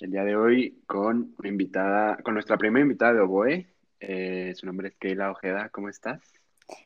el 0.00 0.10
día 0.10 0.24
de 0.24 0.36
hoy 0.36 0.82
con 0.86 1.34
invitada, 1.42 2.18
con 2.18 2.34
nuestra 2.34 2.58
primera 2.58 2.82
invitada 2.82 3.14
de 3.14 3.20
Oboe. 3.20 3.66
Eh, 4.00 4.52
su 4.54 4.66
nombre 4.66 4.88
es 4.88 4.96
Keila 4.96 5.30
Ojeda. 5.30 5.68
¿Cómo 5.70 5.88
estás? 5.88 6.20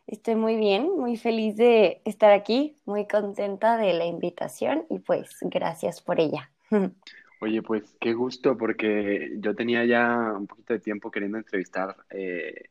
Estoy 0.07 0.37
muy 0.37 0.57
bien, 0.57 0.91
muy 0.97 1.17
feliz 1.17 1.57
de 1.57 2.03
estar 2.05 2.33
aquí, 2.33 2.77
muy 2.85 3.09
contenta 3.09 3.77
de 3.79 3.95
la 3.95 4.05
invitación 4.05 4.85
y 4.91 4.99
pues 4.99 5.39
gracias 5.41 6.01
por 6.03 6.21
ella. 6.21 6.51
Oye, 7.41 7.63
pues 7.63 7.97
qué 7.99 8.13
gusto 8.13 8.57
porque 8.59 9.33
yo 9.39 9.55
tenía 9.55 9.85
ya 9.87 10.35
un 10.37 10.47
poquito 10.47 10.75
de 10.75 10.81
tiempo 10.81 11.11
queriendo 11.11 11.39
entrevistar 11.39 11.97
eh, 12.11 12.69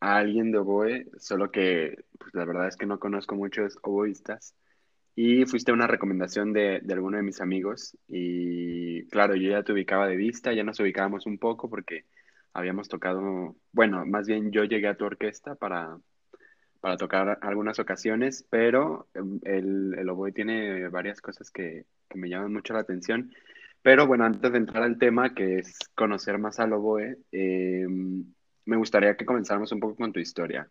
a 0.00 0.16
alguien 0.16 0.50
de 0.50 0.58
oboe, 0.58 1.06
solo 1.18 1.52
que 1.52 2.04
pues, 2.18 2.34
la 2.34 2.44
verdad 2.44 2.66
es 2.66 2.76
que 2.76 2.86
no 2.86 2.98
conozco 2.98 3.36
muchos 3.36 3.78
oboístas. 3.82 4.54
Y 5.16 5.46
fuiste 5.46 5.72
una 5.72 5.86
recomendación 5.86 6.52
de, 6.52 6.80
de 6.82 6.94
alguno 6.94 7.16
de 7.16 7.22
mis 7.22 7.40
amigos 7.40 7.96
y 8.08 9.06
claro, 9.08 9.36
yo 9.36 9.50
ya 9.50 9.62
te 9.62 9.72
ubicaba 9.72 10.08
de 10.08 10.16
vista, 10.16 10.52
ya 10.52 10.64
nos 10.64 10.80
ubicábamos 10.80 11.26
un 11.26 11.38
poco 11.38 11.70
porque 11.70 12.04
habíamos 12.52 12.88
tocado, 12.88 13.56
bueno, 13.72 14.04
más 14.06 14.26
bien 14.26 14.50
yo 14.50 14.64
llegué 14.64 14.88
a 14.88 14.96
tu 14.96 15.04
orquesta 15.04 15.54
para, 15.56 15.98
para 16.80 16.96
tocar 16.96 17.38
algunas 17.42 17.78
ocasiones, 17.78 18.46
pero 18.50 19.08
em, 19.14 19.40
el, 19.44 19.94
el 19.98 20.08
oboe 20.08 20.32
tiene 20.32 20.88
varias 20.88 21.20
cosas 21.20 21.50
que, 21.50 21.86
que, 22.08 22.18
me 22.18 22.28
llaman 22.28 22.52
mucho 22.52 22.72
la 22.74 22.80
atención. 22.80 23.32
Pero 23.82 24.06
bueno, 24.06 24.24
antes 24.24 24.50
de 24.52 24.58
entrar 24.58 24.82
al 24.82 24.98
tema, 24.98 25.34
que 25.34 25.58
es 25.58 25.78
conocer 25.94 26.38
más 26.38 26.58
al 26.60 26.72
oboe, 26.72 27.18
eh, 27.32 27.86
me 28.66 28.76
gustaría 28.76 29.16
que 29.16 29.26
comenzáramos 29.26 29.72
un 29.72 29.80
poco 29.80 29.96
con 29.96 30.12
tu 30.12 30.20
historia. 30.20 30.68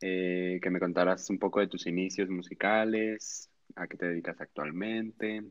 Eh, 0.00 0.58
que 0.62 0.70
me 0.70 0.80
contaras 0.80 1.30
un 1.30 1.38
poco 1.38 1.60
de 1.60 1.68
tus 1.68 1.86
inicios 1.86 2.28
musicales, 2.28 3.50
¿A 3.76 3.86
qué 3.86 3.96
te 3.96 4.06
dedicas 4.06 4.40
actualmente? 4.40 5.42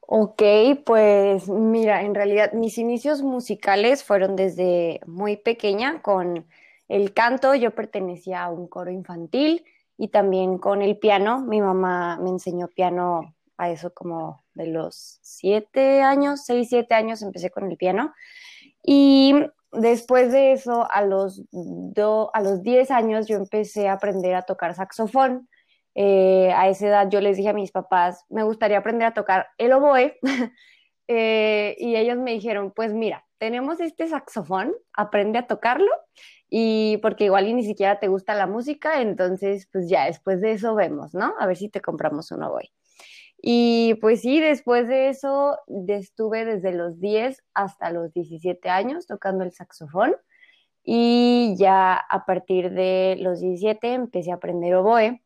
Ok, 0.00 0.42
pues 0.84 1.48
mira, 1.48 2.02
en 2.02 2.14
realidad 2.14 2.52
mis 2.52 2.78
inicios 2.78 3.22
musicales 3.22 4.04
fueron 4.04 4.36
desde 4.36 5.00
muy 5.06 5.36
pequeña 5.36 6.00
con 6.00 6.46
el 6.88 7.12
canto. 7.12 7.54
Yo 7.54 7.74
pertenecía 7.74 8.44
a 8.44 8.50
un 8.50 8.68
coro 8.68 8.90
infantil 8.90 9.64
y 9.98 10.08
también 10.08 10.58
con 10.58 10.82
el 10.82 10.98
piano. 10.98 11.40
Mi 11.40 11.60
mamá 11.60 12.18
me 12.22 12.30
enseñó 12.30 12.68
piano 12.68 13.34
a 13.56 13.70
eso 13.70 13.92
como 13.92 14.44
de 14.54 14.68
los 14.68 15.18
siete 15.22 16.02
años, 16.02 16.44
seis, 16.44 16.68
siete 16.68 16.94
años 16.94 17.22
empecé 17.22 17.50
con 17.50 17.70
el 17.70 17.76
piano. 17.76 18.14
Y 18.84 19.34
después 19.72 20.30
de 20.30 20.52
eso, 20.52 20.86
a 20.90 21.02
los, 21.02 21.42
a 22.32 22.40
los 22.42 22.62
diez 22.62 22.90
años, 22.90 23.26
yo 23.26 23.36
empecé 23.36 23.88
a 23.88 23.94
aprender 23.94 24.34
a 24.34 24.42
tocar 24.42 24.74
saxofón. 24.74 25.48
Eh, 25.98 26.52
a 26.54 26.68
esa 26.68 26.88
edad 26.88 27.08
yo 27.08 27.22
les 27.22 27.38
dije 27.38 27.48
a 27.48 27.54
mis 27.54 27.72
papás, 27.72 28.26
me 28.28 28.42
gustaría 28.42 28.76
aprender 28.76 29.08
a 29.08 29.14
tocar 29.14 29.48
el 29.56 29.72
oboe. 29.72 30.18
eh, 31.08 31.74
y 31.78 31.96
ellos 31.96 32.18
me 32.18 32.32
dijeron, 32.32 32.70
pues 32.70 32.92
mira, 32.92 33.24
tenemos 33.38 33.80
este 33.80 34.06
saxofón, 34.06 34.74
aprende 34.92 35.38
a 35.38 35.46
tocarlo. 35.46 35.90
Y 36.50 36.98
porque 36.98 37.24
igual 37.24 37.48
y 37.48 37.54
ni 37.54 37.64
siquiera 37.64 37.98
te 37.98 38.08
gusta 38.08 38.34
la 38.34 38.46
música, 38.46 39.00
entonces 39.00 39.68
pues 39.72 39.88
ya 39.88 40.04
después 40.04 40.40
de 40.40 40.52
eso 40.52 40.74
vemos, 40.74 41.12
¿no? 41.14 41.34
A 41.40 41.46
ver 41.46 41.56
si 41.56 41.68
te 41.68 41.80
compramos 41.80 42.30
un 42.30 42.42
oboe. 42.42 42.70
Y 43.38 43.94
pues 44.00 44.20
sí, 44.20 44.38
después 44.38 44.86
de 44.86 45.08
eso 45.08 45.58
estuve 45.88 46.44
desde 46.44 46.72
los 46.72 47.00
10 47.00 47.42
hasta 47.54 47.90
los 47.90 48.12
17 48.12 48.68
años 48.68 49.06
tocando 49.06 49.44
el 49.44 49.52
saxofón 49.52 50.14
y 50.84 51.56
ya 51.58 51.94
a 51.96 52.24
partir 52.26 52.70
de 52.70 53.16
los 53.18 53.40
17 53.40 53.92
empecé 53.92 54.30
a 54.30 54.36
aprender 54.36 54.74
oboe 54.76 55.20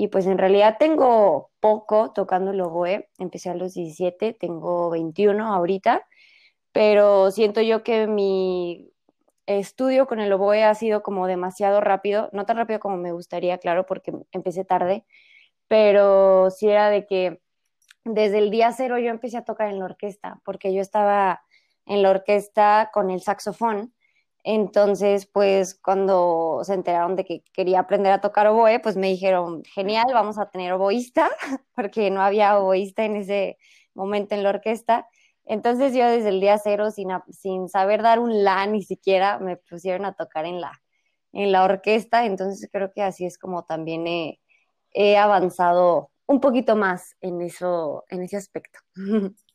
y 0.00 0.06
pues 0.06 0.26
en 0.26 0.38
realidad 0.38 0.76
tengo 0.78 1.50
poco 1.58 2.12
tocando 2.12 2.52
el 2.52 2.60
oboe, 2.60 3.10
empecé 3.18 3.50
a 3.50 3.54
los 3.54 3.74
17, 3.74 4.32
tengo 4.32 4.90
21 4.90 5.52
ahorita, 5.52 6.06
pero 6.70 7.32
siento 7.32 7.62
yo 7.62 7.82
que 7.82 8.06
mi 8.06 8.92
estudio 9.46 10.06
con 10.06 10.20
el 10.20 10.32
oboe 10.32 10.62
ha 10.62 10.72
sido 10.76 11.02
como 11.02 11.26
demasiado 11.26 11.80
rápido, 11.80 12.30
no 12.32 12.46
tan 12.46 12.58
rápido 12.58 12.78
como 12.78 12.96
me 12.96 13.10
gustaría, 13.10 13.58
claro, 13.58 13.86
porque 13.86 14.12
empecé 14.30 14.64
tarde, 14.64 15.04
pero 15.66 16.52
sí 16.52 16.68
era 16.68 16.90
de 16.90 17.04
que 17.04 17.40
desde 18.04 18.38
el 18.38 18.52
día 18.52 18.70
cero 18.70 19.00
yo 19.00 19.10
empecé 19.10 19.38
a 19.38 19.44
tocar 19.44 19.68
en 19.68 19.80
la 19.80 19.86
orquesta, 19.86 20.40
porque 20.44 20.72
yo 20.72 20.80
estaba 20.80 21.42
en 21.86 22.02
la 22.04 22.10
orquesta 22.10 22.90
con 22.94 23.10
el 23.10 23.20
saxofón 23.20 23.92
entonces, 24.50 25.26
pues 25.26 25.74
cuando 25.74 26.60
se 26.64 26.72
enteraron 26.72 27.16
de 27.16 27.26
que 27.26 27.42
quería 27.52 27.80
aprender 27.80 28.12
a 28.12 28.22
tocar 28.22 28.46
oboe, 28.46 28.80
pues 28.80 28.96
me 28.96 29.08
dijeron, 29.08 29.62
genial, 29.74 30.06
vamos 30.14 30.38
a 30.38 30.48
tener 30.48 30.72
oboísta, 30.72 31.28
porque 31.74 32.10
no 32.10 32.22
había 32.22 32.58
oboísta 32.58 33.04
en 33.04 33.16
ese 33.16 33.58
momento 33.92 34.34
en 34.34 34.42
la 34.42 34.48
orquesta. 34.48 35.06
Entonces 35.44 35.94
yo 35.94 36.06
desde 36.06 36.30
el 36.30 36.40
día 36.40 36.56
cero, 36.56 36.90
sin, 36.90 37.08
sin 37.30 37.68
saber 37.68 38.00
dar 38.00 38.20
un 38.20 38.42
la 38.42 38.64
ni 38.66 38.82
siquiera, 38.82 39.38
me 39.38 39.58
pusieron 39.58 40.06
a 40.06 40.14
tocar 40.14 40.46
en 40.46 40.62
la, 40.62 40.80
en 41.34 41.52
la 41.52 41.64
orquesta. 41.64 42.24
Entonces 42.24 42.70
creo 42.72 42.90
que 42.94 43.02
así 43.02 43.26
es 43.26 43.36
como 43.36 43.66
también 43.66 44.06
he, 44.06 44.40
he 44.92 45.18
avanzado 45.18 46.10
un 46.26 46.40
poquito 46.40 46.74
más 46.74 47.16
en, 47.20 47.42
eso, 47.42 48.06
en 48.08 48.22
ese 48.22 48.38
aspecto. 48.38 48.78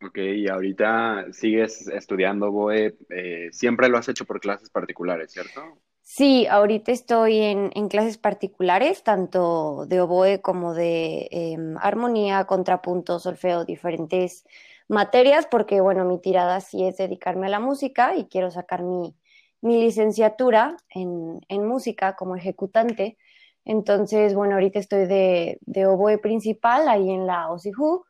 Ok, 0.00 0.18
y 0.18 0.48
ahorita 0.48 1.26
sigues 1.32 1.88
estudiando 1.88 2.52
BOE, 2.52 2.96
eh, 3.10 3.48
siempre 3.50 3.88
lo 3.88 3.98
has 3.98 4.08
hecho 4.08 4.24
por 4.24 4.40
clases 4.40 4.70
particulares, 4.70 5.32
¿cierto? 5.32 5.60
Sí, 6.02 6.46
ahorita 6.46 6.92
estoy 6.92 7.38
en, 7.38 7.88
clases 7.88 8.16
particulares, 8.16 9.02
tanto 9.02 9.86
de 9.86 10.00
oboe 10.00 10.40
como 10.40 10.72
de 10.72 11.28
em, 11.30 11.76
armonía, 11.78 12.44
contrapunto, 12.46 13.18
solfeo, 13.18 13.64
diferentes 13.64 14.44
materias, 14.88 15.46
porque 15.50 15.80
bueno, 15.80 16.04
mi 16.04 16.18
tirada 16.20 16.60
sí 16.60 16.84
es 16.84 16.96
dedicarme 16.96 17.46
a 17.48 17.50
la 17.50 17.60
música 17.60 18.16
y 18.16 18.26
quiero 18.26 18.50
sacar 18.50 18.82
mi, 18.82 19.14
licenciatura 19.60 20.76
en, 20.88 21.40
música 21.66 22.16
como 22.16 22.36
ejecutante. 22.36 23.18
Entonces, 23.64 24.34
bueno, 24.34 24.54
ahorita 24.54 24.78
estoy 24.78 25.06
de, 25.06 25.58
de 25.62 25.86
oboe 25.86 26.18
principal 26.18 26.88
ahí 26.88 27.10
en 27.10 27.26
la 27.26 27.50
OSIHU 27.50 28.04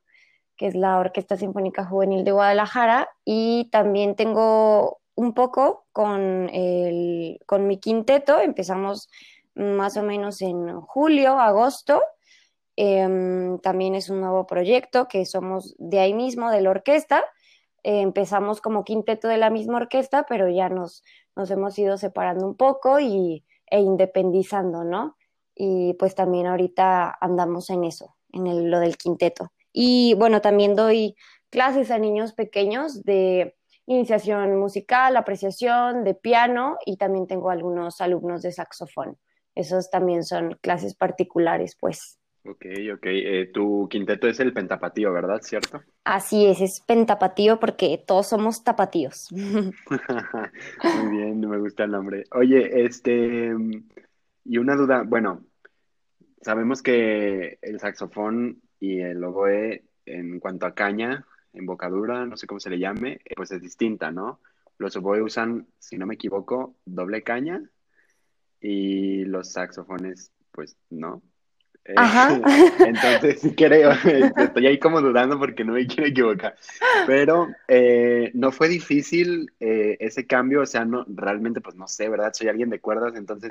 que 0.58 0.66
es 0.66 0.74
la 0.74 0.98
Orquesta 0.98 1.36
Sinfónica 1.36 1.84
Juvenil 1.84 2.24
de 2.24 2.32
Guadalajara, 2.32 3.08
y 3.24 3.70
también 3.70 4.16
tengo 4.16 5.00
un 5.14 5.32
poco 5.32 5.86
con, 5.92 6.50
el, 6.52 7.40
con 7.46 7.66
mi 7.66 7.78
quinteto, 7.78 8.40
empezamos 8.40 9.08
más 9.54 9.96
o 9.96 10.02
menos 10.02 10.42
en 10.42 10.80
julio, 10.80 11.38
agosto, 11.38 12.02
em, 12.76 13.58
también 13.60 13.94
es 13.94 14.10
un 14.10 14.20
nuevo 14.20 14.46
proyecto 14.46 15.08
que 15.08 15.24
somos 15.24 15.74
de 15.78 16.00
ahí 16.00 16.12
mismo, 16.12 16.50
de 16.50 16.60
la 16.60 16.70
orquesta, 16.70 17.24
empezamos 17.82 18.60
como 18.60 18.84
quinteto 18.84 19.28
de 19.28 19.38
la 19.38 19.50
misma 19.50 19.78
orquesta, 19.78 20.26
pero 20.28 20.48
ya 20.48 20.68
nos, 20.68 21.02
nos 21.36 21.50
hemos 21.50 21.78
ido 21.78 21.96
separando 21.96 22.46
un 22.46 22.56
poco 22.56 23.00
y, 23.00 23.44
e 23.70 23.80
independizando, 23.80 24.84
¿no? 24.84 25.16
Y 25.54 25.94
pues 25.94 26.14
también 26.14 26.46
ahorita 26.46 27.16
andamos 27.20 27.70
en 27.70 27.84
eso, 27.84 28.16
en 28.32 28.70
lo 28.70 28.80
del 28.80 28.96
quinteto. 28.96 29.52
Y 29.80 30.14
bueno, 30.14 30.40
también 30.40 30.74
doy 30.74 31.14
clases 31.50 31.92
a 31.92 31.98
niños 31.98 32.32
pequeños 32.32 33.04
de 33.04 33.54
iniciación 33.86 34.58
musical, 34.58 35.16
apreciación 35.16 36.02
de 36.02 36.14
piano 36.14 36.78
y 36.84 36.96
también 36.96 37.28
tengo 37.28 37.48
algunos 37.48 38.00
alumnos 38.00 38.42
de 38.42 38.50
saxofón. 38.50 39.18
Esos 39.54 39.88
también 39.88 40.24
son 40.24 40.58
clases 40.62 40.96
particulares, 40.96 41.76
pues. 41.78 42.18
Ok, 42.44 42.66
ok. 42.92 43.06
Eh, 43.06 43.50
tu 43.54 43.86
quinteto 43.88 44.26
es 44.26 44.40
el 44.40 44.52
pentapatío, 44.52 45.12
¿verdad? 45.12 45.38
¿Cierto? 45.42 45.80
Así 46.02 46.44
es, 46.46 46.60
es 46.60 46.80
pentapatío 46.80 47.60
porque 47.60 48.02
todos 48.04 48.26
somos 48.26 48.64
tapatíos. 48.64 49.28
Muy 49.30 51.16
bien, 51.16 51.38
me 51.38 51.58
gusta 51.58 51.84
el 51.84 51.92
nombre. 51.92 52.24
Oye, 52.32 52.84
este, 52.84 53.54
y 54.44 54.58
una 54.58 54.74
duda, 54.74 55.04
bueno, 55.06 55.44
sabemos 56.42 56.82
que 56.82 57.60
el 57.62 57.78
saxofón 57.78 58.60
y 58.80 59.00
el 59.00 59.22
oboe 59.24 59.82
en 60.06 60.40
cuanto 60.40 60.66
a 60.66 60.74
caña, 60.74 61.26
embocadura, 61.52 62.26
no 62.26 62.36
sé 62.36 62.46
cómo 62.46 62.60
se 62.60 62.70
le 62.70 62.78
llame, 62.78 63.20
eh, 63.24 63.34
pues 63.36 63.50
es 63.50 63.60
distinta, 63.60 64.10
¿no? 64.10 64.40
Los 64.78 64.96
oboe 64.96 65.22
usan, 65.22 65.66
si 65.78 65.98
no 65.98 66.06
me 66.06 66.14
equivoco, 66.14 66.76
doble 66.84 67.22
caña 67.22 67.62
y 68.60 69.24
los 69.24 69.52
saxofones, 69.52 70.32
pues 70.52 70.76
no. 70.90 71.22
Ajá. 71.96 72.40
Entonces, 72.86 73.52
creo, 73.56 73.92
estoy 74.36 74.66
ahí 74.66 74.78
como 74.78 75.00
dudando 75.00 75.38
porque 75.38 75.64
no 75.64 75.72
me 75.72 75.86
quiero 75.86 76.06
equivocar. 76.06 76.56
Pero 77.06 77.48
eh, 77.66 78.30
no 78.34 78.52
fue 78.52 78.68
difícil 78.68 79.52
eh, 79.60 79.96
ese 80.00 80.26
cambio, 80.26 80.62
o 80.62 80.66
sea, 80.66 80.84
no, 80.84 81.04
realmente, 81.08 81.60
pues 81.60 81.76
no 81.76 81.88
sé, 81.88 82.08
¿verdad? 82.08 82.32
Soy 82.34 82.48
alguien 82.48 82.70
de 82.70 82.80
cuerdas, 82.80 83.14
entonces 83.16 83.50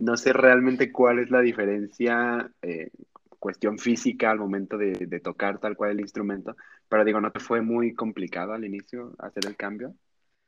no 0.00 0.16
sé 0.16 0.32
realmente 0.32 0.90
cuál 0.90 1.18
es 1.20 1.30
la 1.30 1.40
diferencia, 1.40 2.50
eh, 2.62 2.90
cuestión 3.38 3.78
física 3.78 4.30
al 4.30 4.38
momento 4.38 4.76
de, 4.76 4.92
de 4.92 5.20
tocar 5.20 5.58
tal 5.58 5.76
cual 5.76 5.92
el 5.92 6.00
instrumento, 6.00 6.56
pero 6.88 7.04
digo, 7.04 7.20
¿no 7.20 7.30
te 7.30 7.40
fue 7.40 7.60
muy 7.60 7.94
complicado 7.94 8.52
al 8.52 8.64
inicio 8.64 9.14
hacer 9.18 9.46
el 9.46 9.56
cambio? 9.56 9.94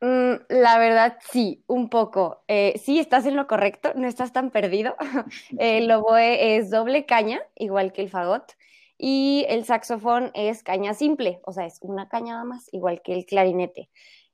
Mm, 0.01 0.33
la 0.49 0.79
verdad, 0.79 1.19
sí, 1.31 1.63
un 1.67 1.89
poco. 1.89 2.43
Eh, 2.47 2.73
sí, 2.83 2.99
estás 2.99 3.25
en 3.27 3.35
lo 3.35 3.45
correcto, 3.45 3.91
no 3.95 4.07
estás 4.07 4.33
tan 4.33 4.49
perdido. 4.49 4.95
el 5.59 5.91
oboe 5.91 6.57
es 6.57 6.71
doble 6.71 7.05
caña, 7.05 7.39
igual 7.55 7.93
que 7.93 8.01
el 8.01 8.09
fagot, 8.09 8.53
y 8.97 9.45
el 9.47 9.63
saxofón 9.63 10.31
es 10.33 10.63
caña 10.63 10.93
simple, 10.93 11.39
o 11.43 11.53
sea, 11.53 11.65
es 11.65 11.79
una 11.81 12.09
caña 12.09 12.33
nada 12.33 12.45
más, 12.45 12.67
igual 12.71 13.01
que 13.03 13.13
el 13.13 13.25
clarinete. 13.25 13.89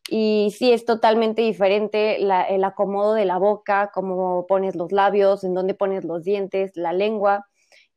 Y 0.10 0.54
sí, 0.58 0.72
es 0.72 0.86
totalmente 0.86 1.42
diferente 1.42 2.18
el 2.22 2.64
acomodo 2.64 3.14
de 3.14 3.26
la 3.26 3.38
boca, 3.38 3.92
cómo 3.94 4.48
pones 4.48 4.76
los 4.76 4.94
labios, 4.94 5.44
en 5.44 5.54
dónde 5.54 5.74
pones 5.74 6.06
los 6.06 6.24
dientes, 6.24 6.72
la 6.76 6.94
lengua 6.94 7.46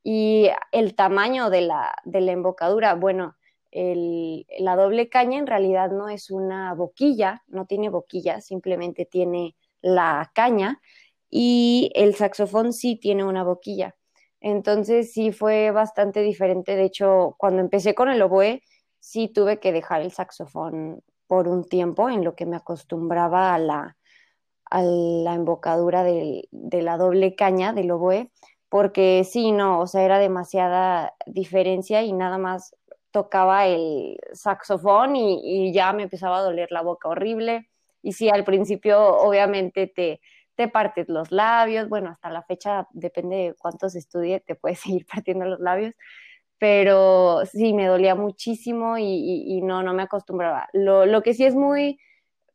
y 0.03 0.49
el 0.73 0.95
tamaño 0.95 1.51
de 1.51 1.63
la, 1.63 1.93
de 2.05 2.21
la 2.21 2.33
embocadura. 2.33 2.95
Bueno, 2.95 3.37
la 3.73 4.77
doble 4.77 5.09
caña 5.09 5.39
en 5.39 5.47
realidad 5.47 5.91
no 5.91 6.09
es 6.09 6.31
una 6.31 6.75
boquilla, 6.75 7.43
no 7.49 7.67
tiene 7.67 7.89
boquilla, 7.89 8.41
simplemente 8.41 9.05
tiene 9.05 9.57
la 9.81 10.31
caña 10.35 10.81
y 11.31 11.93
el 11.95 12.15
saxofón 12.15 12.73
sí 12.73 12.97
tiene 12.97 13.25
una 13.25 13.45
boquilla. 13.45 13.95
Entonces 14.41 15.13
sí 15.13 15.33
fue 15.33 15.71
bastante 15.71 16.23
diferente. 16.23 16.75
De 16.75 16.85
hecho, 16.85 17.37
cuando 17.39 17.61
empecé 17.61 17.95
con 17.95 18.09
el 18.09 18.23
oboe, 18.23 18.63
sí 18.99 19.29
tuve 19.29 19.61
que 19.61 19.73
dejar 19.73 20.01
el 20.03 20.13
saxofón 20.13 21.03
por 21.27 21.47
un 21.47 21.65
tiempo 21.69 22.09
en 22.11 22.25
lo 22.25 22.35
que 22.35 22.47
me 22.47 22.57
acostumbraba 22.57 23.55
a 23.55 23.59
la, 23.59 23.97
a 24.65 24.83
la 24.83 25.35
embocadura 25.35 26.03
de, 26.03 26.49
de 26.51 26.83
la 26.83 26.97
doble 26.97 27.37
caña 27.37 27.73
del 27.73 27.91
oboe, 27.93 28.33
porque 28.71 29.25
sí, 29.25 29.53
no, 29.53 29.81
o 29.81 29.87
sea, 29.89 30.05
era 30.05 30.19
demasiada 30.19 31.15
diferencia 31.27 32.03
y 32.03 32.13
nada 32.13 32.39
más 32.39 32.77
tocaba 33.11 33.67
el 33.67 34.17
saxofón 34.33 35.17
y, 35.17 35.73
ya 35.73 35.93
me 35.93 36.05
empezaba 36.05 36.39
a 36.39 36.43
doler 36.43 36.69
la 36.71 36.83
boca 36.83 37.09
horrible. 37.09 37.69
Y 38.03 38.13
sí, 38.13 38.31
al 38.31 38.45
principio 38.45 39.01
obviamente 39.19 39.89
te, 39.89 40.21
te 40.55 40.69
partes 40.69 41.09
los 41.09 41.33
labios, 41.33 41.89
bueno, 41.89 42.11
hasta 42.11 42.31
la 42.31 42.43
fecha 42.45 42.87
depende 42.93 43.37
de 43.37 43.55
cuántos 43.55 43.97
estudie, 43.97 44.41
te 44.41 44.55
puedes 44.55 44.81
seguir 44.81 45.05
partiendo 45.07 45.47
los 45.47 45.61
labios, 45.61 45.95
pero 46.59 47.45
sí, 47.47 47.75
me 47.75 47.87
dolía 47.87 48.15
muchísimo 48.15 48.99
y, 48.99 49.61
no, 49.63 49.83
no 49.83 49.95
me 49.95 50.05
acostumbraba. 50.05 50.69
Lo, 50.73 51.07
lo, 51.07 51.23
que 51.23 51.35
sí 51.35 51.45
es 51.45 51.57
muy 51.57 51.99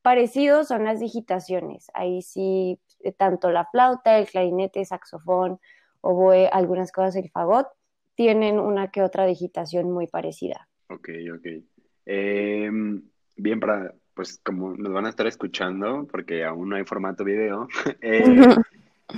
parecido 0.02 0.64
son 0.64 0.86
las 0.86 1.00
digitaciones, 1.00 1.88
ahí 1.94 2.22
sí, 2.22 2.80
tanto 3.18 3.52
la 3.52 3.66
flauta, 3.66 4.18
el 4.20 4.28
clarinete, 4.28 4.86
saxofón, 4.86 5.60
oboe, 6.06 6.48
algunas 6.52 6.92
cosas, 6.92 7.16
el 7.16 7.30
fagot, 7.30 7.68
tienen 8.16 8.60
una 8.60 8.92
que 8.92 9.02
otra 9.02 9.26
digitación 9.26 9.92
muy 9.92 10.08
parecida. 10.08 10.68
Ok, 10.88 11.10
ok. 11.34 11.48
Em, 12.06 13.02
bien, 13.36 13.60
para, 13.60 13.94
pues 14.14 14.40
como 14.44 14.76
nos 14.76 14.94
van 14.94 15.08
a 15.08 15.10
estar 15.10 15.28
escuchando, 15.28 16.08
porque 16.10 16.46
aún 16.46 16.70
no 16.70 16.76
hay 16.76 16.86
formato 16.86 17.24
video, 17.24 17.68
eh, 18.02 18.24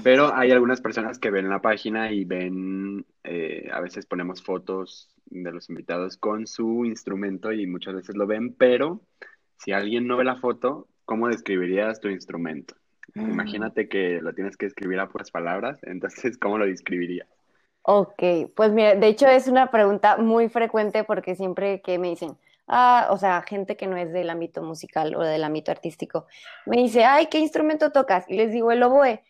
pero 0.03 0.33
hay 0.33 0.51
algunas 0.51 0.81
personas 0.81 1.19
que 1.19 1.29
ven 1.29 1.49
la 1.49 1.61
página 1.61 2.11
y 2.11 2.23
ven, 2.23 3.05
eh, 3.23 3.69
a 3.71 3.81
veces 3.81 4.05
ponemos 4.05 4.41
fotos 4.41 5.13
de 5.25 5.51
los 5.51 5.69
invitados 5.69 6.17
con 6.17 6.47
su 6.47 6.85
instrumento 6.85 7.51
y 7.51 7.67
muchas 7.67 7.95
veces 7.95 8.15
lo 8.15 8.25
ven, 8.27 8.53
pero 8.53 9.01
si 9.57 9.73
alguien 9.73 10.07
no 10.07 10.17
ve 10.17 10.23
la 10.23 10.37
foto, 10.37 10.87
¿cómo 11.03 11.27
describirías 11.27 11.99
tu 11.99 12.07
instrumento? 12.07 12.75
Mm. 13.13 13.31
Imagínate 13.31 13.89
que 13.89 14.21
lo 14.21 14.33
tienes 14.33 14.57
que 14.57 14.65
escribir 14.65 14.99
a 14.99 15.09
puras 15.09 15.31
palabras, 15.31 15.79
entonces, 15.83 16.37
¿cómo 16.37 16.57
lo 16.57 16.65
describirías? 16.65 17.27
Ok, 17.89 18.21
pues 18.55 18.71
mira, 18.73 18.95
de 18.95 19.07
hecho 19.07 19.27
es 19.27 19.47
una 19.47 19.71
pregunta 19.71 20.17
muy 20.17 20.49
frecuente 20.49 21.05
porque 21.05 21.35
siempre 21.35 21.81
que 21.81 21.97
me 21.97 22.09
dicen, 22.09 22.37
ah, 22.67 23.07
o 23.11 23.17
sea, 23.17 23.41
gente 23.43 23.77
que 23.77 23.87
no 23.87 23.95
es 23.95 24.11
del 24.11 24.29
ámbito 24.29 24.61
musical 24.61 25.15
o 25.15 25.21
del 25.21 25.43
ámbito 25.43 25.71
artístico, 25.71 26.27
me 26.65 26.77
dice, 26.77 27.05
ay, 27.05 27.27
¿qué 27.27 27.39
instrumento 27.39 27.91
tocas? 27.91 28.25
Y 28.29 28.35
les 28.35 28.51
digo 28.51 28.71
el 28.71 28.83
oboe. 28.83 29.23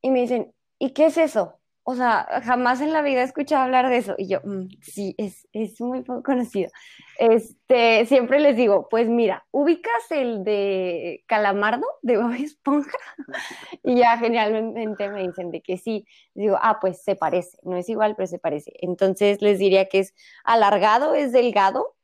Y 0.00 0.10
me 0.10 0.20
dicen, 0.22 0.54
¿y 0.78 0.92
qué 0.92 1.06
es 1.06 1.18
eso? 1.18 1.57
O 1.90 1.94
sea, 1.94 2.42
jamás 2.44 2.82
en 2.82 2.92
la 2.92 3.00
vida 3.00 3.22
he 3.22 3.24
escuchado 3.24 3.62
hablar 3.62 3.88
de 3.88 3.96
eso. 3.96 4.14
Y 4.18 4.28
yo, 4.28 4.40
mm, 4.44 4.68
sí, 4.82 5.14
es, 5.16 5.48
es, 5.54 5.80
muy 5.80 6.02
poco 6.02 6.22
conocido. 6.22 6.70
Este, 7.18 8.04
siempre 8.04 8.40
les 8.40 8.58
digo, 8.58 8.88
pues 8.90 9.08
mira, 9.08 9.46
¿ubicas 9.52 10.10
el 10.10 10.44
de 10.44 11.24
Calamardo 11.26 11.86
de 12.02 12.18
Bob 12.18 12.32
Esponja? 12.32 12.98
y 13.82 13.96
ya 13.96 14.18
generalmente 14.18 15.08
me 15.08 15.26
dicen 15.26 15.50
de 15.50 15.62
que 15.62 15.78
sí. 15.78 16.06
Digo, 16.34 16.58
ah, 16.60 16.76
pues 16.78 17.02
se 17.02 17.16
parece. 17.16 17.56
No 17.62 17.78
es 17.78 17.88
igual, 17.88 18.16
pero 18.16 18.26
se 18.26 18.38
parece. 18.38 18.74
Entonces 18.82 19.40
les 19.40 19.58
diría 19.58 19.88
que 19.88 20.00
es 20.00 20.14
alargado, 20.44 21.14
es 21.14 21.32
delgado, 21.32 21.96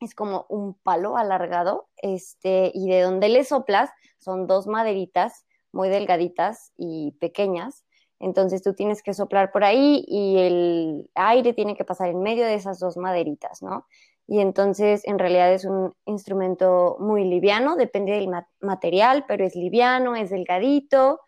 es 0.00 0.14
como 0.14 0.44
un 0.50 0.74
palo 0.74 1.16
alargado, 1.16 1.88
este, 1.96 2.72
y 2.74 2.90
de 2.90 3.00
donde 3.00 3.30
le 3.30 3.44
soplas 3.44 3.88
son 4.18 4.46
dos 4.46 4.66
maderitas 4.66 5.46
muy 5.72 5.88
delgaditas 5.88 6.72
y 6.76 7.12
pequeñas 7.20 7.86
entonces 8.24 8.62
tú 8.62 8.74
tienes 8.74 9.02
que 9.02 9.14
soplar 9.14 9.52
por 9.52 9.64
ahí 9.64 10.04
y 10.08 10.38
el 10.38 11.10
aire 11.14 11.52
tiene 11.52 11.76
que 11.76 11.84
pasar 11.84 12.08
en 12.08 12.22
medio 12.22 12.44
de 12.46 12.54
esas 12.54 12.78
dos 12.78 12.96
maderitas, 12.96 13.62
¿no? 13.62 13.86
Y 14.26 14.40
entonces 14.40 15.02
en 15.04 15.18
realidad 15.18 15.52
es 15.52 15.64
un 15.66 15.94
instrumento 16.06 16.96
muy 16.98 17.24
liviano, 17.24 17.76
depende 17.76 18.12
del 18.12 18.30
material, 18.60 19.26
pero 19.28 19.44
es 19.44 19.54
liviano, 19.54 20.16
es 20.16 20.30
delgadito, 20.30 21.20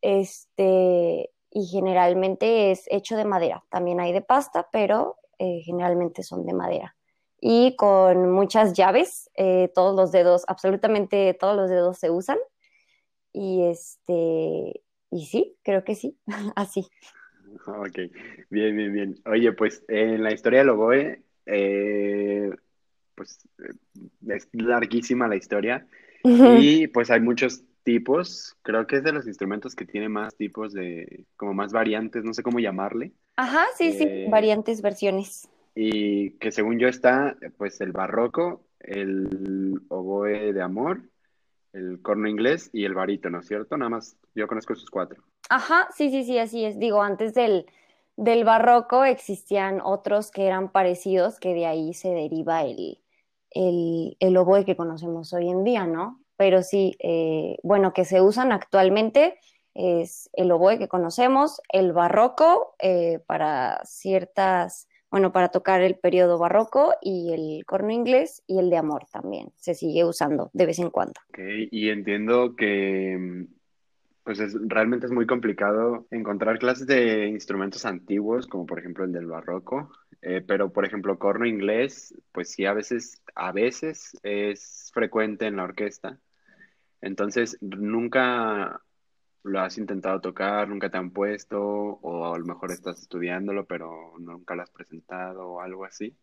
este, 0.00 1.30
y 1.50 1.66
generalmente 1.66 2.70
es 2.70 2.84
hecho 2.90 3.16
de 3.16 3.26
madera. 3.26 3.64
También 3.68 4.00
hay 4.00 4.12
de 4.12 4.22
pasta, 4.22 4.68
pero 4.72 5.16
eh, 5.38 5.60
generalmente 5.64 6.22
son 6.22 6.46
de 6.46 6.54
madera. 6.54 6.96
Y 7.38 7.76
con 7.76 8.32
muchas 8.32 8.72
llaves, 8.72 9.30
eh, 9.34 9.70
todos 9.74 9.94
los 9.94 10.12
dedos, 10.12 10.44
absolutamente 10.46 11.34
todos 11.34 11.56
los 11.56 11.68
dedos 11.68 11.98
se 11.98 12.10
usan. 12.10 12.38
Y 13.32 13.64
este, 13.64 14.82
y 15.10 15.26
sí, 15.26 15.56
creo 15.62 15.84
que 15.84 15.94
sí, 15.94 16.16
así. 16.56 16.86
Ok, 17.66 17.98
bien, 18.48 18.76
bien, 18.76 18.92
bien. 18.92 19.14
Oye, 19.26 19.52
pues 19.52 19.84
en 19.88 20.22
la 20.22 20.32
historia 20.32 20.60
del 20.60 20.70
oboe, 20.70 21.22
eh, 21.46 22.50
pues 23.14 23.40
eh, 23.58 23.72
es 24.28 24.48
larguísima 24.52 25.28
la 25.28 25.36
historia 25.36 25.86
y 26.22 26.86
pues 26.88 27.10
hay 27.10 27.20
muchos 27.20 27.64
tipos. 27.82 28.56
Creo 28.62 28.86
que 28.86 28.96
es 28.96 29.04
de 29.04 29.12
los 29.12 29.26
instrumentos 29.26 29.74
que 29.74 29.84
tiene 29.84 30.08
más 30.08 30.36
tipos 30.36 30.72
de, 30.72 31.24
como 31.36 31.54
más 31.54 31.72
variantes, 31.72 32.24
no 32.24 32.34
sé 32.34 32.42
cómo 32.42 32.60
llamarle. 32.60 33.12
Ajá, 33.36 33.66
sí, 33.76 33.92
sí, 33.92 34.04
eh, 34.06 34.26
variantes, 34.30 34.82
versiones. 34.82 35.48
Y 35.74 36.32
que 36.32 36.52
según 36.52 36.78
yo 36.78 36.88
está, 36.88 37.36
pues 37.56 37.80
el 37.80 37.92
barroco, 37.92 38.64
el 38.80 39.80
oboe 39.88 40.52
de 40.52 40.62
amor, 40.62 41.02
el 41.72 42.00
corno 42.02 42.28
inglés 42.28 42.70
y 42.72 42.84
el 42.84 42.94
barítono, 42.94 43.42
¿cierto? 43.42 43.76
Nada 43.76 43.88
más 43.88 44.16
yo 44.34 44.46
conozco 44.48 44.72
esos 44.72 44.90
cuatro. 44.90 45.22
Ajá, 45.48 45.88
sí, 45.96 46.10
sí, 46.10 46.24
sí, 46.24 46.38
así 46.38 46.64
es. 46.64 46.78
Digo, 46.78 47.02
antes 47.02 47.34
del, 47.34 47.66
del 48.16 48.44
barroco 48.44 49.04
existían 49.04 49.80
otros 49.82 50.30
que 50.30 50.46
eran 50.46 50.70
parecidos, 50.70 51.40
que 51.40 51.54
de 51.54 51.66
ahí 51.66 51.92
se 51.94 52.10
deriva 52.10 52.62
el, 52.64 53.02
el, 53.50 54.16
el 54.20 54.36
oboe 54.36 54.64
que 54.64 54.76
conocemos 54.76 55.32
hoy 55.32 55.48
en 55.50 55.64
día, 55.64 55.86
¿no? 55.86 56.22
Pero 56.36 56.62
sí, 56.62 56.96
eh, 57.00 57.58
bueno, 57.62 57.92
que 57.92 58.04
se 58.04 58.20
usan 58.22 58.52
actualmente 58.52 59.38
es 59.74 60.30
el 60.32 60.50
oboe 60.52 60.78
que 60.78 60.88
conocemos, 60.88 61.60
el 61.72 61.92
barroco 61.92 62.74
eh, 62.78 63.20
para 63.26 63.80
ciertas 63.84 64.88
bueno, 65.10 65.32
para 65.32 65.48
tocar 65.48 65.80
el 65.82 65.98
periodo 65.98 66.38
barroco 66.38 66.94
y 67.02 67.32
el 67.32 67.64
corno 67.66 67.90
inglés 67.90 68.44
y 68.46 68.58
el 68.60 68.70
de 68.70 68.76
amor 68.76 69.06
también. 69.10 69.52
Se 69.56 69.74
sigue 69.74 70.04
usando 70.04 70.50
de 70.52 70.66
vez 70.66 70.78
en 70.78 70.90
cuando. 70.90 71.20
Ok, 71.28 71.38
y 71.70 71.88
entiendo 71.90 72.56
que 72.56 73.46
pues 74.30 74.38
es, 74.38 74.56
realmente 74.62 75.06
es 75.06 75.12
muy 75.12 75.26
complicado 75.26 76.06
encontrar 76.12 76.60
clases 76.60 76.86
de 76.86 77.26
instrumentos 77.26 77.84
antiguos, 77.84 78.46
como 78.46 78.64
por 78.64 78.78
ejemplo 78.78 79.02
el 79.02 79.10
del 79.10 79.26
barroco, 79.26 79.90
eh, 80.22 80.40
pero 80.46 80.72
por 80.72 80.84
ejemplo 80.84 81.18
corno 81.18 81.46
inglés, 81.46 82.14
pues 82.30 82.52
sí, 82.52 82.64
a 82.64 82.72
veces, 82.72 83.20
a 83.34 83.50
veces 83.50 84.16
es 84.22 84.92
frecuente 84.94 85.48
en 85.48 85.56
la 85.56 85.64
orquesta. 85.64 86.20
Entonces, 87.00 87.58
nunca 87.60 88.80
lo 89.42 89.60
has 89.60 89.78
intentado 89.78 90.20
tocar, 90.20 90.68
nunca 90.68 90.90
te 90.90 90.98
han 90.98 91.10
puesto, 91.10 91.60
o 91.60 92.32
a 92.32 92.38
lo 92.38 92.44
mejor 92.44 92.70
estás 92.70 93.02
estudiándolo, 93.02 93.64
pero 93.64 94.12
nunca 94.20 94.54
lo 94.54 94.62
has 94.62 94.70
presentado 94.70 95.54
o 95.54 95.60
algo 95.60 95.84
así? 95.84 96.16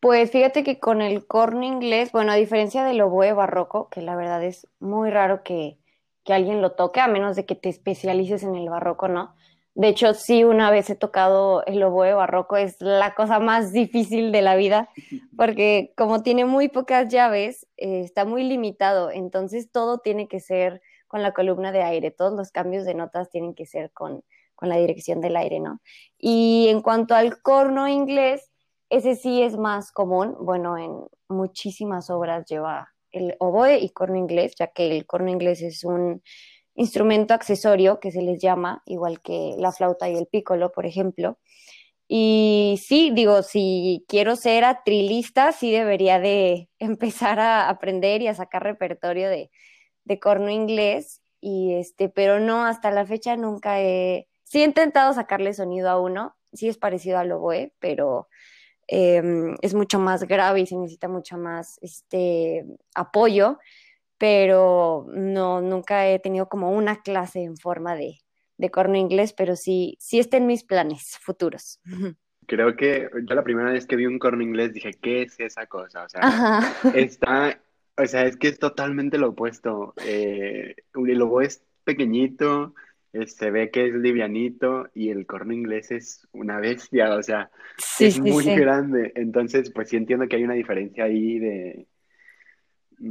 Pues 0.00 0.30
fíjate 0.30 0.64
que 0.64 0.80
con 0.80 1.02
el 1.02 1.26
corno 1.26 1.64
inglés, 1.64 2.12
bueno, 2.12 2.32
a 2.32 2.36
diferencia 2.36 2.82
del 2.82 3.02
oboe 3.02 3.34
barroco, 3.34 3.90
que 3.90 4.00
la 4.00 4.16
verdad 4.16 4.42
es 4.42 4.66
muy 4.80 5.10
raro 5.10 5.42
que, 5.42 5.81
que 6.24 6.32
alguien 6.32 6.62
lo 6.62 6.72
toque, 6.72 7.00
a 7.00 7.08
menos 7.08 7.36
de 7.36 7.46
que 7.46 7.54
te 7.54 7.68
especialices 7.68 8.42
en 8.42 8.54
el 8.54 8.68
barroco, 8.68 9.08
¿no? 9.08 9.34
De 9.74 9.88
hecho, 9.88 10.12
sí, 10.12 10.44
una 10.44 10.70
vez 10.70 10.90
he 10.90 10.96
tocado 10.96 11.64
el 11.64 11.82
oboe 11.82 12.12
barroco, 12.12 12.56
es 12.56 12.76
la 12.80 13.14
cosa 13.14 13.38
más 13.38 13.72
difícil 13.72 14.30
de 14.30 14.42
la 14.42 14.54
vida, 14.54 14.90
porque 15.36 15.94
como 15.96 16.22
tiene 16.22 16.44
muy 16.44 16.68
pocas 16.68 17.08
llaves, 17.08 17.66
eh, 17.78 18.00
está 18.00 18.24
muy 18.24 18.44
limitado, 18.44 19.10
entonces 19.10 19.70
todo 19.70 19.98
tiene 19.98 20.28
que 20.28 20.40
ser 20.40 20.82
con 21.08 21.22
la 21.22 21.32
columna 21.32 21.72
de 21.72 21.82
aire, 21.82 22.10
todos 22.10 22.34
los 22.34 22.50
cambios 22.50 22.84
de 22.84 22.94
notas 22.94 23.30
tienen 23.30 23.54
que 23.54 23.66
ser 23.66 23.92
con, 23.92 24.22
con 24.54 24.68
la 24.68 24.76
dirección 24.76 25.20
del 25.20 25.36
aire, 25.36 25.58
¿no? 25.60 25.80
Y 26.18 26.68
en 26.68 26.82
cuanto 26.82 27.14
al 27.14 27.40
corno 27.40 27.88
inglés, 27.88 28.50
ese 28.90 29.16
sí 29.16 29.42
es 29.42 29.56
más 29.56 29.90
común, 29.90 30.36
bueno, 30.38 30.76
en 30.76 31.06
muchísimas 31.28 32.10
obras 32.10 32.44
lleva 32.46 32.91
el 33.12 33.36
oboe 33.38 33.78
y 33.78 33.90
corno 33.90 34.16
inglés, 34.16 34.54
ya 34.58 34.68
que 34.68 34.96
el 34.96 35.06
corno 35.06 35.30
inglés 35.30 35.62
es 35.62 35.84
un 35.84 36.22
instrumento 36.74 37.34
accesorio 37.34 38.00
que 38.00 38.10
se 38.10 38.22
les 38.22 38.40
llama, 38.40 38.82
igual 38.86 39.20
que 39.20 39.54
la 39.58 39.72
flauta 39.72 40.08
y 40.08 40.16
el 40.16 40.26
pícolo, 40.26 40.72
por 40.72 40.86
ejemplo. 40.86 41.38
Y 42.08 42.78
sí, 42.86 43.10
digo, 43.14 43.42
si 43.42 44.04
quiero 44.08 44.36
ser 44.36 44.64
atrilista, 44.64 45.52
sí 45.52 45.70
debería 45.72 46.20
de 46.20 46.68
empezar 46.78 47.40
a 47.40 47.68
aprender 47.68 48.22
y 48.22 48.28
a 48.28 48.34
sacar 48.34 48.62
repertorio 48.64 49.28
de, 49.30 49.50
de 50.04 50.20
corno 50.20 50.50
inglés. 50.50 51.22
Y 51.40 51.74
este, 51.74 52.08
pero 52.08 52.40
no, 52.40 52.64
hasta 52.66 52.90
la 52.90 53.06
fecha 53.06 53.36
nunca 53.36 53.80
he. 53.80 54.28
Sí 54.44 54.62
he 54.62 54.64
intentado 54.66 55.14
sacarle 55.14 55.54
sonido 55.54 55.88
a 55.88 55.98
uno, 56.00 56.36
sí 56.52 56.68
es 56.68 56.76
parecido 56.78 57.18
al 57.18 57.32
oboe, 57.32 57.72
pero 57.78 58.28
em, 58.86 59.56
es 59.62 59.74
mucho 59.74 59.98
más 59.98 60.24
grave 60.24 60.60
y 60.60 60.66
se 60.66 60.76
necesita 60.76 61.08
mucho 61.08 61.38
más 61.38 61.78
este 61.82 62.64
apoyo 62.94 63.58
pero 64.22 65.04
no, 65.08 65.60
nunca 65.60 66.06
he 66.06 66.20
tenido 66.20 66.48
como 66.48 66.70
una 66.70 67.02
clase 67.02 67.42
en 67.42 67.56
forma 67.56 67.96
de, 67.96 68.20
de 68.56 68.70
corno 68.70 68.96
inglés, 68.96 69.32
pero 69.32 69.56
sí, 69.56 69.96
sí 69.98 70.20
está 70.20 70.36
en 70.36 70.46
mis 70.46 70.62
planes 70.62 71.18
futuros. 71.20 71.80
Creo 72.46 72.76
que 72.76 73.10
yo 73.24 73.34
la 73.34 73.42
primera 73.42 73.72
vez 73.72 73.84
que 73.84 73.96
vi 73.96 74.06
un 74.06 74.20
corno 74.20 74.44
inglés 74.44 74.74
dije, 74.74 74.92
¿qué 74.92 75.22
es 75.22 75.40
esa 75.40 75.66
cosa? 75.66 76.04
O 76.04 76.08
sea, 76.08 76.20
está, 76.94 77.60
o 77.96 78.06
sea, 78.06 78.24
es 78.26 78.36
que 78.36 78.46
es 78.46 78.60
totalmente 78.60 79.18
lo 79.18 79.30
opuesto. 79.30 79.92
Eh, 80.06 80.76
el 80.94 81.18
lobo 81.18 81.40
es 81.40 81.64
pequeñito, 81.82 82.76
eh, 83.12 83.26
se 83.26 83.50
ve 83.50 83.70
que 83.70 83.86
es 83.86 83.94
livianito 83.94 84.88
y 84.94 85.10
el 85.10 85.26
corno 85.26 85.52
inglés 85.52 85.90
es 85.90 86.26
una 86.32 86.58
bestia, 86.60 87.14
o 87.14 87.22
sea, 87.22 87.50
es 87.98 88.18
muy 88.20 88.44
grande. 88.44 89.12
Entonces, 89.14 89.70
pues 89.70 89.88
sí 89.88 89.96
entiendo 89.96 90.26
que 90.28 90.36
hay 90.36 90.44
una 90.44 90.54
diferencia 90.54 91.04
ahí 91.04 91.38
de, 91.38 91.86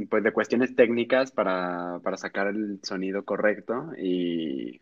pues 0.08 0.24
de 0.24 0.32
cuestiones 0.32 0.74
técnicas 0.74 1.30
para, 1.30 2.00
para 2.02 2.16
sacar 2.16 2.48
el 2.48 2.80
sonido 2.82 3.24
correcto 3.24 3.92
y 3.96 4.80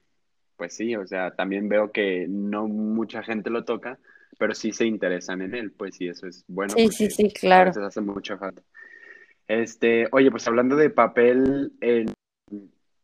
pues 0.57 0.75
sí, 0.75 0.95
o 0.95 1.07
sea, 1.07 1.31
también 1.31 1.71
veo 1.71 1.91
que 1.91 2.27
no 2.29 2.69
mucha 2.69 3.23
gente 3.23 3.49
lo 3.49 3.65
toca, 3.65 3.99
pero 4.39 4.55
sí 4.55 4.73
se 4.73 4.85
interesan 4.85 5.41
en 5.41 5.55
él, 5.55 5.73
pues 5.73 5.97
sí, 5.97 6.07
eso 6.07 6.27
es 6.27 6.45
bueno. 6.49 6.75
Sí, 6.77 6.89
sí, 6.89 7.11
sí, 7.11 7.33
claro. 7.33 7.71
A 7.71 7.73
veces 7.73 7.83
hace 7.83 8.01
mucha 8.03 8.37
falta. 8.37 8.63
Este, 9.49 10.07
oye, 10.13 10.31
pues 10.31 10.47
hablando 10.47 10.77
de 10.77 10.91
papel 10.91 11.73
en, 11.81 12.13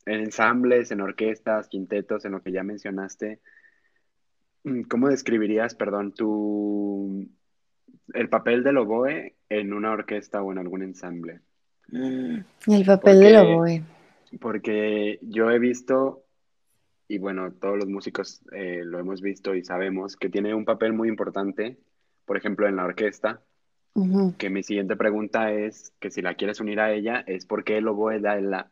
en 0.07 0.21
ensambles, 0.21 0.91
en 0.91 1.01
orquestas, 1.01 1.69
quintetos, 1.69 2.25
en 2.25 2.33
lo 2.33 2.43
que 2.43 2.53
ya 2.53 2.63
mencionaste, 2.63 3.41
¿cómo 4.89 5.09
describirías, 5.09 5.75
perdón, 5.75 6.13
tu 6.13 7.29
el 8.15 8.29
papel 8.29 8.63
del 8.63 8.79
oboe 8.79 9.35
en 9.49 9.73
una 9.73 9.93
orquesta 9.93 10.43
o 10.43 10.53
en 10.53 10.59
algún 10.59 10.83
ensamble? 10.83 11.41
El 11.93 12.85
papel 12.85 13.21
de 13.21 13.27
del 13.27 13.37
oboe. 13.37 13.83
Porque 14.41 15.19
yo 15.23 15.51
he 15.51 15.59
visto, 15.59 16.25
y 17.09 17.19
bueno, 17.19 17.53
todos 17.53 17.79
los 17.79 17.89
músicos 17.89 18.43
eh, 18.53 18.83
lo 18.85 18.99
hemos 18.99 19.23
visto 19.23 19.55
y 19.55 19.65
sabemos, 19.65 20.17
que 20.17 20.29
tiene 20.29 20.55
un 20.55 20.65
papel 20.65 20.93
muy 20.93 21.09
importante, 21.09 21.79
por 22.25 22.37
ejemplo, 22.37 22.67
en 22.69 22.77
la 22.77 22.85
orquesta. 22.85 23.41
Que 24.37 24.51
mi 24.51 24.63
siguiente 24.63 24.95
pregunta 24.95 25.53
es 25.53 25.95
que 26.01 26.11
si 26.11 26.21
la 26.21 26.35
quieres 26.35 26.61
unir 26.61 26.81
a 26.81 26.93
ella, 26.93 27.25
es 27.27 27.47
por 27.47 27.65
qué 27.65 27.79
el 27.79 27.89
oboe 27.89 28.21
da 28.21 28.39
la. 28.41 28.71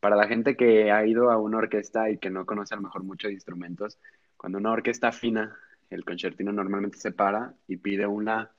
Para 0.00 0.16
la 0.16 0.26
gente 0.26 0.56
que 0.56 0.90
ha 0.90 1.06
ido 1.06 1.30
a 1.30 1.38
una 1.38 1.58
orquesta 1.58 2.10
y 2.10 2.18
que 2.18 2.30
no 2.30 2.46
conoce 2.46 2.74
a 2.74 2.76
lo 2.78 2.82
mejor 2.84 3.04
muchos 3.04 3.30
instrumentos, 3.30 3.98
cuando 4.36 4.58
una 4.58 4.72
orquesta 4.72 5.12
fina, 5.12 5.56
el 5.90 6.04
concertino 6.04 6.52
normalmente 6.52 6.98
se 6.98 7.12
para 7.12 7.54
y 7.68 7.76
pide 7.76 8.06
una 8.06 8.50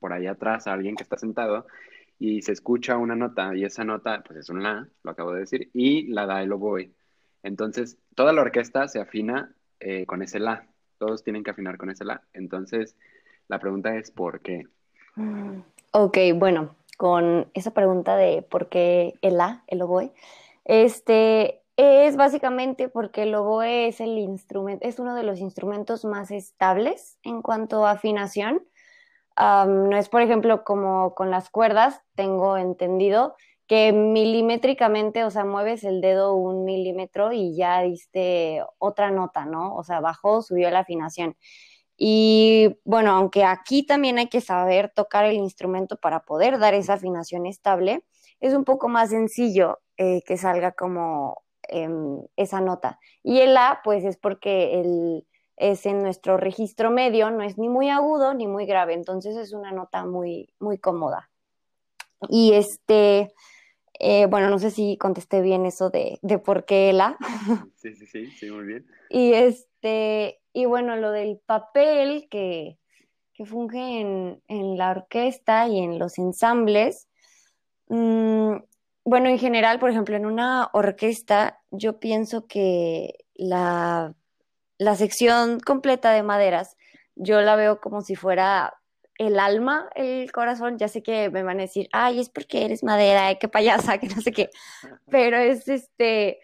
por 0.00 0.12
ahí 0.12 0.26
atrás 0.26 0.66
a 0.66 0.72
alguien 0.72 0.96
que 0.96 1.02
está 1.02 1.16
sentado 1.16 1.66
y 2.18 2.42
se 2.42 2.52
escucha 2.52 2.96
una 2.96 3.14
nota 3.14 3.54
y 3.54 3.64
esa 3.64 3.84
nota 3.84 4.22
pues 4.26 4.38
es 4.38 4.48
un 4.48 4.62
la, 4.62 4.88
lo 5.02 5.10
acabo 5.10 5.32
de 5.32 5.40
decir, 5.40 5.70
y 5.74 6.06
la 6.08 6.26
da 6.26 6.42
el 6.42 6.52
oboe. 6.52 6.90
Entonces, 7.42 7.98
toda 8.14 8.32
la 8.32 8.42
orquesta 8.42 8.88
se 8.88 9.00
afina 9.00 9.54
eh, 9.80 10.06
con 10.06 10.22
ese 10.22 10.38
la, 10.38 10.66
todos 10.98 11.22
tienen 11.22 11.44
que 11.44 11.50
afinar 11.50 11.76
con 11.76 11.90
ese 11.90 12.04
la. 12.04 12.22
Entonces, 12.32 12.96
la 13.48 13.58
pregunta 13.58 13.96
es 13.96 14.10
¿por 14.10 14.40
qué? 14.40 14.66
Mm, 15.16 15.60
ok, 15.92 16.18
bueno, 16.34 16.74
con 16.96 17.48
esa 17.54 17.72
pregunta 17.72 18.16
de 18.16 18.42
por 18.42 18.68
qué 18.68 19.14
el 19.20 19.36
la, 19.36 19.62
el 19.66 19.82
oboe, 19.82 20.12
este 20.66 21.62
es 21.76 22.16
básicamente 22.16 22.88
porque 22.88 23.24
el 23.24 23.34
oboe 23.34 23.88
es 23.88 24.00
el 24.00 24.18
instrumento, 24.18 24.86
es 24.86 24.98
uno 24.98 25.14
de 25.14 25.22
los 25.22 25.40
instrumentos 25.40 26.04
más 26.04 26.30
estables 26.30 27.18
en 27.22 27.42
cuanto 27.42 27.86
a 27.86 27.92
afinación 27.92 28.62
no 29.36 29.96
es, 29.96 30.08
por 30.08 30.22
ejemplo, 30.22 30.64
como 30.64 31.14
con 31.14 31.30
las 31.30 31.50
cuerdas, 31.50 32.00
tengo 32.14 32.56
entendido 32.56 33.36
que 33.66 33.92
milimétricamente, 33.92 35.24
o 35.24 35.30
sea, 35.30 35.44
mueves 35.44 35.84
el 35.84 36.00
dedo 36.00 36.34
un 36.34 36.64
milímetro 36.64 37.32
y 37.32 37.56
ya 37.56 37.82
diste 37.82 38.62
otra 38.78 39.10
nota, 39.10 39.44
¿no? 39.44 39.74
O 39.74 39.82
sea, 39.82 40.00
bajó, 40.00 40.40
subió 40.42 40.70
la 40.70 40.80
afinación. 40.80 41.36
Y 41.96 42.78
bueno, 42.84 43.10
aunque 43.12 43.44
aquí 43.44 43.84
también 43.84 44.18
hay 44.18 44.28
que 44.28 44.40
saber 44.40 44.92
tocar 44.94 45.24
el 45.24 45.36
instrumento 45.36 45.96
para 45.96 46.20
poder 46.20 46.58
dar 46.58 46.74
esa 46.74 46.94
afinación 46.94 47.46
estable, 47.46 48.04
es 48.40 48.54
un 48.54 48.64
poco 48.64 48.88
más 48.88 49.10
sencillo 49.10 49.80
eh, 49.98 50.22
que 50.26 50.36
salga 50.36 50.72
como 50.72 51.42
em, 51.68 52.20
esa 52.36 52.60
nota. 52.60 52.98
Y 53.22 53.40
el 53.40 53.56
A, 53.56 53.80
pues 53.82 54.04
es 54.04 54.16
porque 54.16 54.80
el, 54.80 55.26
es 55.56 55.86
en 55.86 56.02
nuestro 56.02 56.36
registro 56.36 56.90
medio, 56.90 57.30
no 57.30 57.42
es 57.42 57.58
ni 57.58 57.68
muy 57.68 57.88
agudo 57.88 58.34
ni 58.34 58.46
muy 58.46 58.66
grave, 58.66 58.94
entonces 58.94 59.36
es 59.36 59.52
una 59.52 59.72
nota 59.72 60.04
muy, 60.04 60.52
muy 60.60 60.78
cómoda. 60.78 61.30
Y 62.28 62.52
este, 62.52 63.32
eh, 63.98 64.26
bueno, 64.26 64.50
no 64.50 64.58
sé 64.58 64.70
si 64.70 64.96
contesté 64.98 65.40
bien 65.40 65.64
eso 65.64 65.90
de, 65.90 66.18
de 66.22 66.38
por 66.38 66.64
qué 66.64 66.92
la. 66.92 67.16
Sí, 67.76 67.94
sí, 67.94 68.06
sí, 68.06 68.30
sí, 68.32 68.50
muy 68.50 68.64
bien. 68.64 68.86
Y 69.08 69.32
este, 69.32 70.40
y 70.52 70.64
bueno, 70.64 70.96
lo 70.96 71.10
del 71.12 71.38
papel 71.38 72.26
que, 72.28 72.78
que 73.32 73.44
funge 73.44 74.00
en, 74.00 74.42
en, 74.48 74.76
la 74.76 74.90
orquesta 74.90 75.68
y 75.68 75.78
en 75.78 75.98
los 75.98 76.18
ensambles. 76.18 77.08
Mm, 77.88 78.56
bueno, 79.06 79.30
en 79.30 79.38
general, 79.38 79.78
por 79.78 79.88
ejemplo, 79.88 80.16
en 80.16 80.26
una 80.26 80.68
orquesta, 80.74 81.60
yo 81.70 81.98
pienso 81.98 82.46
que 82.46 83.24
la 83.34 84.14
la 84.78 84.96
sección 84.96 85.60
completa 85.60 86.12
de 86.12 86.22
maderas, 86.22 86.76
yo 87.14 87.40
la 87.40 87.56
veo 87.56 87.80
como 87.80 88.02
si 88.02 88.14
fuera 88.14 88.74
el 89.18 89.38
alma, 89.38 89.88
el 89.94 90.30
corazón. 90.32 90.78
Ya 90.78 90.88
sé 90.88 91.02
que 91.02 91.30
me 91.30 91.42
van 91.42 91.58
a 91.58 91.62
decir, 91.62 91.88
ay, 91.92 92.20
es 92.20 92.28
porque 92.28 92.64
eres 92.64 92.84
madera, 92.84 93.34
qué 93.36 93.48
payasa, 93.48 93.98
que 93.98 94.08
no 94.08 94.20
sé 94.20 94.32
qué. 94.32 94.50
Pero 95.10 95.38
es 95.38 95.68
este, 95.68 96.40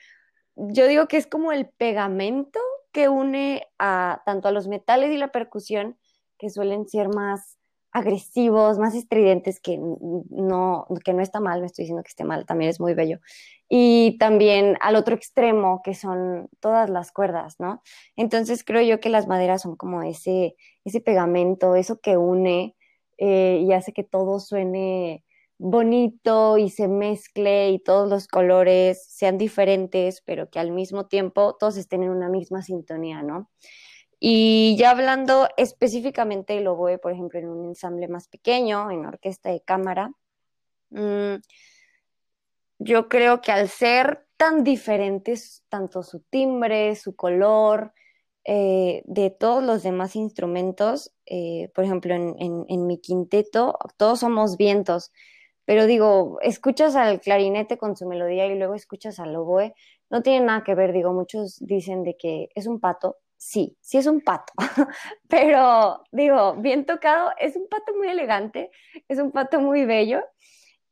yo 0.57 0.87
digo 0.87 1.09
que 1.09 1.19
es 1.19 1.27
como 1.27 1.53
el 1.53 1.69
pegamento 1.69 2.61
que 2.93 3.09
une 3.09 3.67
a 3.79 4.23
tanto 4.27 4.49
a 4.49 4.53
los 4.53 4.69
metales 4.69 5.11
y 5.13 5.17
la 5.17 5.29
percusión, 5.29 5.99
que 6.39 6.51
suelen 6.51 6.89
ser 6.89 7.09
más 7.09 7.59
agresivos, 7.93 8.79
más 8.79 8.95
estridentes, 8.95 9.61
que 9.61 9.79
no, 9.79 10.87
que 11.05 11.13
no 11.13 11.23
está 11.23 11.41
mal, 11.41 11.61
no 11.61 11.67
estoy 11.67 11.85
diciendo 11.85 12.03
que 12.03 12.09
esté 12.09 12.25
mal, 12.25 12.47
también 12.47 12.71
es 12.71 12.81
muy 12.81 12.95
bello. 12.95 13.21
Y 13.69 14.17
también 14.19 14.77
al 14.81 14.97
otro 14.97 15.15
extremo, 15.15 15.83
que 15.85 15.95
son 15.95 16.49
todas 16.61 16.91
las 16.91 17.13
cuerdas, 17.13 17.57
¿no? 17.59 17.83
Entonces 18.17 18.65
creo 18.65 18.83
yo 18.83 19.01
que 19.01 19.11
las 19.11 19.29
maderas 19.29 19.63
son 19.63 19.77
como 19.77 20.03
ese, 20.03 20.57
ese 20.85 21.01
pegamento, 21.01 21.77
eso 21.77 22.01
que 22.01 22.17
une 22.17 22.77
eh, 23.19 23.63
y 23.63 23.73
hace 23.73 23.93
que 23.93 24.05
todo 24.05 24.41
suene 24.41 25.25
bonito 25.59 26.59
y 26.59 26.71
se 26.71 26.89
mezcle 26.89 27.71
y 27.71 27.79
todos 27.79 28.09
los 28.09 28.27
colores 28.27 29.07
sean 29.09 29.39
diferentes, 29.39 30.21
pero 30.23 30.51
que 30.51 30.59
al 30.59 30.73
mismo 30.73 31.07
tiempo 31.07 31.57
todos 31.59 31.77
estén 31.77 32.03
en 32.03 32.11
una 32.11 32.29
misma 32.29 32.63
sintonía, 32.63 33.23
¿no? 33.23 33.49
Y 34.25 34.77
ya 34.77 34.93
hablando 34.93 35.49
específicamente 35.57 36.53
del 36.53 36.69
oboe, 36.69 36.97
por 36.99 37.11
ejemplo, 37.11 37.41
en 37.41 37.49
un 37.49 37.65
ensamble 37.65 38.07
más 38.07 38.29
pequeño, 38.29 38.89
en 38.93 39.05
orquesta 39.05 39.51
de 39.51 39.63
cámara, 39.63 40.13
mm, 40.91 41.39
yo 42.79 43.09
creo 43.09 43.41
que 43.41 43.51
al 43.51 43.69
ser 43.69 44.25
tan 44.37 44.63
diferentes, 44.63 45.65
tanto 45.69 46.05
su 46.05 46.21
timbre, 46.21 46.95
su 46.95 47.17
color, 47.17 47.95
eh, 48.45 49.03
de 49.07 49.31
todos 49.31 49.61
los 49.65 49.83
demás 49.83 50.15
instrumentos, 50.15 51.13
eh, 51.27 51.71
por 51.75 51.85
ejemplo, 51.85 52.15
en, 52.15 52.37
en, 52.39 52.87
mi 52.87 53.01
quinteto, 53.01 53.77
todos 53.97 54.21
somos 54.21 54.57
vientos, 54.57 55.11
pero 55.65 55.87
digo, 55.87 56.39
escuchas 56.43 56.95
al 56.95 57.21
clarinete 57.21 57.77
con 57.77 57.97
su 57.97 58.07
melodía 58.07 58.47
y 58.47 58.57
luego 58.57 58.75
escuchas 58.77 59.19
al 59.19 59.35
oboe, 59.35 59.75
no 60.11 60.23
tiene 60.23 60.47
nada 60.47 60.63
que 60.63 60.77
ver, 60.77 60.93
digo, 60.93 61.13
muchos 61.13 61.59
dicen 61.61 62.05
de 62.05 62.17
que 62.17 62.51
es 62.55 62.69
un 62.69 62.79
pato, 62.79 63.17
sí, 63.43 63.77
sí 63.81 63.99
es 63.99 64.07
un 64.07 64.21
pato, 64.21 64.53
pero 65.29 66.05
digo, 66.13 66.55
bien 66.59 66.87
tocado, 66.87 67.33
es 67.41 67.57
un 67.57 67.69
pato 67.69 67.93
muy 67.97 68.07
elegante, 68.09 68.71
es 69.09 69.19
un 69.19 69.33
pato 69.33 69.61
muy 69.61 69.85
bello 69.85 70.23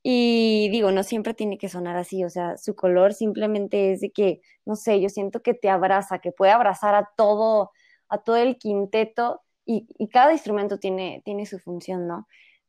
y 0.03 0.69
digo, 0.71 0.91
no 0.91 1.05
siempre 1.05 1.33
tiene 1.33 1.59
que 1.59 1.69
sonar 1.69 1.97
así, 1.97 2.25
o 2.25 2.29
sea, 2.29 2.57
su 2.57 2.75
color 2.75 3.15
simplemente 3.15 3.93
es 3.93 4.01
de 4.01 4.11
que, 4.11 4.41
no 4.67 4.75
sé, 4.75 5.01
yo 5.01 5.09
siento 5.09 5.43
que 5.43 5.55
te 5.55 5.69
abraza, 5.71 6.19
que 6.19 6.33
puede 6.33 6.51
abrazar 6.51 6.97
a 6.97 7.09
todo, 7.17 7.71
a 8.09 8.19
todo 8.19 8.37
el 8.37 8.59
quinteto 8.59 9.43
y, 9.65 9.87
cada 10.09 10.33
instrumento 10.33 10.79
tiene, 10.81 11.23
tiene 11.25 11.47
su 11.47 11.61
función, 11.61 12.09
¿no? 12.09 12.27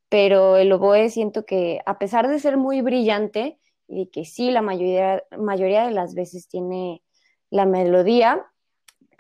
Pero 0.10 0.58
el 0.58 0.72
oboe 0.74 1.10
siento 1.10 1.46
que 1.46 1.82
a 1.88 1.98
pesar 1.98 2.28
de 2.28 2.40
ser 2.40 2.58
muy 2.58 2.82
brillante 2.82 3.60
y 3.88 4.08
que 4.12 4.26
sí, 4.26 4.52
la 4.52 4.62
mayoría, 4.62 5.24
mayoría 5.40 5.86
de 5.86 5.92
las 5.92 6.14
veces 6.14 6.48
tiene 6.48 7.02
la 7.50 7.66
melodía, 7.66 8.51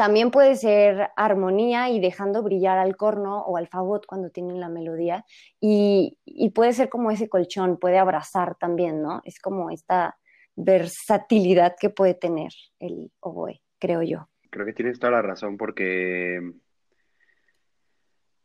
también 0.02 0.32
puede 0.32 0.56
ser 0.56 1.12
armonía 1.16 1.92
y 1.92 2.00
dejando 2.00 2.42
brillar 2.42 2.80
al 2.80 2.96
corno 2.98 3.42
o 3.42 3.56
al 3.56 3.68
fagot 3.68 4.08
cuando 4.08 4.32
tienen 4.32 4.60
la 4.60 4.68
melodía. 4.68 5.26
Y, 5.60 6.18
puede 6.56 6.74
ser 6.74 6.90
como 6.90 7.12
ese 7.12 7.30
colchón, 7.30 7.78
puede 7.78 8.00
abrazar 8.00 8.56
también, 8.56 9.04
¿no? 9.04 9.22
Es 9.26 9.40
como 9.40 9.70
esta 9.70 10.18
versatilidad 10.56 11.76
que 11.80 11.92
puede 11.92 12.16
tener 12.16 12.52
el 12.80 13.12
oboe, 13.20 13.62
creo 13.78 14.02
yo. 14.02 14.28
Creo 14.50 14.66
que 14.66 14.74
tienes 14.74 14.98
toda 14.98 15.12
la 15.12 15.22
razón 15.22 15.56
porque, 15.56 16.52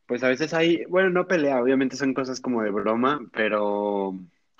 pues 0.05 0.23
a 0.25 0.29
veces 0.29 0.53
hay, 0.53 0.85
bueno, 0.91 1.09
no 1.09 1.27
pelea, 1.27 1.63
obviamente 1.63 1.97
son 1.97 2.13
cosas 2.13 2.39
como 2.39 2.61
de 2.65 2.71
broma, 2.71 3.27
pero 3.33 4.13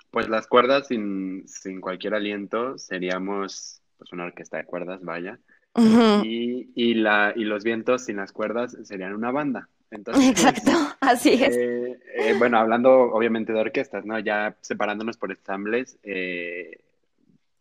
pues 0.09 0.29
las 0.29 0.47
cuerdas 0.47 0.87
sin, 0.87 1.47
sin 1.47 1.79
cualquier 1.79 2.15
aliento 2.15 2.79
seríamos 2.79 3.83
pues 3.99 4.11
una 4.13 4.23
orquesta 4.23 4.57
de 4.57 4.65
cuerdas, 4.65 5.03
vaya 5.03 5.39
y, 5.77 6.71
y, 6.75 6.93
la, 6.95 7.33
y 7.35 7.43
los 7.43 7.63
vientos 7.63 8.05
sin 8.05 8.17
las 8.17 8.31
cuerdas 8.31 8.77
serían 8.83 9.13
una 9.13 9.31
banda. 9.31 9.69
Entonces, 9.91 10.29
Exacto, 10.29 10.71
así 10.99 11.33
es. 11.33 11.55
Eh, 11.55 11.99
eh, 12.15 12.35
bueno, 12.37 12.57
hablando 12.57 12.91
obviamente 12.91 13.53
de 13.53 13.59
orquestas, 13.59 14.05
¿no? 14.05 14.19
Ya 14.19 14.55
separándonos 14.61 15.17
por 15.17 15.31
ensambles, 15.31 15.97
eh, 16.03 16.81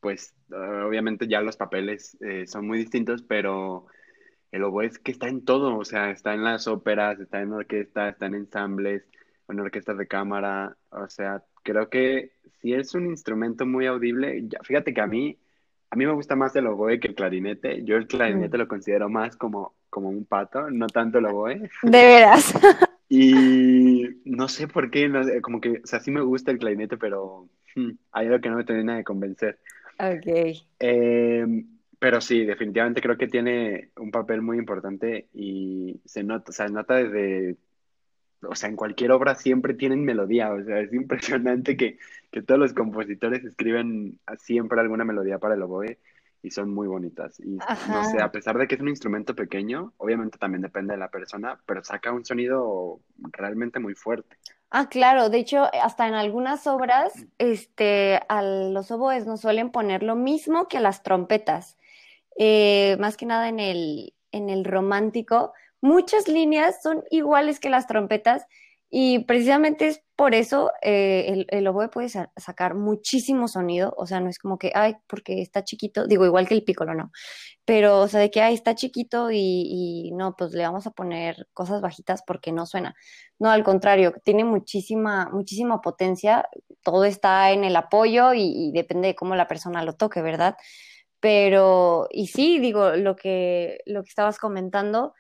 pues 0.01 0.35
obviamente 0.51 1.27
ya 1.27 1.41
los 1.41 1.57
papeles 1.57 2.17
son 2.47 2.67
muy 2.67 2.79
distintos, 2.79 3.23
pero 3.23 3.87
el 4.53 4.63
oboe 4.63 4.87
es 4.87 4.99
que 4.99 5.11
está 5.11 5.27
en 5.29 5.45
todo, 5.45 5.77
o 5.77 5.85
sea, 5.85 6.11
está 6.11 6.35
en 6.35 6.45
las 6.45 6.69
óperas, 6.69 7.19
está 7.19 7.41
en 7.41 7.53
orquesta, 7.53 8.09
está 8.09 8.27
en 8.27 8.35
ensambles, 8.35 9.03
en 9.49 9.59
orquestas 9.59 9.99
de 9.99 10.07
cámara, 10.07 10.77
o 10.91 11.09
sea, 11.09 11.43
creo 11.65 11.89
que 11.89 12.33
si 12.61 12.73
es 12.73 12.95
un 12.95 13.07
instrumento 13.07 13.67
muy 13.67 13.87
audible, 13.87 14.45
ya, 14.47 14.61
fíjate 14.63 14.95
que 14.95 15.01
a 15.01 15.09
mí 15.09 15.37
a 15.97 15.99
mí 15.99 16.05
me 16.05 16.13
gusta 16.13 16.37
más 16.37 16.55
el 16.57 16.67
oboe 16.67 17.01
que 17.01 17.09
el 17.09 17.15
clarinete. 17.15 17.83
Yo 17.85 17.97
el 17.97 18.07
clarinete 18.07 18.59
mm. 18.59 18.61
lo 18.61 18.69
considero 18.69 19.09
más 19.09 19.35
como, 19.35 19.75
como 19.89 20.11
un 20.11 20.27
pato, 20.27 20.71
no 20.71 20.87
tanto 20.89 21.19
el 21.19 21.25
oboe. 21.27 21.71
De 21.83 21.91
veras. 21.91 22.55
Y 23.09 24.03
no 24.25 24.49
sé 24.49 24.67
por 24.67 24.91
qué, 24.91 25.09
como 25.41 25.61
que, 25.61 25.81
o 25.85 25.87
sea, 25.87 26.01
sí 26.01 26.11
me 26.11 26.23
gusta 26.23 26.51
el 26.51 26.59
clarinete, 26.59 26.97
pero 26.97 27.49
hmm, 27.77 27.91
hay 28.11 28.27
algo 28.27 28.41
que 28.41 28.51
no 28.51 28.57
me 28.57 28.65
termina 28.65 28.97
de 28.97 29.05
convencer. 29.05 29.61
Ok. 30.01 30.57
Em, 30.81 31.69
pero 32.01 32.21
sí, 32.21 32.45
definitivamente 32.45 33.01
creo 33.01 33.17
que 33.17 33.29
tiene 33.29 33.91
un 33.97 34.11
papel 34.11 34.43
muy 34.43 34.59
importante 34.59 35.29
y 35.33 36.01
se 36.05 36.25
nota, 36.25 36.51
o 36.51 36.53
sea, 36.53 36.67
nota 36.67 36.97
desde 36.97 37.57
o 38.43 38.55
sea, 38.55 38.69
en 38.69 38.77
cualquier 38.77 39.13
obra 39.13 39.35
siempre 39.35 39.75
tienen 39.75 40.05
melodía, 40.05 40.53
o 40.53 40.63
sea, 40.63 40.81
es 40.81 40.93
impresionante 40.93 41.77
que, 41.77 41.99
todos 42.47 42.61
los 42.61 42.75
compositores 42.75 43.43
escriben 43.45 44.19
siempre 44.39 44.79
alguna 44.79 45.07
melodía 45.07 45.39
para 45.39 45.55
el 45.55 45.63
oboe 45.63 45.99
y 46.43 46.51
son 46.51 46.69
muy 46.69 46.87
bonitas. 46.87 47.41
Y 47.41 47.57
no 47.89 48.05
sé, 48.11 48.21
a 48.21 48.31
pesar 48.31 48.59
de 48.59 48.69
que 48.69 48.75
es 48.75 48.81
un 48.83 48.91
instrumento 48.91 49.35
pequeño, 49.35 49.95
obviamente 49.97 50.37
también 50.37 50.61
depende 50.61 50.93
de 50.93 50.99
la 50.99 51.09
persona, 51.09 51.59
pero 51.65 51.83
saca 51.83 52.13
un 52.13 52.27
sonido 52.27 53.01
realmente 53.33 53.79
muy 53.79 53.95
fuerte. 53.95 54.37
Ah, 54.71 54.91
claro, 54.91 55.31
de 55.31 55.39
hecho, 55.39 55.67
hasta 55.83 56.07
en 56.09 56.15
algunas 56.15 56.67
obras, 56.67 57.25
este, 57.39 58.21
a 58.29 58.43
los 58.43 58.91
oboes 58.91 59.27
nos 59.27 59.41
suelen 59.41 59.71
poner 59.71 60.03
lo 60.03 60.15
mismo 60.15 60.69
que 60.69 60.77
a 60.77 60.81
las 60.81 61.03
trompetas. 61.03 61.79
Eh, 62.39 62.99
más 63.01 63.17
que 63.17 63.25
nada 63.25 63.49
en 63.49 63.61
el, 63.61 64.13
en 64.33 64.51
el 64.51 64.65
romántico, 64.65 65.55
muchas 65.81 66.29
líneas 66.29 66.83
son 66.83 67.05
iguales 67.11 67.61
que 67.61 67.71
las 67.71 67.87
trompetas 67.87 68.47
y 68.89 69.21
precisamente 69.25 69.89
es 69.89 70.03
por 70.15 70.35
eso 70.35 70.71
eh, 70.81 71.27
el, 71.29 71.47
el, 71.51 71.67
oboe 71.67 71.89
puede 71.89 72.09
sacar 72.09 72.75
muchísimo 72.75 73.49
sonido, 73.49 73.93
o 73.99 74.07
sea, 74.07 74.21
no 74.21 74.31
es 74.31 74.39
como 74.39 74.59
que, 74.59 74.73
ay, 74.75 74.97
porque 75.09 75.43
está 75.43 75.65
chiquito, 75.65 76.07
digo, 76.07 76.25
igual 76.25 76.47
que 76.49 76.55
el 76.55 76.63
pícolo, 76.65 76.95
¿no? 76.95 77.11
Pero, 77.65 78.01
o 78.01 78.09
sea, 78.09 78.21
de 78.21 78.31
que, 78.31 78.41
ay, 78.41 78.55
está 78.55 78.75
chiquito 78.77 79.31
y, 79.33 80.13
no, 80.15 80.37
pues 80.37 80.53
le 80.53 80.63
vamos 80.63 80.87
a 80.87 80.93
poner 80.93 81.49
cosas 81.53 81.81
bajitas 81.83 82.23
porque 82.27 82.53
no 82.53 82.65
suena. 82.65 82.95
No, 83.39 83.51
al 83.51 83.65
contrario, 83.65 84.15
tiene 84.25 84.45
muchísima, 84.45 85.29
muchísima 85.33 85.81
potencia, 85.81 86.49
todo 86.83 87.05
está 87.05 87.51
en 87.53 87.65
el 87.65 87.77
apoyo 87.77 88.33
y, 88.35 88.69
y 88.69 88.73
depende 88.73 89.09
de 89.09 89.15
cómo 89.17 89.35
la 89.35 89.49
persona 89.49 89.85
lo 89.85 89.95
toque, 89.95 90.23
¿verdad? 90.23 90.57
Pero, 91.21 92.09
y 92.11 92.29
sí, 92.29 92.59
digo, 92.61 92.91
lo 92.97 93.17
que, 93.17 93.81
lo 93.87 94.03
que 94.05 94.09
estabas 94.11 94.39
comentando, 94.39 95.15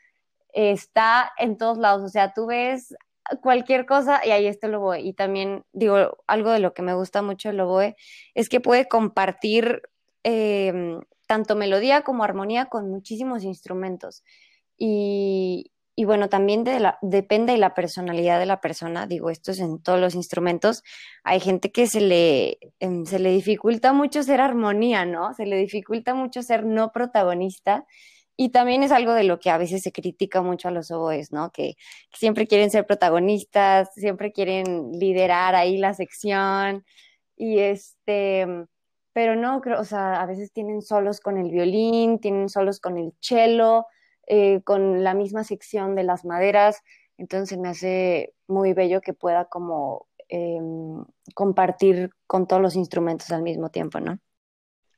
está 0.56 1.32
en 1.36 1.58
todos 1.58 1.76
lados, 1.76 2.02
o 2.02 2.08
sea, 2.08 2.32
tú 2.32 2.46
ves 2.46 2.94
cualquier 3.42 3.84
cosa 3.86 4.22
y 4.24 4.30
ahí 4.30 4.46
está 4.46 4.66
el 4.66 4.76
oboe. 4.76 5.00
Y 5.00 5.12
también 5.12 5.64
digo, 5.72 6.16
algo 6.26 6.50
de 6.50 6.60
lo 6.60 6.72
que 6.72 6.82
me 6.82 6.94
gusta 6.94 7.22
mucho 7.22 7.50
el 7.50 7.60
oboe 7.60 7.96
es 8.34 8.48
que 8.48 8.60
puede 8.60 8.88
compartir 8.88 9.82
em, 10.22 11.00
tanto 11.26 11.56
melodía 11.56 12.02
como 12.02 12.24
armonía 12.24 12.66
con 12.66 12.90
muchísimos 12.90 13.44
instrumentos. 13.44 14.22
Y, 14.78 15.72
bueno, 16.04 16.28
también 16.28 16.64
depende 17.02 17.52
de 17.52 17.58
la 17.58 17.74
personalidad 17.74 18.38
de 18.38 18.46
la 18.46 18.60
persona, 18.60 19.06
digo, 19.06 19.30
esto 19.30 19.50
es 19.52 19.60
en 19.60 19.82
todos 19.82 20.00
los 20.00 20.14
instrumentos. 20.14 20.82
Hay 21.24 21.40
gente 21.40 21.72
que 21.72 21.86
se 21.86 22.00
le, 22.00 22.58
em, 22.80 23.04
se 23.04 23.18
le 23.18 23.30
dificulta 23.30 23.92
mucho 23.92 24.22
ser 24.22 24.40
armonía, 24.40 25.04
¿no? 25.04 25.34
Se 25.34 25.46
le 25.46 25.56
dificulta 25.56 26.14
mucho 26.14 26.42
ser 26.42 26.64
no 26.64 26.92
protagonista. 26.92 27.86
Y 28.36 28.50
también 28.50 28.82
es 28.82 28.92
algo 28.92 29.14
de 29.14 29.24
lo 29.24 29.38
que 29.40 29.50
a 29.50 29.58
veces 29.58 29.82
se 29.82 29.92
critica 29.92 30.42
mucho 30.42 30.68
a 30.68 30.70
los 30.70 30.90
oboes, 30.90 31.32
¿no? 31.32 31.50
Que, 31.52 31.76
siempre 32.12 32.46
quieren 32.46 32.70
ser 32.70 32.86
protagonistas, 32.86 33.92
siempre 33.94 34.32
quieren 34.32 34.92
liderar 34.92 35.54
ahí 35.54 35.78
la 35.78 35.94
sección. 35.94 36.84
Y 37.36 37.60
este, 37.60 38.46
pero 39.12 39.36
no, 39.36 39.60
creo, 39.62 39.80
o 39.80 39.84
sea, 39.84 40.20
a 40.20 40.26
veces 40.26 40.52
tienen 40.52 40.82
solos 40.82 41.20
con 41.20 41.38
el 41.38 41.50
violín, 41.50 42.18
tienen 42.20 42.48
solos 42.50 42.80
con 42.80 42.98
el 42.98 43.14
cello, 43.20 43.86
eh, 44.26 44.62
con 44.62 45.04
la 45.04 45.14
misma 45.14 45.44
sección 45.44 45.94
de 45.94 46.04
las 46.04 46.24
maderas. 46.24 46.82
Entonces 47.18 47.58
me 47.58 47.68
hace 47.70 48.34
muy 48.48 48.74
bello 48.74 49.00
que 49.00 49.14
pueda 49.14 49.46
como 49.46 50.08
em, 50.28 51.04
compartir 51.34 52.10
con 52.26 52.46
todos 52.46 52.62
los 52.62 52.76
instrumentos 52.76 53.30
al 53.32 53.42
mismo 53.42 53.70
tiempo, 53.70 54.00
¿no? 54.00 54.18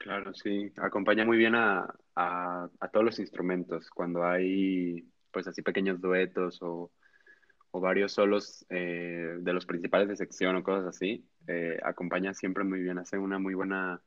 Claro, 0.09 0.33
sí, 0.33 0.73
acompaña 0.79 1.27
muy 1.27 1.37
bien 1.37 1.55
a, 1.55 1.87
a, 2.15 2.89
todos 2.91 3.05
los 3.05 3.19
instrumentos 3.19 3.91
cuando 3.91 4.25
hay 4.25 5.07
pues 5.31 5.47
así 5.47 5.61
pequeños 5.61 6.01
duetos 6.01 6.61
o, 6.63 6.91
varios 7.73 8.13
solos 8.13 8.65
eh, 8.71 9.37
de 9.39 9.53
los 9.53 9.67
principales 9.67 10.09
de 10.09 10.17
sección 10.17 10.57
o 10.57 10.63
cosas 10.63 10.87
así, 10.87 11.29
eh, 11.47 11.79
acompaña 11.85 12.33
siempre 12.33 12.65
muy 12.65 12.81
bien, 12.81 12.97
hace 12.99 13.19
una 13.19 13.39
muy 13.39 13.53
buena 13.53 14.01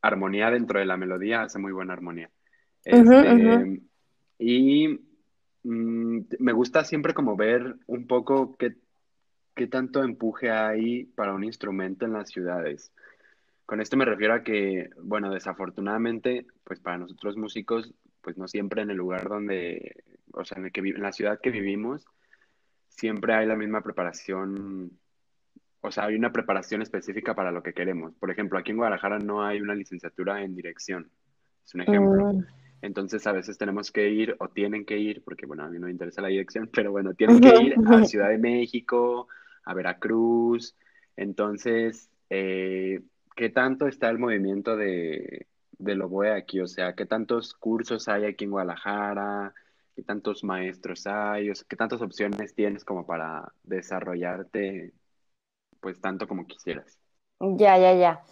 armonía 0.00 0.50
dentro 0.50 0.78
de 0.78 0.86
la 0.86 0.96
melodía, 0.96 1.42
hace 1.42 1.58
muy 1.58 1.72
buena 1.72 1.92
armonía. 1.92 2.30
Este, 2.82 3.82
y 4.38 4.88
mm, 5.62 6.20
me 6.38 6.52
gusta 6.52 6.84
siempre 6.84 7.12
como 7.12 7.36
ver 7.36 7.76
un 7.86 8.06
poco 8.06 8.56
qué, 8.56 8.76
qué 9.54 9.66
tanto 9.66 10.02
empuje 10.02 10.50
hay 10.50 11.04
para 11.04 11.34
un 11.34 11.44
instrumento 11.44 12.06
en 12.06 12.14
las 12.14 12.30
ciudades. 12.30 12.92
Con 13.68 13.82
esto 13.82 13.98
me 13.98 14.06
refiero 14.06 14.32
a 14.32 14.42
que, 14.42 14.88
bueno, 15.02 15.30
desafortunadamente, 15.30 16.46
pues 16.64 16.80
para 16.80 16.96
nosotros 16.96 17.36
músicos, 17.36 17.92
pues 18.22 18.38
no 18.38 18.48
siempre 18.48 18.80
en 18.80 18.88
el 18.88 18.96
lugar 18.96 19.28
donde, 19.28 20.04
o 20.32 20.42
sea, 20.42 20.56
en, 20.56 20.64
el 20.64 20.72
que, 20.72 20.80
en 20.80 21.02
la 21.02 21.12
ciudad 21.12 21.38
que 21.38 21.50
vivimos, 21.50 22.06
siempre 22.88 23.34
hay 23.34 23.46
la 23.46 23.56
misma 23.56 23.82
preparación, 23.82 24.90
o 25.82 25.90
sea, 25.90 26.04
hay 26.06 26.14
una 26.14 26.32
preparación 26.32 26.80
específica 26.80 27.34
para 27.34 27.52
lo 27.52 27.62
que 27.62 27.74
queremos. 27.74 28.14
Por 28.14 28.30
ejemplo, 28.30 28.58
aquí 28.58 28.70
en 28.70 28.78
Guadalajara 28.78 29.18
no 29.18 29.44
hay 29.44 29.60
una 29.60 29.74
licenciatura 29.74 30.42
en 30.42 30.56
dirección, 30.56 31.10
es 31.62 31.74
un 31.74 31.82
ejemplo. 31.82 32.32
Mm. 32.32 32.46
Entonces 32.80 33.26
a 33.26 33.32
veces 33.32 33.58
tenemos 33.58 33.92
que 33.92 34.08
ir 34.08 34.34
o 34.38 34.48
tienen 34.48 34.86
que 34.86 34.96
ir, 34.96 35.22
porque 35.22 35.44
bueno, 35.44 35.64
a 35.64 35.68
mí 35.68 35.78
no 35.78 35.88
me 35.88 35.92
interesa 35.92 36.22
la 36.22 36.28
dirección, 36.28 36.70
pero 36.72 36.90
bueno, 36.90 37.12
tienen 37.12 37.38
que 37.38 37.54
ir 37.64 37.74
a 37.86 38.02
Ciudad 38.06 38.30
de 38.30 38.38
México, 38.38 39.28
a 39.64 39.74
Veracruz. 39.74 40.74
Entonces, 41.16 42.08
eh, 42.30 43.02
¿qué 43.38 43.50
tanto 43.50 43.86
está 43.86 44.10
el 44.10 44.18
movimiento 44.18 44.76
de, 44.76 45.46
de 45.78 46.02
oboe 46.02 46.32
aquí? 46.32 46.60
O 46.60 46.66
sea, 46.66 46.94
¿qué 46.96 47.06
tantos 47.06 47.54
cursos 47.54 48.08
hay 48.08 48.24
aquí 48.24 48.44
en 48.44 48.50
Guadalajara? 48.50 49.54
¿Qué 49.94 50.02
tantos 50.02 50.42
maestros 50.42 51.06
hay? 51.06 51.48
O 51.48 51.54
sea, 51.54 51.64
¿qué 51.68 51.76
tantas 51.76 52.02
opciones 52.02 52.52
tienes 52.56 52.84
como 52.84 53.06
para 53.06 53.52
desarrollarte, 53.62 54.92
pues 55.80 56.00
tanto 56.00 56.26
como 56.26 56.48
quisieras? 56.48 56.98
Ya, 57.38 57.78
ya, 57.78 57.94
ya. 57.94 58.24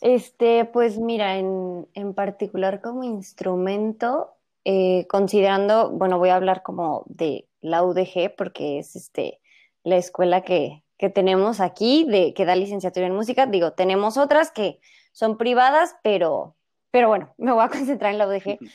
Este, 0.00 0.64
pues 0.64 0.98
mira, 0.98 1.36
en, 1.36 1.86
en 1.92 2.14
particular 2.14 2.80
como 2.80 3.04
instrumento, 3.04 4.30
eh, 4.64 5.06
considerando, 5.08 5.90
bueno, 5.90 6.18
voy 6.18 6.30
a 6.30 6.36
hablar 6.36 6.62
como 6.62 7.04
de 7.06 7.50
la 7.60 7.84
UDG 7.84 8.34
porque 8.34 8.78
es 8.78 8.96
este, 8.96 9.40
la 9.82 9.96
escuela 9.98 10.40
que, 10.42 10.83
tenemos 10.98 11.60
aquí, 11.60 12.06
de, 12.08 12.34
que 12.34 12.44
da 12.44 12.56
licenciatura 12.56 13.06
en 13.06 13.14
música. 13.14 13.46
Digo, 13.46 13.72
tenemos 13.72 14.16
otras 14.16 14.50
que 14.50 14.80
son 15.12 15.36
privadas, 15.36 15.96
pero, 16.02 16.56
pero 16.90 17.08
bueno, 17.08 17.34
me 17.38 17.52
voy 17.52 17.64
a 17.64 17.68
concentrar 17.68 18.12
en 18.12 18.18
la 18.18 18.28
UDG. 18.28 18.58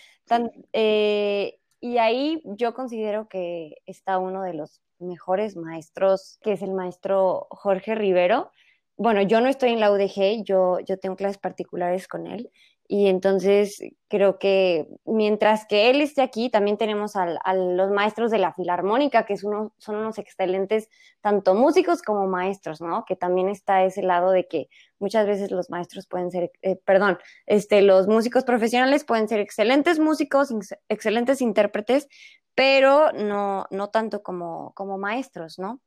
Eh, 0.73 1.60
y 1.79 1.97
ahí 1.97 2.43
yo 2.45 2.75
considero 2.75 3.27
que 3.27 3.77
está 3.88 4.19
uno 4.19 4.43
de 4.43 4.53
los 4.53 4.79
mejores 4.99 5.55
maestros, 5.55 6.38
que 6.43 6.51
es 6.51 6.62
el 6.62 6.71
maestro 6.71 7.47
Jorge 7.49 7.95
Rivero. 7.95 8.51
Bueno, 8.95 9.23
yo 9.23 9.41
no 9.41 9.47
estoy 9.47 9.71
en 9.71 9.79
la 9.79 9.91
UDG, 9.91 10.43
yo, 10.43 10.82
yo 10.82 10.99
tengo 10.99 11.15
clases 11.15 11.39
particulares 11.39 12.08
con 12.08 12.27
él 12.27 12.51
y 12.91 13.06
entonces 13.06 13.80
creo 14.08 14.39
que 14.39 14.88
mientras 15.06 15.67
que 15.67 15.91
él 15.91 16.02
esté 16.02 16.23
aquí, 16.23 16.49
también 16.49 16.75
tenemos 16.75 17.15
a 17.15 17.54
los 17.54 17.91
maestros 17.91 18.32
de 18.32 18.39
la 18.39 18.52
Filarmónica, 18.52 19.28
que 19.28 19.38
son 19.38 19.71
unos 19.88 20.17
excelentes, 20.17 20.89
tanto 21.21 21.54
músicos 21.54 22.02
como 22.02 22.25
maestros, 22.25 22.82
¿no? 22.82 23.06
Que 23.06 23.15
también 23.15 23.47
está 23.47 23.84
ese 23.84 24.02
lado 24.02 24.32
de 24.32 24.47
que 24.47 24.69
muchas 24.97 25.28
veces 25.28 25.52
los 25.52 25.69
maestros 25.69 26.08
pueden 26.08 26.32
ser, 26.32 26.52
eh, 26.63 26.78
perdón, 26.78 27.19
este, 27.45 27.84
los 27.84 28.08
músicos 28.08 28.43
profesionales 28.43 29.04
pueden 29.06 29.28
ser 29.28 29.39
excelentes 29.39 29.99
músicos, 29.99 30.52
excelentes 30.88 31.41
intérpretes, 31.41 32.08
pero 32.56 33.12
no, 33.12 33.67
no 33.69 33.89
tanto 33.89 34.23
como, 34.23 34.73
como 34.73 34.97
maestros, 34.97 35.60
¿no? 35.60 35.80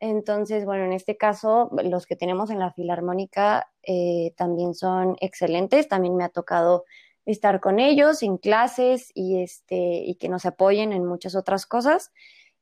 Entonces, 0.00 0.64
bueno, 0.64 0.84
en 0.84 0.92
este 0.92 1.16
caso, 1.18 1.70
los 1.84 2.06
que 2.06 2.16
tenemos 2.16 2.50
en 2.50 2.58
la 2.58 2.72
Filarmónica 2.72 3.70
eh, 3.82 4.32
también 4.36 4.74
son 4.74 5.16
excelentes. 5.20 5.88
También 5.88 6.16
me 6.16 6.24
ha 6.24 6.30
tocado 6.30 6.84
estar 7.26 7.60
con 7.60 7.78
ellos 7.78 8.22
en 8.22 8.38
clases 8.38 9.10
y, 9.14 9.42
este, 9.42 9.76
y 9.76 10.14
que 10.14 10.30
nos 10.30 10.46
apoyen 10.46 10.92
en 10.92 11.04
muchas 11.04 11.34
otras 11.34 11.66
cosas. 11.66 12.12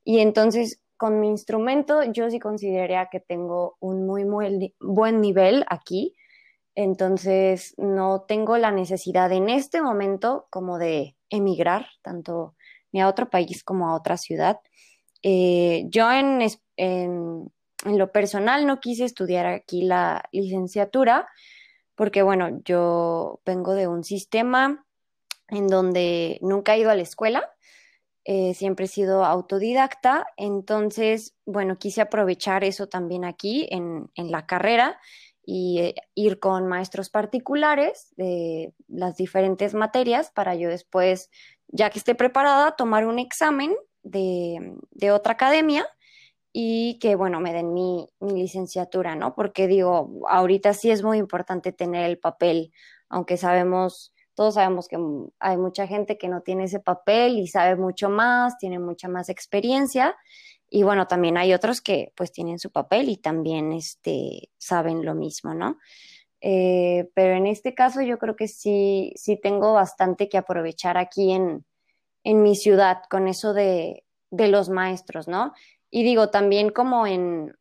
Y 0.03 0.19
entonces, 0.19 0.81
con 0.97 1.21
mi 1.21 1.29
instrumento, 1.29 2.03
yo 2.03 2.29
sí 2.29 2.39
consideraría 2.39 3.07
que 3.09 3.21
tengo 3.21 3.77
un 3.79 4.05
muy, 4.05 4.25
muy 4.25 4.75
buen 4.81 5.21
nivel 5.21 5.65
aquí. 5.69 6.15
Entonces, 6.75 7.73
no 7.77 8.25
tengo 8.27 8.57
la 8.57 8.71
necesidad 8.71 9.31
en 9.31 9.49
este 9.49 9.81
momento 9.81 10.47
como 10.49 10.77
de 10.77 11.15
emigrar, 11.29 11.87
tanto 12.01 12.55
a 12.93 13.07
otro 13.07 13.29
país 13.29 13.63
como 13.63 13.87
a 13.87 13.95
otra 13.95 14.17
ciudad. 14.17 14.59
Eh, 15.21 15.85
yo 15.89 16.11
en, 16.11 16.41
en, 16.79 17.51
lo 17.85 18.11
personal 18.11 18.65
no 18.65 18.79
quise 18.79 19.05
estudiar 19.05 19.45
aquí 19.45 19.83
la 19.83 20.23
licenciatura 20.31 21.27
porque, 21.95 22.21
bueno, 22.21 22.61
yo 22.63 23.41
vengo 23.45 23.73
de 23.73 23.87
un 23.87 24.03
sistema 24.03 24.85
en 25.49 25.67
donde 25.67 26.39
nunca 26.41 26.75
he 26.75 26.79
ido 26.79 26.89
a 26.89 26.95
la 26.95 27.01
escuela, 27.01 27.49
eh, 28.23 28.53
siempre 28.53 28.85
he 28.85 28.87
sido 28.87 29.25
autodidacta, 29.25 30.27
entonces, 30.37 31.35
bueno, 31.45 31.77
quise 31.77 32.01
aprovechar 32.01 32.63
eso 32.63 32.87
también 32.87 33.25
aquí 33.25 33.67
en, 33.71 34.09
en 34.15 34.31
la 34.31 34.45
carrera 34.45 34.99
y 35.45 35.79
eh, 35.79 35.95
ir 36.15 36.39
con 36.39 36.67
maestros 36.67 37.09
particulares 37.09 38.13
de 38.15 38.73
las 38.87 39.17
diferentes 39.17 39.73
materias 39.73 40.31
para 40.31 40.55
yo 40.55 40.69
después, 40.69 41.29
ya 41.67 41.89
que 41.89 41.99
esté 41.99 42.15
preparada, 42.15 42.75
tomar 42.77 43.05
un 43.05 43.19
examen 43.19 43.75
de, 44.03 44.75
de 44.91 45.11
otra 45.11 45.33
academia 45.33 45.89
y 46.51 46.97
que, 46.99 47.15
bueno, 47.15 47.39
me 47.39 47.53
den 47.53 47.73
mi, 47.73 48.07
mi, 48.19 48.33
licenciatura, 48.33 49.15
¿no? 49.15 49.35
Porque 49.35 49.67
digo, 49.67 50.21
ahorita 50.27 50.73
sí 50.73 50.89
es 50.91 51.03
muy 51.03 51.17
importante 51.17 51.71
tener 51.71 52.09
el 52.09 52.17
papel, 52.17 52.73
aunque 53.07 53.37
sabemos, 53.37 54.13
todos 54.33 54.55
sabemos 54.55 54.87
que 54.87 54.97
hay 55.39 55.57
mucha 55.57 55.85
gente 55.87 56.17
que 56.17 56.27
no 56.29 56.41
tiene 56.41 56.65
ese 56.65 56.79
papel 56.79 57.37
y 57.37 57.47
sabe 57.47 57.75
mucho 57.75 58.09
más, 58.09 58.57
tiene 58.57 58.79
mucha 58.79 59.07
más 59.07 59.29
experiencia. 59.29 60.15
Y 60.69 60.83
bueno, 60.83 61.07
también 61.07 61.37
hay 61.37 61.53
otros 61.53 61.81
que 61.81 62.13
pues 62.15 62.31
tienen 62.31 62.59
su 62.59 62.71
papel 62.71 63.09
y 63.09 63.17
también 63.17 63.73
este, 63.73 64.49
saben 64.57 65.03
lo 65.03 65.15
mismo, 65.15 65.53
¿no? 65.53 65.77
Eh, 66.41 67.09
pero 67.15 67.35
en 67.35 67.47
este 67.47 67.75
caso 67.75 68.01
yo 68.01 68.17
creo 68.17 68.35
que 68.35 68.47
sí, 68.47 69.11
sí 69.15 69.37
tengo 69.37 69.73
bastante 69.73 70.29
que 70.29 70.37
aprovechar 70.37 70.97
aquí 70.97 71.31
en, 71.31 71.65
en 72.23 72.41
mi 72.43 72.55
ciudad 72.55 73.01
con 73.09 73.27
eso 73.27 73.53
de, 73.53 74.05
de 74.31 74.47
los 74.47 74.69
maestros, 74.69 75.27
¿no? 75.27 75.53
Y 75.91 76.03
digo, 76.03 76.29
también 76.29 76.69
como 76.69 77.07
en, 77.07 77.57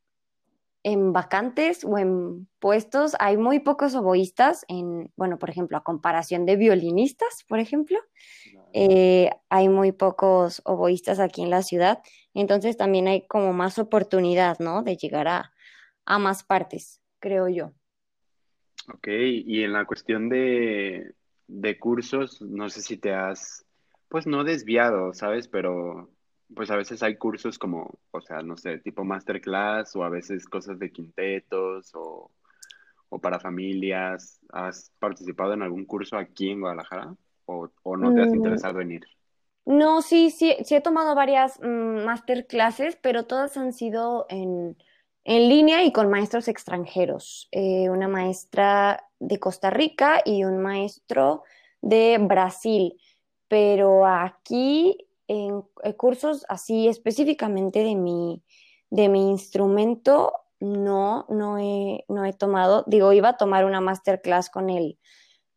en 0.83 1.12
vacantes 1.12 1.85
o 1.85 1.99
en 1.99 2.49
puestos 2.59 3.17
hay 3.21 3.37
muy 3.37 3.61
pocos 3.61 3.95
oboístas, 3.95 4.64
en, 4.69 5.11
bueno, 5.17 5.38
por 5.38 5.51
ejemplo, 5.51 5.77
a 5.77 5.85
comparación 5.85 6.47
de 6.47 6.57
violinistas, 6.57 7.45
por 7.49 7.59
ejemplo, 7.59 7.99
eh, 8.73 9.31
hay 9.49 9.69
muy 9.69 9.93
pocos 9.93 10.61
oboístas 10.64 11.21
aquí 11.21 11.43
en 11.43 11.51
la 11.51 11.62
ciudad, 11.62 12.01
entonces 12.35 12.77
también 12.77 13.09
hay 13.09 13.27
como 13.27 13.53
más 13.53 13.79
oportunidad, 13.79 14.59
¿no? 14.59 14.83
De 14.83 14.97
llegar 14.97 15.29
a, 15.29 15.53
a 16.05 16.19
más 16.19 16.45
partes, 16.45 17.01
creo 17.19 17.49
yo. 17.49 17.73
Ok, 18.93 19.09
y 19.09 19.64
en 19.64 19.73
la 19.73 19.85
cuestión 19.85 20.29
de, 20.29 21.14
de 21.47 21.79
cursos, 21.79 22.41
no 22.41 22.69
sé 22.71 22.83
si 22.83 22.97
te 22.97 23.12
has, 23.12 23.67
pues 24.09 24.27
no 24.27 24.45
desviado, 24.45 25.12
¿sabes? 25.12 25.49
Pero 25.49 26.11
pues 26.55 26.71
a 26.71 26.77
veces 26.77 27.03
hay 27.03 27.17
cursos 27.17 27.59
como, 27.59 27.99
o 28.11 28.21
sea, 28.21 28.43
no 28.43 28.57
sé, 28.57 28.79
tipo 28.79 29.05
masterclass 29.05 29.95
o 29.97 30.05
a 30.05 30.09
veces 30.09 30.47
cosas 30.47 30.79
de 30.79 30.91
quintetos 30.91 31.93
o, 31.95 32.31
para 33.21 33.41
familias. 33.41 34.41
¿Has 34.51 34.93
participado 34.99 35.55
en 35.55 35.63
algún 35.63 35.85
curso 35.85 36.17
aquí 36.17 36.51
en 36.51 36.61
Guadalajara 36.61 37.15
o, 37.47 37.71
no 37.97 38.15
te 38.15 38.23
has 38.23 38.31
mm. 38.31 38.35
interesado 38.35 38.81
en 38.81 38.93
ir? 38.93 39.07
No, 39.65 40.01
sí, 40.01 40.31
sí, 40.31 40.57
sí 40.65 40.75
he 40.75 40.81
tomado 40.81 41.15
varias 41.15 41.61
mm, 41.61 42.05
masterclasses, 42.05 42.97
pero 42.97 43.27
todas 43.27 43.57
han 43.57 43.73
sido 43.73 44.27
en, 44.29 44.77
línea 45.25 45.85
y 45.85 45.93
con 45.93 46.09
maestros 46.09 46.49
extranjeros. 46.49 47.49
Eh, 47.53 47.91
una 47.91 48.09
maestra 48.09 49.05
de 49.21 49.39
Costa 49.39 49.69
Rica 49.69 50.23
y 50.25 50.45
un 50.45 50.59
maestro 50.59 51.43
de 51.83 52.17
Brasil. 52.19 52.99
Pero 53.49 54.07
aquí 54.07 55.08
en, 55.29 55.62
eh, 55.85 55.95
cursos 55.95 56.45
así 56.49 56.88
específicamente 56.88 57.85
de 57.85 57.95
mi, 57.95 58.43
de 58.91 59.09
mi 59.09 59.31
instrumento, 59.31 60.33
no, 60.61 61.27
no 61.29 61.59
he, 61.59 62.05
no 62.09 62.25
he 62.25 62.33
tomado. 62.33 62.85
Digo, 62.87 63.12
iba 63.12 63.31
a 63.31 63.37
tomar 63.37 63.64
una 63.64 63.81
masterclass 63.81 64.51
con 64.51 64.71
el, 64.71 64.99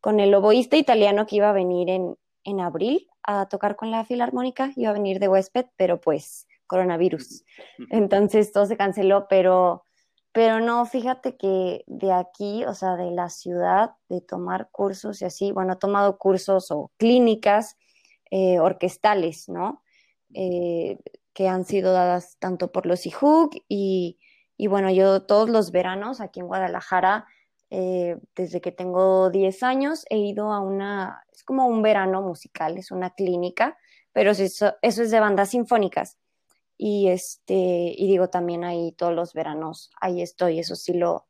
con 0.00 0.20
el 0.20 0.32
oboísta 0.34 0.76
italiano 0.76 1.26
que 1.26 1.36
iba 1.36 1.50
a 1.50 1.54
venir 1.54 1.90
en, 1.90 2.16
en 2.44 2.60
abril 2.60 3.08
a 3.24 3.46
tocar 3.46 3.76
con 3.76 3.90
la 3.90 4.04
filarmónica, 4.04 4.72
iba 4.76 4.90
a 4.90 4.94
venir 4.94 5.18
de 5.18 5.28
huésped, 5.28 5.66
pero 5.76 6.00
pues 6.00 6.46
coronavirus. 6.66 7.44
Entonces 7.90 8.52
todo 8.52 8.66
se 8.66 8.76
canceló, 8.76 9.26
pero, 9.28 9.84
pero 10.32 10.60
no, 10.60 10.86
fíjate 10.86 11.36
que 11.36 11.84
de 11.86 12.12
aquí, 12.12 12.64
o 12.64 12.74
sea, 12.74 12.96
de 12.96 13.10
la 13.10 13.28
ciudad, 13.28 13.92
de 14.08 14.20
tomar 14.22 14.70
cursos 14.70 15.20
y 15.20 15.26
así, 15.26 15.52
bueno, 15.52 15.74
he 15.74 15.76
tomado 15.76 16.16
cursos 16.16 16.70
o 16.70 16.90
clínicas 16.96 17.76
eh, 18.34 18.58
orquestales, 18.58 19.50
¿no? 19.50 19.82
Eh, 20.32 20.96
que 21.34 21.48
han 21.48 21.66
sido 21.66 21.92
dadas 21.92 22.38
tanto 22.38 22.72
por 22.72 22.86
los 22.86 23.04
IHUC 23.04 23.62
y, 23.68 24.18
y 24.56 24.68
bueno, 24.68 24.90
yo 24.90 25.24
todos 25.24 25.50
los 25.50 25.70
veranos 25.70 26.22
aquí 26.22 26.40
en 26.40 26.46
Guadalajara, 26.46 27.26
eh, 27.68 28.16
desde 28.34 28.62
que 28.62 28.72
tengo 28.72 29.28
10 29.28 29.62
años, 29.62 30.06
he 30.08 30.16
ido 30.16 30.50
a 30.50 30.60
una, 30.60 31.26
es 31.30 31.44
como 31.44 31.66
un 31.66 31.82
verano 31.82 32.22
musical, 32.22 32.78
es 32.78 32.90
una 32.90 33.10
clínica, 33.10 33.76
pero 34.12 34.30
eso, 34.30 34.76
eso 34.80 35.02
es 35.02 35.10
de 35.10 35.20
bandas 35.20 35.50
sinfónicas. 35.50 36.16
Y, 36.78 37.08
este, 37.08 37.54
y 37.54 38.08
digo, 38.08 38.30
también 38.30 38.64
ahí 38.64 38.92
todos 38.92 39.12
los 39.12 39.34
veranos, 39.34 39.90
ahí 40.00 40.22
estoy, 40.22 40.58
eso 40.58 40.74
sí 40.74 40.94
lo, 40.94 41.26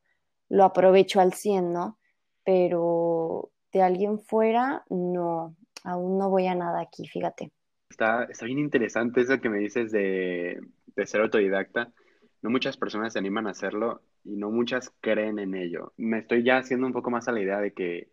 lo 0.49 0.63
aprovecho 0.63 1.21
al 1.21 1.33
100, 1.33 1.73
¿no? 1.73 1.99
Pero 2.45 3.51
de 3.73 3.83
alguien 3.83 4.21
fuera, 4.21 4.85
no, 4.89 5.57
aún 5.85 6.19
no 6.19 6.31
voy 6.31 6.47
a 6.47 6.55
nada 6.55 6.81
aquí, 6.81 7.07
fíjate. 7.07 7.51
Está, 7.89 8.25
está 8.25 8.47
bien 8.47 8.59
interesante 8.59 9.21
eso 9.21 9.41
que 9.41 9.51
me 9.51 9.59
dices 9.59 9.93
de, 9.93 10.61
de 10.97 11.07
ser 11.07 11.21
autodidacta. 11.21 11.93
No 12.41 12.51
muchas 12.51 12.77
personas 12.77 13.13
se 13.13 13.19
animan 13.19 13.47
a 13.47 13.51
hacerlo 13.51 14.03
y 14.25 14.37
no 14.37 14.51
muchas 14.51 14.93
creen 15.01 15.39
en 15.39 15.55
ello. 15.55 15.93
Me 15.97 16.19
estoy 16.19 16.43
ya 16.43 16.59
haciendo 16.59 16.87
un 16.87 16.93
poco 16.93 17.11
más 17.11 17.29
a 17.29 17.33
la 17.33 17.41
idea 17.41 17.61
de 17.61 17.73
que, 17.73 18.11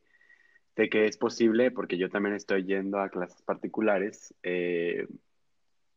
de 0.75 0.89
que 0.89 1.07
es 1.07 1.17
posible, 1.17 1.71
porque 1.71 1.97
yo 1.97 2.09
también 2.09 2.35
estoy 2.35 2.65
yendo 2.65 2.99
a 2.99 3.09
clases 3.09 3.41
particulares 3.43 4.35
eh, 4.43 5.07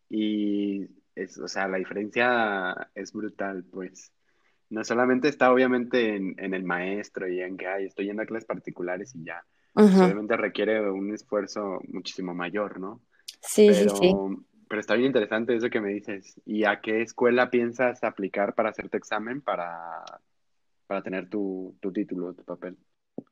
y 0.08 0.88
es, 1.14 1.38
o 1.38 1.48
sea, 1.48 1.68
la 1.68 1.78
diferencia 1.78 2.90
es 2.94 3.12
brutal, 3.12 3.64
pues. 3.64 4.12
No 4.70 4.84
solamente 4.84 5.28
está 5.28 5.52
obviamente 5.52 6.16
en, 6.16 6.34
en 6.38 6.54
el 6.54 6.64
maestro 6.64 7.28
y 7.28 7.40
en 7.40 7.56
que 7.56 7.66
ay, 7.66 7.86
estoy 7.86 8.06
yendo 8.06 8.22
a 8.22 8.26
clases 8.26 8.46
particulares 8.46 9.14
y 9.14 9.24
ya, 9.24 9.44
obviamente 9.74 10.36
requiere 10.36 10.90
un 10.90 11.12
esfuerzo 11.14 11.80
muchísimo 11.88 12.34
mayor, 12.34 12.78
¿no? 12.78 13.00
Sí, 13.40 13.72
sí, 13.74 13.88
sí. 13.88 14.14
Pero 14.68 14.80
está 14.80 14.94
bien 14.94 15.08
interesante 15.08 15.54
eso 15.54 15.68
que 15.68 15.80
me 15.80 15.90
dices. 15.92 16.40
¿Y 16.46 16.64
a 16.64 16.80
qué 16.80 17.02
escuela 17.02 17.50
piensas 17.50 18.02
aplicar 18.04 18.54
para 18.54 18.70
hacerte 18.70 18.96
examen 18.96 19.42
para, 19.42 20.02
para 20.86 21.02
tener 21.02 21.28
tu, 21.28 21.76
tu 21.80 21.92
título, 21.92 22.32
tu 22.32 22.44
papel? 22.44 22.78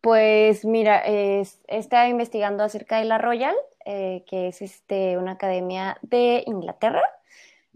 Pues 0.01 0.65
mira, 0.65 0.99
es, 0.99 1.61
estaba 1.67 2.09
investigando 2.09 2.63
acerca 2.63 2.99
de 2.99 3.05
la 3.05 3.19
Royal, 3.19 3.55
eh, 3.85 4.25
que 4.27 4.49
es 4.49 4.63
este, 4.63 5.17
una 5.17 5.33
academia 5.33 5.99
de 6.03 6.43
Inglaterra. 6.47 7.03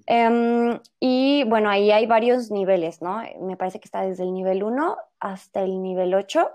Em, 0.06 0.78
y 1.00 1.44
bueno, 1.44 1.70
ahí 1.70 1.90
hay 1.90 2.06
varios 2.06 2.50
niveles, 2.50 3.00
¿no? 3.00 3.22
Me 3.40 3.56
parece 3.56 3.80
que 3.80 3.86
está 3.86 4.02
desde 4.02 4.24
el 4.24 4.32
nivel 4.34 4.62
1 4.62 4.96
hasta 5.20 5.62
el 5.62 5.82
nivel 5.82 6.14
8. 6.14 6.50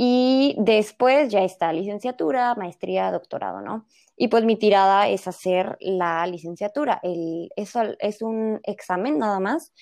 Y 0.00 0.54
después 0.60 1.28
ya 1.28 1.42
está 1.42 1.72
licenciatura, 1.72 2.54
maestría, 2.54 3.10
doctorado, 3.10 3.60
¿no? 3.60 3.84
Y 4.16 4.28
pues 4.28 4.44
mi 4.44 4.54
tirada 4.54 5.08
es 5.08 5.26
hacer 5.26 5.76
la 5.80 6.24
licenciatura. 6.28 7.00
El, 7.02 7.50
eso 7.56 7.82
es 7.98 8.22
un 8.22 8.60
examen 8.62 9.18
nada 9.18 9.40
más. 9.40 9.72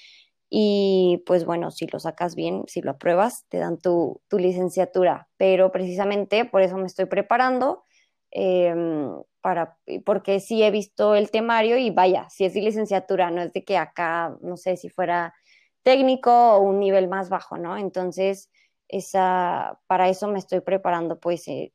Y 0.48 1.22
pues 1.26 1.44
bueno, 1.44 1.70
si 1.70 1.86
lo 1.86 2.00
sacas 2.00 2.34
bien, 2.34 2.64
si 2.66 2.80
lo 2.80 2.92
apruebas, 2.92 3.44
te 3.50 3.58
dan 3.58 3.78
tu, 3.78 4.22
tu 4.28 4.38
licenciatura. 4.38 5.28
Pero 5.36 5.70
precisamente 5.70 6.46
por 6.46 6.62
eso 6.62 6.78
me 6.78 6.86
estoy 6.86 7.04
preparando, 7.04 7.84
em, 8.30 9.10
para, 9.42 9.76
porque 10.06 10.40
sí 10.40 10.62
he 10.62 10.70
visto 10.70 11.14
el 11.14 11.30
temario 11.30 11.76
y 11.76 11.90
vaya, 11.90 12.26
si 12.30 12.46
es 12.46 12.54
licenciatura, 12.54 13.30
no 13.30 13.42
es 13.42 13.52
de 13.52 13.64
que 13.64 13.76
acá, 13.76 14.34
no 14.40 14.56
sé 14.56 14.78
si 14.78 14.88
fuera 14.88 15.34
técnico 15.82 16.30
o 16.54 16.60
un 16.60 16.80
nivel 16.80 17.06
más 17.08 17.28
bajo, 17.28 17.58
¿no? 17.58 17.76
Entonces 17.76 18.50
esa, 18.88 19.78
para 19.86 20.08
eso 20.08 20.28
me 20.28 20.38
estoy 20.38 20.60
preparando, 20.60 21.18
pues 21.18 21.46
eh, 21.48 21.72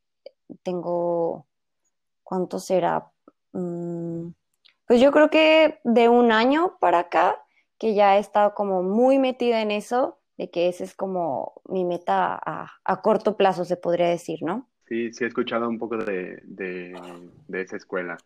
tengo, 0.62 1.46
¿cuánto 2.22 2.58
será? 2.58 3.10
Mm, 3.52 4.28
pues 4.86 5.00
yo 5.00 5.12
creo 5.12 5.30
que 5.30 5.80
de 5.84 6.08
un 6.08 6.32
año 6.32 6.76
para 6.80 7.00
acá, 7.00 7.38
que 7.78 7.94
ya 7.94 8.16
he 8.16 8.20
estado 8.20 8.54
como 8.54 8.82
muy 8.82 9.18
metida 9.18 9.60
en 9.60 9.70
eso, 9.70 10.20
de 10.36 10.50
que 10.50 10.68
ese 10.68 10.84
es 10.84 10.94
como 10.94 11.60
mi 11.68 11.84
meta 11.84 12.38
a, 12.42 13.02
corto 13.02 13.36
plazo, 13.36 13.64
se 13.64 13.76
podría 13.76 14.08
decir, 14.08 14.42
¿no? 14.42 14.68
Sí, 14.86 15.12
sí 15.12 15.24
he 15.24 15.26
escuchado 15.26 15.68
un 15.68 15.78
poco 15.78 15.96
de, 15.96 16.40
de, 16.44 17.30
esa 17.52 17.76
escuela, 17.76 18.16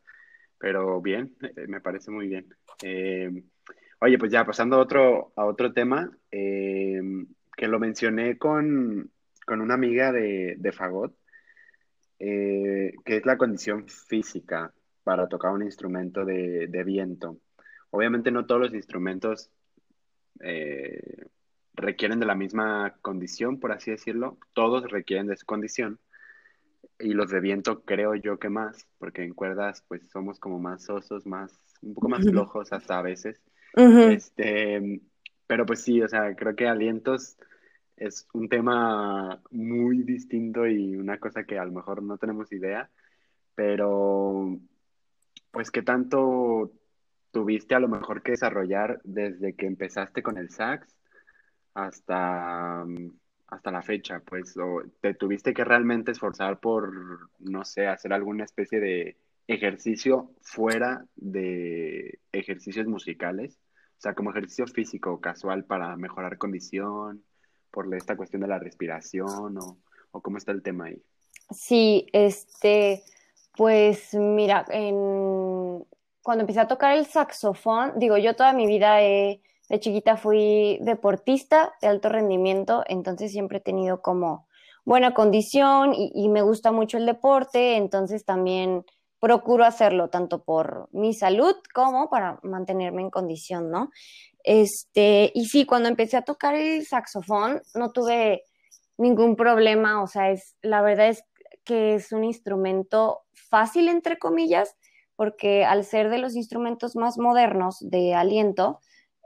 pero 0.58 1.00
bien, 1.00 1.36
eh, 1.42 1.66
me 1.68 1.80
parece 1.80 2.10
muy 2.10 2.28
bien. 2.28 2.46
Eh, 2.82 3.30
oye, 4.00 4.18
pues 4.18 4.32
ya 4.32 4.44
pasando 4.44 4.76
a 4.76 4.80
otro, 4.80 5.32
a 5.36 5.44
otro 5.44 5.72
tema, 5.72 6.10
que 7.56 7.66
lo 7.68 7.80
mencioné 7.80 8.36
con, 8.38 9.10
una 9.48 9.74
amiga 9.74 10.12
de, 10.12 10.72
Fagot, 10.72 11.16
eh, 12.18 12.92
que 13.04 13.16
es 13.16 13.26
la 13.26 13.38
condición 13.38 13.88
física 13.88 14.72
para 15.02 15.28
tocar 15.28 15.52
un 15.52 15.62
instrumento 15.62 16.24
de, 16.24 16.82
viento. 16.84 17.38
Obviamente 17.90 18.30
no 18.30 18.44
todos 18.44 18.60
los 18.60 18.74
instrumentos 18.74 19.50
eh, 20.40 21.24
requieren 21.72 22.20
de 22.20 22.26
la 22.26 22.34
misma 22.34 22.94
condición, 23.00 23.58
por 23.58 23.72
así 23.72 23.90
decirlo. 23.90 24.38
Todos 24.52 24.90
requieren 24.90 25.26
de 25.26 25.36
su 25.36 25.46
condición. 25.46 25.98
Y 26.98 27.12
los 27.12 27.30
de 27.30 27.40
viento 27.40 27.84
creo 27.84 28.14
yo 28.14 28.38
que 28.38 28.48
más, 28.48 28.86
porque 28.98 29.22
en 29.22 29.34
cuerdas 29.34 29.84
pues 29.86 30.08
somos 30.08 30.38
como 30.38 30.58
más 30.58 30.88
osos, 30.90 31.26
más, 31.26 31.58
un 31.82 31.94
poco 31.94 32.08
más 32.08 32.24
flojos 32.24 32.72
hasta 32.72 32.98
a 32.98 33.02
veces. 33.02 33.40
Este, 33.74 35.00
pero 35.46 35.66
pues 35.66 35.82
sí, 35.82 36.02
o 36.02 36.08
sea, 36.08 36.34
creo 36.34 36.56
que 36.56 36.66
alientos 36.66 37.36
es 37.96 38.28
un 38.32 38.48
tema 38.48 39.42
muy 39.50 40.02
distinto 40.02 40.66
y 40.66 40.96
una 40.96 41.18
cosa 41.18 41.44
que 41.44 41.58
a 41.58 41.64
lo 41.64 41.72
mejor 41.72 42.02
no 42.02 42.18
tenemos 42.18 42.52
idea, 42.52 42.90
pero 43.54 44.58
pues 45.50 45.70
qué 45.70 45.82
tanto 45.82 46.72
tuviste 47.30 47.74
a 47.74 47.80
lo 47.80 47.88
mejor 47.88 48.22
que 48.22 48.32
desarrollar 48.32 49.00
desde 49.04 49.54
que 49.54 49.66
empezaste 49.66 50.22
con 50.22 50.38
el 50.38 50.50
sax 50.50 50.96
hasta, 51.74 52.84
hasta 53.48 53.70
la 53.70 53.82
fecha, 53.82 54.20
pues, 54.20 54.56
o 54.56 54.82
te 55.00 55.14
tuviste 55.14 55.54
que 55.54 55.64
realmente 55.64 56.12
esforzar 56.12 56.60
por, 56.60 57.30
no 57.38 57.64
sé, 57.64 57.86
hacer 57.86 58.12
alguna 58.12 58.44
especie 58.44 58.80
de 58.80 59.16
ejercicio 59.46 60.32
fuera 60.40 61.06
de 61.14 62.20
ejercicios 62.32 62.86
musicales, 62.86 63.58
o 63.98 64.00
sea, 64.00 64.14
como 64.14 64.30
ejercicio 64.30 64.66
físico 64.66 65.20
casual 65.20 65.64
para 65.64 65.96
mejorar 65.96 66.38
condición 66.38 67.24
por 67.76 67.94
esta 67.94 68.16
cuestión 68.16 68.40
de 68.40 68.48
la 68.48 68.58
respiración 68.58 69.58
o, 69.58 69.76
o 70.10 70.20
cómo 70.22 70.38
está 70.38 70.50
el 70.50 70.62
tema 70.62 70.86
ahí? 70.86 71.02
Sí, 71.50 72.06
este, 72.14 73.02
pues 73.54 74.14
mira, 74.14 74.64
cuando 76.22 76.40
empecé 76.40 76.60
a 76.60 76.68
tocar 76.68 76.96
el 76.96 77.04
saxofón, 77.04 77.92
digo, 77.98 78.16
yo 78.16 78.34
toda 78.34 78.54
mi 78.54 78.66
vida 78.66 78.94
de 78.94 79.42
chiquita 79.78 80.16
fui 80.16 80.78
deportista 80.80 81.74
de 81.82 81.88
alto 81.88 82.08
rendimiento, 82.08 82.82
entonces 82.86 83.30
siempre 83.30 83.58
he 83.58 83.60
tenido 83.60 84.00
como 84.00 84.48
buena 84.86 85.12
condición 85.12 85.92
y, 85.94 86.28
me 86.30 86.40
gusta 86.40 86.72
mucho 86.72 86.96
el 86.96 87.04
deporte, 87.04 87.76
entonces 87.76 88.24
también 88.24 88.86
procuro 89.20 89.66
hacerlo 89.66 90.08
tanto 90.08 90.44
por 90.44 90.88
mi 90.92 91.12
salud 91.12 91.54
como 91.74 92.08
para 92.08 92.38
mantenerme 92.42 93.02
en 93.02 93.10
condición, 93.10 93.70
¿no? 93.70 93.90
Este, 94.46 95.32
y 95.34 95.46
sí, 95.46 95.66
cuando 95.66 95.88
empecé 95.88 96.16
a 96.16 96.22
tocar 96.22 96.54
el 96.54 96.86
saxofón, 96.86 97.60
no 97.74 97.90
tuve 97.90 98.44
ningún 98.96 99.34
problema, 99.34 100.00
o 100.02 100.06
sea, 100.06 100.30
es, 100.30 100.54
la 100.62 100.82
verdad 100.82 101.08
es 101.08 101.24
que 101.64 101.96
es 101.96 102.12
un 102.12 102.22
instrumento 102.22 103.22
fácil, 103.34 103.88
entre 103.88 104.18
comillas, 104.18 104.76
porque 105.16 105.64
al 105.64 105.84
ser 105.84 106.10
de 106.10 106.18
los 106.18 106.36
instrumentos 106.36 106.94
más 106.94 107.18
modernos 107.18 107.78
de 107.80 108.14
aliento, 108.14 108.78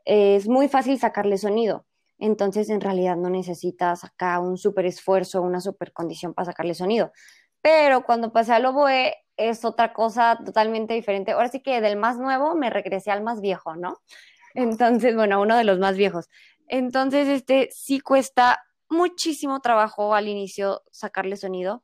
es 0.07 0.49
muy 0.49 0.69
fácil 0.69 0.99
sacarle 0.99 1.37
sonido. 1.37 1.85
Entonces, 2.19 2.71
en 2.71 2.81
realidad 2.81 3.17
no 3.17 3.29
necesitas 3.29 4.05
acá 4.05 4.41
un 4.41 4.57
súper 4.57 4.87
esfuerzo, 4.87 5.43
una 5.43 5.61
súper 5.61 5.93
condición 5.93 6.33
para 6.33 6.47
sacarle 6.47 6.73
sonido. 6.73 7.13
Pero 7.61 8.05
cuando 8.05 8.33
pasé 8.33 8.55
al 8.55 8.65
oboe, 8.65 9.15
es 9.37 9.67
otra 9.67 9.93
cosa 9.93 10.39
totalmente 10.47 10.95
diferente. 10.95 11.33
Ahora 11.33 11.49
sí 11.49 11.61
que 11.61 11.83
del 11.83 11.99
más 11.99 12.17
nuevo 12.17 12.55
me 12.55 12.71
regresé 12.71 13.11
al 13.11 13.23
más 13.23 13.43
viejo, 13.43 13.77
¿no? 13.77 13.99
Entonces, 14.55 15.15
bueno, 15.15 15.41
uno 15.41 15.57
de 15.57 15.65
los 15.65 15.79
más 15.79 15.97
viejos. 15.97 16.29
Entonces, 16.69 17.29
este 17.29 17.69
sí 17.73 18.01
cuesta 18.01 18.61
muchísimo 18.89 19.61
trabajo 19.61 20.15
al 20.15 20.29
inicio 20.29 20.83
sacarle 20.91 21.37
sonido. 21.37 21.83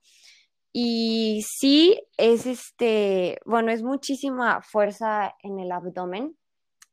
Y 0.72 1.42
sí 1.48 2.02
es 2.18 2.46
este, 2.46 3.38
bueno, 3.46 3.72
es 3.72 3.82
muchísima 3.82 4.60
fuerza 4.62 5.34
en 5.42 5.58
el 5.58 5.72
abdomen. 5.72 6.36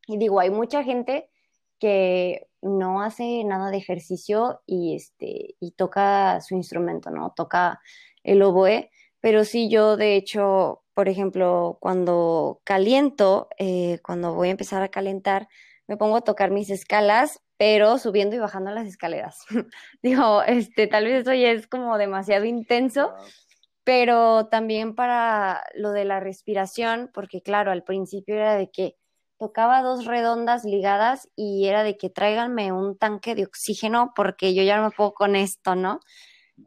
Y 0.08 0.18
digo, 0.18 0.40
hay 0.40 0.50
mucha 0.50 0.84
gente 0.84 1.30
que 1.80 2.48
no 2.62 3.02
hace 3.02 3.44
nada 3.44 3.70
de 3.70 3.78
ejercicio 3.78 4.62
y 4.66 4.96
este 4.96 5.56
y 5.60 5.72
toca 5.72 6.40
su 6.40 6.56
instrumento, 6.56 7.10
¿no? 7.12 7.34
Toca 7.36 7.82
el 8.24 8.42
oboe, 8.42 8.90
pero 9.20 9.44
sí 9.44 9.70
yo 9.70 9.98
de 9.98 10.16
hecho 10.16 10.83
por 10.94 11.10
ejemplo, 11.10 11.78
cuando 11.80 12.62
caliento, 12.64 13.50
eh, 13.58 14.00
cuando 14.04 14.34
voy 14.34 14.50
a 14.50 14.52
empezar 14.52 14.84
a 14.84 14.90
calentar, 14.90 15.48
me 15.88 15.98
pongo 15.98 16.18
a 16.18 16.22
tocar 16.22 16.52
mis 16.52 16.70
escalas, 16.70 17.42
pero 17.58 17.98
subiendo 17.98 18.36
y 18.36 18.40
bajando 18.40 18.72
las 18.72 18.88
escaleras. 18.88 19.40
Digo, 20.02 20.44
este, 20.44 20.88
tal 20.88 21.06
vez 21.06 21.22
eso 21.22 21.34
ya 21.34 21.52
es 21.52 21.68
como 21.68 21.98
demasiado 21.98 22.46
intenso, 22.46 23.14
pero 23.84 24.48
también 24.48 24.96
para 24.96 25.64
lo 25.76 25.92
de 25.92 26.06
la 26.06 26.20
respiración, 26.20 27.10
porque 27.14 27.42
claro, 27.42 27.72
al 27.72 27.84
principio 27.84 28.36
era 28.36 28.56
de 28.56 28.70
que 28.70 28.96
tocaba 29.38 29.82
dos 29.82 30.06
redondas 30.06 30.64
ligadas 30.64 31.30
y 31.36 31.68
era 31.68 31.84
de 31.84 31.98
que 31.98 32.10
tráiganme 32.10 32.72
un 32.72 32.98
tanque 32.98 33.36
de 33.36 33.44
oxígeno 33.44 34.14
porque 34.16 34.54
yo 34.54 34.64
ya 34.64 34.78
no 34.78 34.84
me 34.84 34.92
puedo 34.92 35.14
con 35.14 35.36
esto, 35.36 35.76
¿no? 35.76 36.00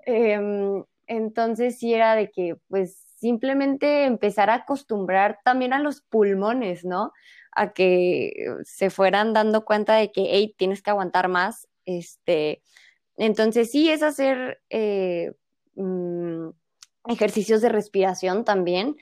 Em, 0.04 0.84
entonces 1.06 1.78
sí 1.78 1.94
era 1.94 2.16
de 2.16 2.30
que 2.30 2.56
pues 2.68 3.05
simplemente 3.16 4.04
empezar 4.04 4.50
a 4.50 4.54
acostumbrar 4.54 5.40
también 5.44 5.72
a 5.72 5.80
los 5.80 6.02
pulmones, 6.02 6.84
¿no? 6.84 7.12
A 7.52 7.72
que 7.72 8.32
se 8.64 8.90
fueran 8.90 9.32
dando 9.32 9.64
cuenta 9.64 9.96
de 9.96 10.12
que, 10.12 10.26
hey, 10.30 10.54
tienes 10.56 10.82
que 10.82 10.90
aguantar 10.90 11.28
más. 11.28 11.66
Este, 11.86 12.62
entonces 13.16 13.70
sí 13.70 13.90
es 13.90 14.02
hacer 14.02 14.60
eh, 14.70 15.32
mm, 15.74 16.50
ejercicios 17.08 17.62
de 17.62 17.70
respiración 17.70 18.44
también. 18.44 18.96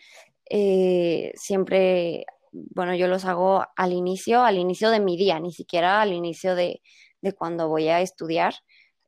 Eh, 0.49 1.33
siempre, 1.35 2.27
bueno, 2.53 2.95
yo 2.95 3.09
los 3.09 3.25
hago 3.25 3.67
al 3.77 3.93
inicio, 3.93 4.43
al 4.43 4.59
inicio 4.59 4.91
de 4.91 5.01
mi 5.01 5.17
día, 5.17 5.41
ni 5.41 5.53
siquiera 5.53 6.01
al 6.01 6.13
inicio 6.13 6.55
de, 6.55 6.83
de 7.21 7.33
cuando 7.33 7.69
voy 7.69 7.89
a 7.89 8.01
estudiar 8.01 8.55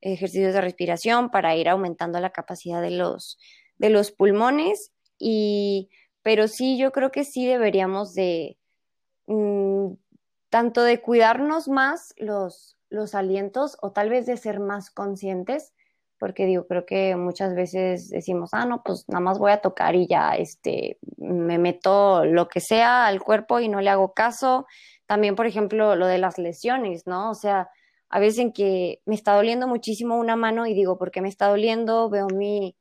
ejercicios 0.01 0.53
de 0.53 0.61
respiración 0.61 1.31
para 1.31 1.57
ir 1.57 1.69
aumentando 1.69 2.21
la 2.21 2.31
capacidad 2.31 2.83
de 2.83 2.91
los, 2.91 3.39
de 3.79 3.91
los 3.91 4.11
pulmones 4.13 4.93
y, 5.19 5.91
pero 6.23 6.49
sí, 6.49 6.79
yo 6.79 6.93
creo 6.93 7.11
que 7.11 7.25
sí 7.25 7.47
deberíamos 7.47 8.15
de, 8.15 8.59
mm, 9.27 9.95
tanto 10.51 10.83
de 10.83 11.01
cuidarnos 11.01 11.69
más 11.69 12.15
los, 12.17 12.77
los 12.89 13.15
alientos 13.15 13.77
o 13.83 13.93
tal 13.93 14.11
vez 14.11 14.27
de 14.27 14.37
ser 14.37 14.61
más 14.61 14.91
conscientes, 14.91 15.73
porque 16.19 16.47
digo, 16.47 16.67
creo 16.67 16.87
que 16.87 17.15
muchas 17.17 17.55
veces 17.55 18.09
decimos, 18.09 18.51
ah, 18.53 18.65
no, 18.65 18.83
pues 18.83 19.05
nada 19.09 19.21
más 19.21 19.39
voy 19.39 19.53
a 19.53 19.61
tocar 19.61 19.95
y 19.95 20.07
ya, 20.07 20.33
este, 20.33 20.99
me 21.19 21.59
meto 21.59 22.25
lo 22.25 22.49
que 22.49 22.61
sea 22.61 23.07
al 23.07 23.23
cuerpo 23.23 23.61
y 23.61 23.69
no 23.69 23.81
le 23.81 23.91
hago 23.91 24.15
caso. 24.15 24.67
También, 25.07 25.37
por 25.37 25.47
ejemplo, 25.47 25.95
lo 25.95 26.07
de 26.07 26.19
las 26.19 26.39
lesiones, 26.39 27.07
¿no? 27.07 27.31
O 27.31 27.35
sea, 27.35 27.69
a 28.09 28.19
veces 28.19 28.39
en 28.39 28.53
que 28.53 29.03
me 29.05 29.15
está 29.15 29.35
doliendo 29.35 29.69
muchísimo 29.69 30.17
una 30.17 30.37
mano 30.37 30.67
y 30.67 30.75
digo, 30.75 30.97
¿por 30.99 31.11
qué 31.11 31.21
me 31.21 31.29
está 31.29 31.49
doliendo? 31.49 32.09
Veo 32.09 32.29
mi, 32.29 32.77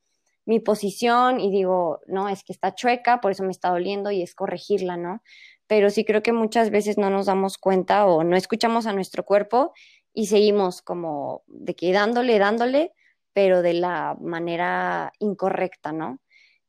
mi 0.45 0.59
posición 0.59 1.39
y 1.39 1.51
digo, 1.51 2.01
no, 2.07 2.29
es 2.29 2.43
que 2.43 2.53
está 2.53 2.75
chueca, 2.75 3.19
por 3.19 3.31
eso 3.31 3.43
me 3.43 3.51
está 3.51 3.69
doliendo 3.69 4.11
y 4.11 4.21
es 4.21 4.35
corregirla, 4.35 4.97
¿no? 4.97 5.21
Pero 5.67 5.89
sí 5.89 6.05
creo 6.05 6.21
que 6.21 6.33
muchas 6.33 6.69
veces 6.69 6.97
no 6.97 7.09
nos 7.09 7.25
damos 7.25 7.57
cuenta 7.57 8.05
o 8.05 8.23
no 8.23 8.35
escuchamos 8.35 8.85
a 8.85 8.93
nuestro 8.93 9.25
cuerpo 9.25 9.73
y 10.13 10.27
seguimos 10.27 10.81
como 10.81 11.43
de 11.47 11.75
que 11.75 11.91
dándole, 11.91 12.37
dándole, 12.37 12.93
pero 13.33 13.61
de 13.61 13.73
la 13.73 14.15
manera 14.21 15.11
incorrecta, 15.19 15.91
¿no? 15.91 16.19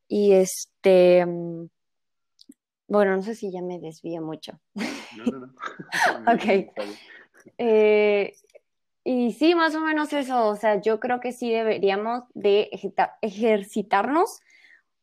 Y 0.09 0.33
este, 0.33 1.25
mm, 1.27 1.69
bueno, 2.89 3.17
no 3.17 3.23
sé 3.23 3.35
si 3.35 3.53
ya 3.53 3.63
me 3.63 3.79
desvío 3.79 4.23
mucho. 4.23 4.59
No, 4.75 5.25
no, 5.25 5.39
no. 5.39 5.53
ok. 6.33 6.73
Eh, 7.59 8.35
y 9.07 9.33
sí, 9.33 9.55
más 9.55 9.73
o 9.77 9.81
menos 9.81 10.13
eso, 10.13 10.49
o 10.49 10.57
sea, 10.57 10.81
yo 10.81 10.99
creo 10.99 11.21
que 11.21 11.31
sí 11.31 11.49
deberíamos 11.49 12.25
de 12.35 12.69
ejercitarnos, 13.23 14.41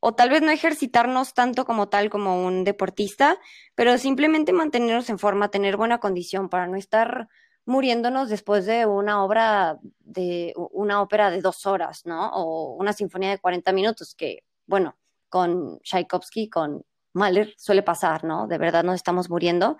o 0.02 0.14
tal 0.14 0.30
vez 0.30 0.42
no 0.42 0.52
ejercitarnos 0.52 1.34
tanto 1.34 1.64
como 1.64 1.88
tal 1.88 2.10
como 2.10 2.46
un 2.46 2.66
deportista, 2.66 3.38
pero 3.76 3.98
simplemente 3.98 4.52
mantenernos 4.52 5.10
en 5.10 5.20
forma, 5.20 5.52
tener 5.52 5.78
buena 5.78 6.00
condición 6.00 6.50
para 6.50 6.68
no 6.68 6.76
estar 6.76 7.30
muriéndonos 7.64 8.28
después 8.28 8.66
de 8.66 8.86
una 8.86 9.24
obra 9.24 9.80
de 10.00 10.54
una 10.58 11.02
ópera 11.02 11.32
de 11.32 11.40
dos 11.40 11.66
horas, 11.66 12.06
¿no? 12.06 12.30
O 12.34 12.76
una 12.76 12.92
sinfonía 12.92 13.30
de 13.30 13.40
40 13.40 13.72
minutos, 13.72 14.16
que, 14.16 14.44
bueno, 14.68 14.98
con 15.30 15.80
Tchaikovsky, 15.80 16.50
con 16.50 16.84
Mahler 17.14 17.54
suele 17.58 17.84
pasar, 17.84 18.26
¿no? 18.26 18.48
De 18.48 18.58
verdad 18.58 18.84
nos 18.84 18.96
estamos 18.96 19.30
muriendo. 19.30 19.78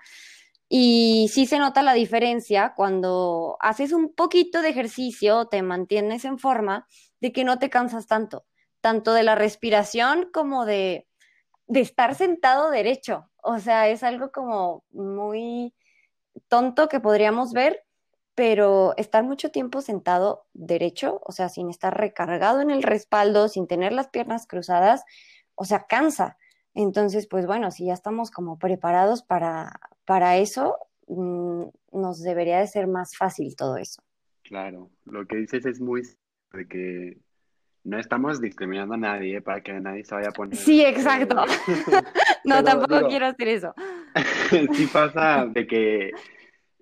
Y 0.68 1.30
sí 1.32 1.46
se 1.46 1.58
nota 1.58 1.82
la 1.82 1.92
diferencia 1.92 2.72
cuando 2.74 3.56
haces 3.60 3.92
un 3.92 4.14
poquito 4.14 4.62
de 4.62 4.70
ejercicio, 4.70 5.46
te 5.46 5.62
mantienes 5.62 6.24
en 6.24 6.38
forma, 6.38 6.86
de 7.20 7.32
que 7.32 7.44
no 7.44 7.58
te 7.58 7.70
cansas 7.70 8.06
tanto, 8.06 8.44
tanto 8.80 9.12
de 9.12 9.22
la 9.22 9.34
respiración 9.34 10.30
como 10.32 10.64
de, 10.64 11.06
de 11.66 11.80
estar 11.80 12.14
sentado 12.14 12.70
derecho. 12.70 13.30
O 13.42 13.58
sea, 13.58 13.88
es 13.88 14.02
algo 14.02 14.32
como 14.32 14.84
muy 14.90 15.74
tonto 16.48 16.88
que 16.88 17.00
podríamos 17.00 17.52
ver, 17.52 17.84
pero 18.34 18.94
estar 18.96 19.22
mucho 19.22 19.50
tiempo 19.50 19.80
sentado 19.80 20.46
derecho, 20.54 21.20
o 21.24 21.32
sea, 21.32 21.48
sin 21.48 21.70
estar 21.70 21.96
recargado 21.96 22.60
en 22.60 22.70
el 22.70 22.82
respaldo, 22.82 23.48
sin 23.48 23.66
tener 23.66 23.92
las 23.92 24.08
piernas 24.08 24.46
cruzadas, 24.46 25.04
o 25.54 25.64
sea, 25.64 25.86
cansa. 25.86 26.36
Entonces, 26.74 27.28
pues 27.28 27.46
bueno, 27.46 27.70
si 27.70 27.86
ya 27.86 27.94
estamos 27.94 28.30
como 28.30 28.58
preparados 28.58 29.22
para, 29.22 29.78
para 30.04 30.36
eso, 30.38 30.76
mm, 31.06 31.64
nos 31.92 32.22
debería 32.22 32.60
de 32.60 32.66
ser 32.66 32.86
más 32.86 33.16
fácil 33.16 33.54
todo 33.56 33.76
eso. 33.76 34.02
Claro, 34.42 34.90
lo 35.06 35.26
que 35.26 35.36
dices 35.36 35.64
es 35.66 35.80
muy 35.80 36.02
de 36.52 36.68
que 36.68 37.18
no 37.84 37.98
estamos 37.98 38.40
discriminando 38.40 38.94
a 38.94 38.98
nadie 38.98 39.40
para 39.42 39.62
que 39.62 39.72
nadie 39.72 40.04
se 40.04 40.14
vaya 40.14 40.30
a 40.30 40.32
poner. 40.32 40.56
Sí, 40.56 40.82
exacto. 40.84 41.36
no, 42.44 42.64
tampoco 42.64 43.08
quiero 43.08 43.26
hacer 43.26 43.48
eso. 43.48 43.74
sí 44.72 44.86
pasa 44.86 45.46
de 45.46 45.66
que 45.66 46.12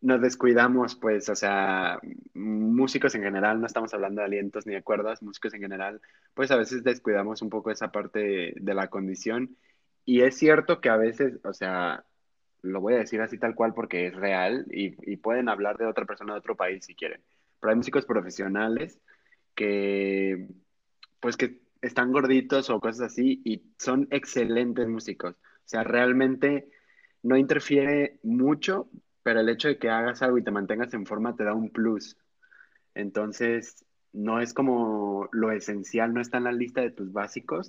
nos 0.01 0.21
descuidamos, 0.21 0.97
pues, 0.97 1.29
o 1.29 1.37
sea, 1.37 1.99
músicos 2.35 3.15
en 3.15 3.23
general, 3.23 3.61
no 3.61 3.67
estamos 3.67 3.95
hablando 3.95 4.21
de 4.21 4.27
alientos 4.27 4.67
ni 4.67 4.75
de 4.75 4.83
cuerdas, 4.83 5.23
músicos 5.23 5.55
en 5.55 5.61
general, 5.61 6.01
pues 6.35 6.51
a 6.51 6.57
veces 6.57 6.83
descuidamos 6.83 7.43
un 7.43 7.51
poco 7.51 7.71
esa 7.71 7.93
parte 7.93 8.55
de 8.57 8.75
la 8.75 8.89
condición. 8.89 9.57
Y 10.05 10.23
es 10.23 10.37
cierto 10.37 10.81
que 10.81 10.89
a 10.89 10.97
veces, 10.97 11.39
o 11.45 11.53
sea, 11.53 12.05
lo 12.63 12.81
voy 12.81 12.95
a 12.95 12.99
decir 12.99 13.21
así 13.21 13.39
tal 13.39 13.55
cual 13.55 13.75
porque 13.75 14.07
es 14.07 14.15
real 14.15 14.67
y, 14.71 15.17
pueden 15.17 15.49
hablar 15.49 15.79
de 15.79 15.87
otra 15.87 16.05
persona 16.07 16.33
de 16.33 16.39
otro 16.39 16.57
país 16.57 16.85
si 16.85 16.95
quieren. 16.95 17.21
Pero 17.61 17.71
hay 17.71 17.77
músicos 17.77 18.07
profesionales 18.07 19.01
que, 19.55 20.49
pues 21.21 21.37
que 21.37 21.61
están 21.81 22.13
gorditos 22.13 22.71
o 22.71 22.81
cosas 22.81 23.13
así 23.13 23.43
y 23.45 23.63
son 23.79 24.09
excelentes 24.11 24.89
músicos. 24.89 25.35
O 25.35 25.69
sea, 25.69 25.85
realmente 25.85 26.69
no 27.23 27.37
interfiere 27.37 28.19
mucho, 28.23 28.89
pero 29.23 29.41
el 29.41 29.49
hecho 29.49 29.69
de 29.69 29.79
que 29.79 29.91
hagas 29.91 30.23
algo 30.23 30.39
y 30.39 30.45
te 30.45 30.51
mantengas 30.51 30.95
en 30.95 31.07
forma 31.07 31.37
te 31.37 31.45
da 31.45 31.55
un 31.55 31.71
plus. 31.71 32.17
Entonces, 32.95 33.85
no 34.13 34.41
es 34.41 34.55
como 34.55 35.29
lo 35.33 35.51
esencial, 35.53 36.15
no 36.15 36.21
está 36.21 36.39
en 36.39 36.45
la 36.45 36.53
lista 36.53 36.81
de 36.81 36.91
tus 36.91 37.13
básicos, 37.13 37.69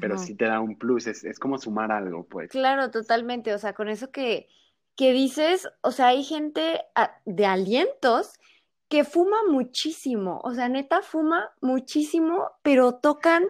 pero 0.00 0.18
sí 0.18 0.34
te 0.34 0.46
da 0.46 0.60
un 0.60 0.78
plus, 0.78 1.06
es, 1.06 1.24
es, 1.24 1.38
como 1.38 1.58
sumar 1.58 1.92
algo, 1.92 2.26
pues. 2.26 2.50
Claro, 2.50 2.90
totalmente, 2.90 3.54
o 3.54 3.58
sea, 3.58 3.72
con 3.72 3.88
eso 3.88 4.10
que, 4.10 4.48
que 4.96 5.12
dices, 5.12 5.68
o 5.82 5.92
sea, 5.92 6.08
hay 6.08 6.24
gente 6.24 6.82
ah, 6.94 7.20
de 7.24 7.46
alientos 7.46 8.38
que 8.88 9.02
fuma 9.02 9.38
muchísimo, 9.48 10.40
o 10.44 10.54
sea, 10.54 10.68
neta 10.68 11.02
fuma 11.02 11.50
muchísimo, 11.60 12.52
pero 12.62 12.94
tocan 12.94 13.44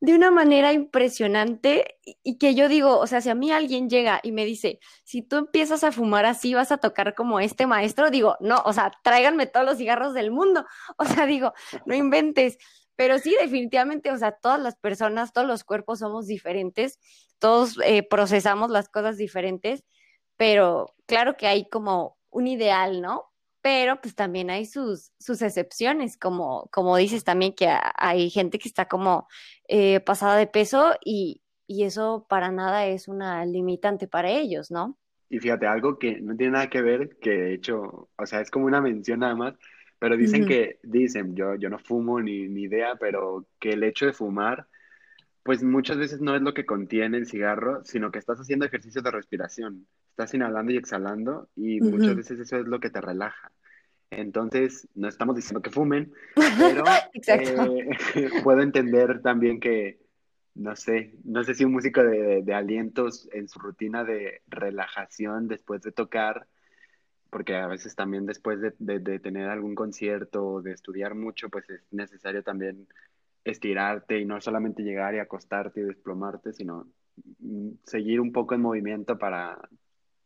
de 0.00 0.14
una 0.14 0.30
manera 0.30 0.72
impresionante 0.72 1.98
y, 2.24 2.38
que 2.38 2.54
yo 2.54 2.68
digo, 2.68 2.98
o 2.98 3.06
sea, 3.06 3.20
si 3.20 3.28
a 3.28 3.34
mí 3.34 3.50
alguien 3.50 3.90
llega 3.90 4.20
y 4.22 4.32
me 4.32 4.46
dice, 4.46 4.80
si 5.04 5.20
tú 5.20 5.36
empiezas 5.36 5.84
a 5.84 5.92
fumar 5.92 6.24
así, 6.24 6.54
vas 6.54 6.72
a 6.72 6.78
tocar 6.78 7.14
como 7.14 7.38
este 7.38 7.66
maestro, 7.66 8.10
digo, 8.10 8.36
no, 8.40 8.62
o 8.64 8.72
sea, 8.72 8.90
tráiganme 9.02 9.46
todos 9.46 9.66
los 9.66 9.76
cigarros 9.76 10.14
del 10.14 10.30
mundo, 10.30 10.64
o 10.96 11.04
sea, 11.04 11.26
digo, 11.26 11.52
no 11.84 11.94
inventes, 11.94 12.56
pero 12.98 13.20
sí, 13.20 13.36
definitivamente, 13.40 14.10
o 14.10 14.16
sea, 14.18 14.32
todas 14.32 14.60
las 14.60 14.74
personas, 14.74 15.32
todos 15.32 15.46
los 15.46 15.62
cuerpos 15.62 16.00
somos 16.00 16.26
diferentes, 16.26 16.98
todos 17.38 17.78
eh, 17.84 18.02
procesamos 18.02 18.70
las 18.70 18.88
cosas 18.88 19.16
diferentes, 19.16 19.84
pero 20.36 20.96
claro 21.06 21.36
que 21.36 21.46
hay 21.46 21.68
como 21.68 22.18
un 22.30 22.48
ideal, 22.48 23.00
¿no? 23.00 23.26
Pero 23.62 24.00
pues 24.00 24.16
también 24.16 24.50
hay 24.50 24.66
sus, 24.66 25.12
sus 25.20 25.42
excepciones, 25.42 26.16
como, 26.16 26.68
como 26.72 26.96
dices 26.96 27.22
también 27.22 27.54
que 27.54 27.68
hay 27.94 28.30
gente 28.30 28.58
que 28.58 28.66
está 28.66 28.88
como 28.88 29.28
eh, 29.68 30.00
pasada 30.00 30.36
de 30.36 30.48
peso 30.48 30.96
y, 31.04 31.40
y 31.68 31.84
eso 31.84 32.26
para 32.28 32.50
nada 32.50 32.86
es 32.86 33.06
una 33.06 33.46
limitante 33.46 34.08
para 34.08 34.30
ellos, 34.30 34.72
¿no? 34.72 34.98
Y 35.28 35.38
fíjate, 35.38 35.68
algo 35.68 36.00
que 36.00 36.20
no 36.20 36.34
tiene 36.34 36.54
nada 36.54 36.68
que 36.68 36.82
ver, 36.82 37.16
que 37.20 37.30
de 37.30 37.54
hecho, 37.54 38.08
o 38.16 38.26
sea, 38.26 38.40
es 38.40 38.50
como 38.50 38.66
una 38.66 38.80
mención 38.80 39.20
nada 39.20 39.36
más, 39.36 39.54
pero 39.98 40.16
dicen 40.16 40.46
que, 40.46 40.78
dicen, 40.82 41.34
yo, 41.34 41.56
yo 41.56 41.68
no 41.68 41.78
fumo 41.78 42.20
ni, 42.20 42.48
ni 42.48 42.62
idea, 42.62 42.96
pero 42.96 43.46
que 43.58 43.70
el 43.70 43.82
hecho 43.82 44.06
de 44.06 44.12
fumar, 44.12 44.66
pues 45.42 45.62
muchas 45.62 45.96
veces 45.96 46.20
no 46.20 46.36
es 46.36 46.42
lo 46.42 46.54
que 46.54 46.66
contiene 46.66 47.16
el 47.16 47.26
cigarro, 47.26 47.84
sino 47.84 48.10
que 48.10 48.18
estás 48.18 48.38
haciendo 48.38 48.64
ejercicio 48.64 49.02
de 49.02 49.10
respiración. 49.10 49.86
Estás 50.10 50.34
inhalando 50.34 50.72
y 50.72 50.76
exhalando 50.76 51.48
y 51.56 51.80
muchas 51.80 52.14
veces 52.14 52.38
eso 52.38 52.58
es 52.58 52.66
lo 52.66 52.80
que 52.80 52.90
te 52.90 53.00
relaja. 53.00 53.50
Entonces, 54.10 54.88
no 54.94 55.08
estamos 55.08 55.36
diciendo 55.36 55.62
que 55.62 55.70
fumen, 55.70 56.12
pero 56.34 56.84
eh, 57.28 57.90
puedo 58.44 58.60
entender 58.62 59.20
también 59.20 59.60
que, 59.60 59.98
no 60.54 60.76
sé, 60.76 61.14
no 61.24 61.44
sé 61.44 61.54
si 61.54 61.64
un 61.64 61.72
músico 61.72 62.02
de, 62.02 62.42
de, 62.42 62.54
alientos 62.54 63.28
en 63.32 63.48
su 63.48 63.58
rutina 63.58 64.04
de 64.04 64.42
relajación 64.46 65.46
después 65.46 65.82
de 65.82 65.92
tocar 65.92 66.46
porque 67.30 67.56
a 67.56 67.66
veces 67.66 67.94
también 67.94 68.26
después 68.26 68.60
de, 68.60 68.72
de, 68.78 69.18
tener 69.18 69.48
algún 69.48 69.74
concierto 69.74 70.46
o 70.46 70.62
de 70.62 70.72
estudiar 70.72 71.14
mucho, 71.14 71.48
pues 71.48 71.68
es 71.70 71.82
necesario 71.90 72.42
también 72.42 72.86
estirarte 73.44 74.18
y 74.18 74.24
no 74.24 74.40
solamente 74.40 74.82
llegar 74.82 75.14
y 75.14 75.18
acostarte 75.18 75.80
y 75.80 75.84
desplomarte, 75.84 76.52
sino 76.52 76.86
mm, 77.40 77.70
seguir 77.84 78.20
un 78.20 78.32
poco 78.32 78.54
en 78.54 78.62
movimiento 78.62 79.18
para, 79.18 79.58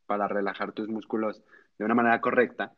para 0.07 0.29
relajar 0.29 0.73
tus 0.73 0.89
músculos 0.89 1.43
de 1.79 1.85
una 1.85 1.95
manera 1.95 2.21
correcta. 2.21 2.73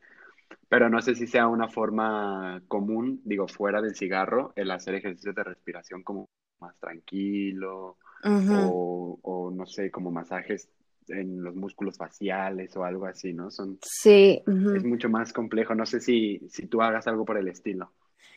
Pero 0.68 0.88
no 0.88 1.00
sé 1.02 1.14
si 1.14 1.26
sea 1.26 1.48
una 1.48 1.68
forma 1.68 2.62
común, 2.68 3.20
digo, 3.24 3.48
fuera 3.48 3.80
del 3.80 3.94
cigarro, 3.94 4.52
el 4.56 4.70
hacer 4.70 4.94
ejercicios 4.94 5.34
de 5.34 5.44
respiración 5.44 6.02
como 6.02 6.28
más 6.60 6.76
tranquilo 6.78 7.98
o, 8.24 9.18
o, 9.22 9.50
no 9.50 9.66
sé, 9.66 9.90
como 9.90 10.10
masajes 10.10 10.68
en 11.08 11.42
los 11.42 11.54
músculos 11.54 11.96
faciales 11.96 12.76
o 12.76 12.84
algo 12.84 13.06
así, 13.06 13.32
¿no? 13.32 13.50
Son, 13.50 13.78
sí. 13.82 14.42
Es 14.46 14.84
mucho 14.84 15.08
más 15.08 15.32
complejo. 15.32 15.74
No 15.74 15.86
sé 15.86 16.00
si, 16.00 16.40
si 16.50 16.66
tú 16.66 16.82
hagas 16.82 17.06
algo 17.06 17.24
por 17.24 17.38
el 17.38 17.48
estilo. 17.48 17.92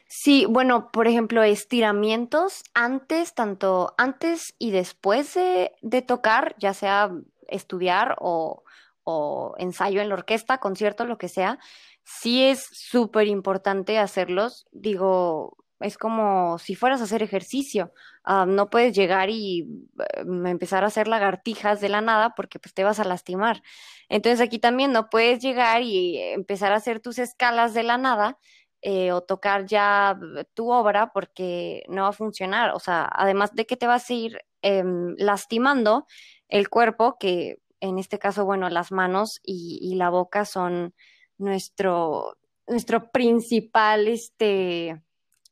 Sí, 0.08 0.46
bueno, 0.50 0.90
por 0.92 1.08
ejemplo, 1.08 1.44
estiramientos 1.44 2.64
antes, 2.74 3.34
tanto 3.34 3.94
antes 3.98 4.56
y 4.58 4.72
después 4.72 5.34
de, 5.34 5.72
de 5.82 6.02
tocar, 6.02 6.56
ya 6.60 6.74
sea 6.74 7.12
estudiar 7.50 8.16
o, 8.20 8.64
o, 9.04 9.56
ensayo 9.58 10.02
en 10.02 10.10
la 10.10 10.16
orquesta, 10.16 10.60
concierto, 10.60 11.06
lo 11.06 11.18
que 11.18 11.28
sea, 11.28 11.60
sí 12.04 12.44
es 12.44 12.68
súper 12.72 13.28
importante 13.28 14.00
hacerlos. 14.00 14.66
Digo, 14.72 15.58
es 15.80 15.98
como 15.98 16.58
si 16.60 16.76
fueras 16.76 17.02
a 17.02 17.06
hacer 17.06 17.24
ejercicio. 17.24 17.94
Ah, 18.24 18.46
no 18.48 18.70
puedes 18.70 18.96
llegar 18.96 19.30
y 19.30 19.62
eh, 20.00 20.24
empezar 20.46 20.84
a 20.84 20.88
hacer 20.88 21.08
lagartijas 21.08 21.82
de 21.82 21.90
la 21.90 22.02
nada 22.02 22.34
porque 22.36 22.60
pues 22.60 22.74
te 22.74 22.84
vas 22.84 23.00
a 23.00 23.04
lastimar. 23.04 23.64
Entonces 24.10 24.42
aquí 24.42 24.60
también 24.60 24.92
no 24.92 25.10
puedes 25.10 25.40
llegar 25.40 25.82
y 25.84 26.18
empezar 26.18 26.72
a 26.72 26.78
hacer 26.78 27.00
tus 27.00 27.20
escalas 27.20 27.74
de 27.74 27.84
la 27.84 27.98
nada 27.98 28.38
eh, 28.82 29.12
o 29.12 29.22
tocar 29.22 29.66
ya 29.66 30.18
tu 30.54 30.72
obra 30.72 31.12
porque 31.14 31.84
no 31.90 32.04
va 32.04 32.10
a 32.10 32.14
funcionar. 32.14 32.72
O 32.74 32.80
sea, 32.80 33.10
además 33.12 33.54
de 33.56 33.66
que 33.66 33.78
te 33.78 33.88
vas 33.88 34.10
a 34.10 34.14
ir 34.14 34.40
em, 34.62 35.16
lastimando 35.18 36.08
el 36.50 36.70
cuerpo, 36.70 37.18
que 37.20 37.58
en 37.80 38.00
este 38.00 38.20
caso, 38.20 38.46
bueno, 38.46 38.70
las 38.70 38.92
manos 38.92 39.40
y, 39.44 39.80
y 39.82 39.96
la 39.96 40.10
boca 40.10 40.46
son 40.46 40.94
nuestro 41.38 42.38
nuestro 42.68 43.12
principal, 43.12 44.08
este, 44.08 45.02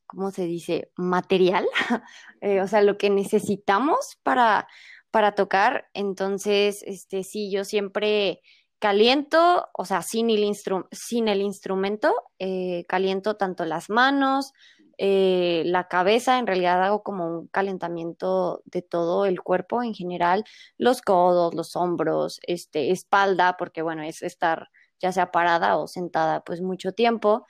¿cómo 0.06 0.30
se 0.30 0.44
dice? 0.44 0.90
Material, 0.96 1.66
eh, 2.40 2.60
o 2.60 2.68
sea, 2.68 2.82
lo 2.82 2.98
que 2.98 3.10
necesitamos 3.10 4.18
para, 4.22 4.68
para 5.10 5.34
tocar. 5.34 5.88
Entonces, 5.94 6.82
este, 6.86 7.24
sí, 7.24 7.50
yo 7.50 7.64
siempre 7.64 8.40
caliento, 8.78 9.68
o 9.72 9.84
sea, 9.84 10.02
sin 10.02 10.30
el, 10.30 10.54
sin 10.92 11.28
el 11.28 11.40
instrumento, 11.40 12.14
eh, 12.38 12.84
caliento 12.88 13.36
tanto 13.36 13.64
las 13.64 13.90
manos, 13.90 14.52
eh, 14.98 15.62
la 15.66 15.88
cabeza, 15.88 16.38
en 16.38 16.46
realidad 16.46 16.82
hago 16.82 17.02
como 17.02 17.26
un 17.26 17.48
calentamiento 17.48 18.62
de 18.64 18.82
todo 18.82 19.26
el 19.26 19.42
cuerpo 19.42 19.82
en 19.82 19.94
general, 19.94 20.44
los 20.78 21.02
codos, 21.02 21.54
los 21.54 21.76
hombros, 21.76 22.40
este, 22.46 22.90
espalda, 22.90 23.56
porque 23.58 23.82
bueno, 23.82 24.02
es 24.02 24.22
estar 24.22 24.68
ya 25.00 25.12
sea 25.12 25.30
parada 25.30 25.76
o 25.76 25.86
sentada 25.86 26.42
pues 26.44 26.60
mucho 26.62 26.92
tiempo. 26.92 27.46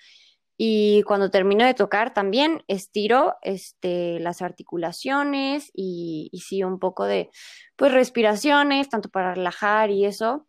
Y 0.57 1.03
cuando 1.03 1.31
termino 1.31 1.65
de 1.65 1.75
tocar 1.75 2.15
también 2.15 2.65
estiro 2.67 3.35
este, 3.43 4.19
las 4.21 4.41
articulaciones 4.41 5.71
y, 5.75 6.31
y 6.33 6.41
sí 6.41 6.63
un 6.63 6.79
poco 6.79 7.05
de 7.05 7.31
pues 7.77 7.93
respiraciones, 7.93 8.89
tanto 8.89 9.11
para 9.11 9.35
relajar 9.35 9.91
y 9.91 10.07
eso. 10.07 10.47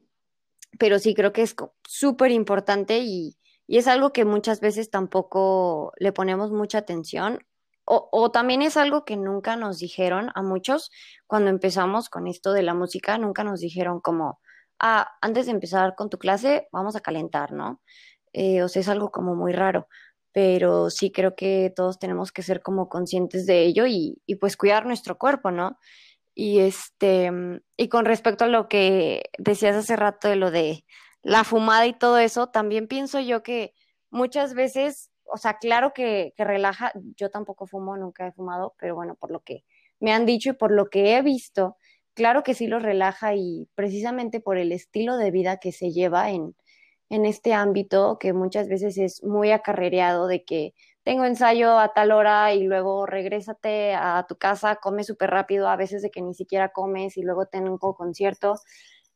Pero 0.80 1.00
sí 1.00 1.14
creo 1.14 1.34
que 1.34 1.42
es 1.42 1.56
súper 1.86 2.32
importante 2.32 3.00
y, 3.00 3.38
y 3.68 3.78
es 3.78 3.88
algo 3.88 4.14
que 4.14 4.26
muchas 4.26 4.62
veces 4.62 4.90
tampoco 4.90 5.92
le 5.98 6.14
ponemos 6.14 6.52
mucha 6.52 6.80
atención. 6.80 7.46
O, 7.86 8.10
o, 8.12 8.32
también 8.32 8.62
es 8.62 8.76
algo 8.76 9.06
que 9.06 9.16
nunca 9.16 9.56
nos 9.56 9.80
dijeron 9.80 10.30
a 10.36 10.42
muchos 10.42 10.92
cuando 11.26 11.50
empezamos 11.50 12.10
con 12.10 12.28
esto 12.28 12.52
de 12.52 12.64
la 12.64 12.74
música, 12.74 13.18
nunca 13.18 13.46
nos 13.46 13.62
dijeron 13.62 14.02
como, 14.02 14.42
ah, 14.80 15.10
antes 15.22 15.46
de 15.46 15.54
empezar 15.54 15.96
con 15.96 16.10
tu 16.10 16.18
clase, 16.18 16.68
vamos 16.72 16.98
a 16.98 17.02
calentar, 17.02 17.54
¿no? 17.54 17.82
Eh, 18.34 18.64
o 18.64 18.68
sea, 18.68 18.82
es 18.82 18.90
algo 18.90 19.12
como 19.12 19.36
muy 19.36 19.54
raro, 19.54 19.88
pero 20.32 20.90
sí 20.90 21.12
creo 21.12 21.36
que 21.36 21.74
todos 21.76 22.00
tenemos 22.00 22.32
que 22.32 22.44
ser 22.44 22.62
como 22.62 22.90
conscientes 22.90 23.46
de 23.46 23.64
ello 23.64 23.86
y, 23.88 24.22
pues 24.40 24.58
cuidar 24.58 24.86
nuestro 24.86 25.18
cuerpo, 25.18 25.52
¿no? 25.52 25.80
Y 26.36 26.60
este, 26.60 27.32
y 27.78 27.90
con 27.90 28.06
respecto 28.06 28.46
a 28.46 28.48
lo 28.48 28.68
que 28.70 29.24
decías 29.40 29.76
hace 29.76 29.96
rato 29.96 30.28
de 30.28 30.36
lo 30.36 30.52
de 30.52 30.86
la 31.24 31.44
fumada 31.44 31.88
y 31.88 31.94
todo 31.98 32.20
eso, 32.20 32.50
también 32.50 32.88
pienso 32.88 33.20
yo 33.20 33.44
que 33.44 33.74
muchas 34.12 34.54
veces, 34.54 35.12
o 35.26 35.38
sea, 35.38 35.58
claro 35.58 35.94
que, 35.94 36.34
que, 36.38 36.44
relaja, 36.46 36.92
yo 37.16 37.32
tampoco 37.32 37.66
fumo, 37.68 37.98
nunca 37.98 38.28
he 38.28 38.32
fumado, 38.32 38.76
pero 38.80 38.96
bueno, 38.96 39.16
por 39.16 39.32
lo 39.32 39.42
que 39.42 39.64
me 40.00 40.14
han 40.14 40.26
dicho 40.26 40.52
y 40.52 40.54
por 40.54 40.72
lo 40.72 40.90
que 40.90 41.16
he 41.16 41.22
visto, 41.24 41.78
claro 42.14 42.44
que 42.44 42.54
sí 42.54 42.68
lo 42.68 42.80
relaja 42.80 43.36
y 43.36 43.68
precisamente 43.76 44.40
por 44.40 44.58
el 44.58 44.72
estilo 44.72 45.18
de 45.18 45.32
vida 45.32 45.58
que 45.58 45.72
se 45.72 45.92
lleva 45.92 46.30
en, 46.32 46.56
en 47.10 47.26
este 47.26 47.54
ámbito, 47.54 48.18
que 48.20 48.34
muchas 48.34 48.68
veces 48.68 48.98
es 48.98 49.24
muy 49.24 49.52
acarrereado 49.52 50.28
de 50.28 50.44
que 50.44 50.74
tengo 51.04 51.24
ensayo 51.24 51.80
a 51.80 51.94
tal 51.94 52.12
hora 52.12 52.54
y 52.54 52.64
luego 52.64 53.06
regrésate 53.06 53.94
a 53.96 54.26
tu 54.28 54.36
casa, 54.36 54.76
come 54.76 55.06
súper 55.06 55.30
rápido, 55.30 55.70
a 55.70 55.78
veces 55.78 56.02
de 56.02 56.12
que 56.12 56.22
ni 56.22 56.34
siquiera 56.34 56.70
comes 56.70 57.16
y 57.16 57.22
luego 57.22 57.46
tengo 57.46 57.96
concierto. 57.96 58.56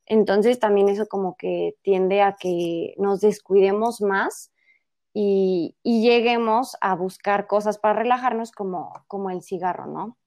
Entonces 0.06 0.60
también 0.60 0.88
eso 0.88 1.08
como 1.08 1.36
que 1.36 1.76
tiende 1.82 2.22
a 2.22 2.38
que 2.39 2.96
nos 2.98 3.20
descuidemos 3.20 4.00
más 4.02 4.52
y, 5.14 5.76
y 5.84 6.02
lleguemos 6.02 6.78
a 6.80 6.96
buscar 6.96 7.46
cosas 7.48 7.78
para 7.78 8.00
relajarnos 8.00 8.54
como, 8.54 8.94
como 9.08 9.30
el 9.30 9.42
cigarro, 9.42 9.86
¿no? 9.86 10.18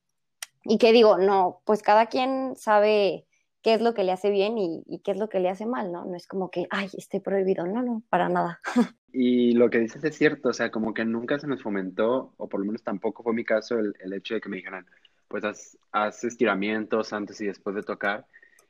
Y 0.65 0.77
que 0.77 0.93
digo, 0.93 1.17
no, 1.17 1.63
pues 1.65 1.83
cada 1.83 2.07
quien 2.07 2.57
sabe 2.57 3.27
qué 3.65 3.73
es 3.73 3.81
lo 3.81 3.95
que 3.95 4.05
le 4.05 4.13
hace 4.13 4.31
bien 4.31 4.59
y, 4.59 4.85
y, 4.87 4.99
qué 4.99 5.11
es 5.13 5.17
lo 5.17 5.31
que 5.31 5.41
le 5.41 5.49
hace 5.49 5.65
mal, 5.65 5.91
¿no? 5.91 6.05
No 6.05 6.15
es 6.15 6.27
como 6.29 6.51
que, 6.51 6.67
ay, 6.71 6.89
esté 6.99 7.19
prohibido, 7.21 7.67
no, 7.67 7.83
no, 7.83 8.03
para 8.11 8.29
nada. 8.29 8.61
Y 9.17 9.53
lo 9.53 9.71
que 9.71 9.79
dices 9.79 10.03
es 10.03 10.17
cierto, 10.17 10.49
o 10.49 10.53
sea, 10.53 10.73
como 10.73 10.93
que 10.93 11.05
nunca 11.05 11.39
se 11.39 11.47
nos 11.47 11.63
fomentó, 11.63 12.35
o 12.37 12.49
por 12.49 12.59
lo 12.59 12.67
menos 12.67 12.83
tampoco 12.83 13.23
fue 13.23 13.33
mi 13.33 13.45
caso, 13.45 13.79
el, 13.79 13.95
el 14.01 14.13
hecho 14.13 14.35
de 14.35 14.41
que 14.41 14.49
me 14.49 14.57
dijeran, 14.57 14.87
pues 15.29 15.45
haz, 15.45 15.79
haz, 15.93 16.25
estiramientos 16.25 17.13
antes 17.13 17.41
y 17.41 17.47
después 17.47 17.77
de 17.77 17.85
tocar, 17.85 18.27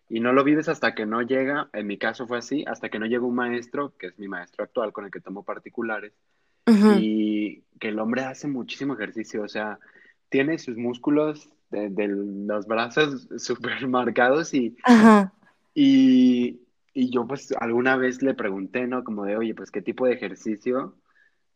y 0.07 0.21
no 0.21 0.35
lo 0.35 0.45
vives 0.45 0.69
hasta 0.69 0.95
que 0.95 1.07
no 1.07 1.23
llega, 1.23 1.71
en 1.73 1.87
mi 1.87 1.97
caso 1.97 2.27
fue 2.27 2.37
así, 2.37 2.63
hasta 2.69 2.91
que 2.91 2.99
no 2.99 3.07
llega 3.07 3.25
un 3.25 3.35
maestro, 3.35 3.95
que 3.97 4.09
es 4.09 4.19
mi 4.19 4.29
maestro 4.29 4.65
actual 4.65 4.93
con 4.93 5.07
el 5.07 5.11
que 5.11 5.21
tomo 5.21 5.45
particulares, 5.45 6.13
uh 6.67 6.71
-huh. 6.71 7.01
y 7.01 7.65
que 7.81 7.89
el 7.89 7.99
hombre 7.99 8.25
hace 8.25 8.47
muchísimo 8.47 8.93
ejercicio, 8.93 9.45
o 9.45 9.49
sea, 9.49 9.79
tiene 10.29 10.59
sus 10.59 10.77
músculos 10.77 11.49
de, 11.75 11.89
de 11.91 12.09
los 12.09 12.67
brazos 12.67 13.29
súper 13.37 13.87
marcados 13.89 14.55
y, 14.55 14.77
y, 15.75 16.61
y 16.93 17.11
yo 17.11 17.27
pues 17.27 17.53
alguna 17.59 17.97
vez 17.97 18.23
le 18.23 18.35
pregunté, 18.35 18.87
¿no? 18.87 19.05
Como 19.05 19.25
de, 19.25 19.37
oye, 19.37 19.55
pues 19.55 19.71
qué 19.71 19.83
tipo 19.83 20.07
de 20.07 20.15
ejercicio 20.15 20.95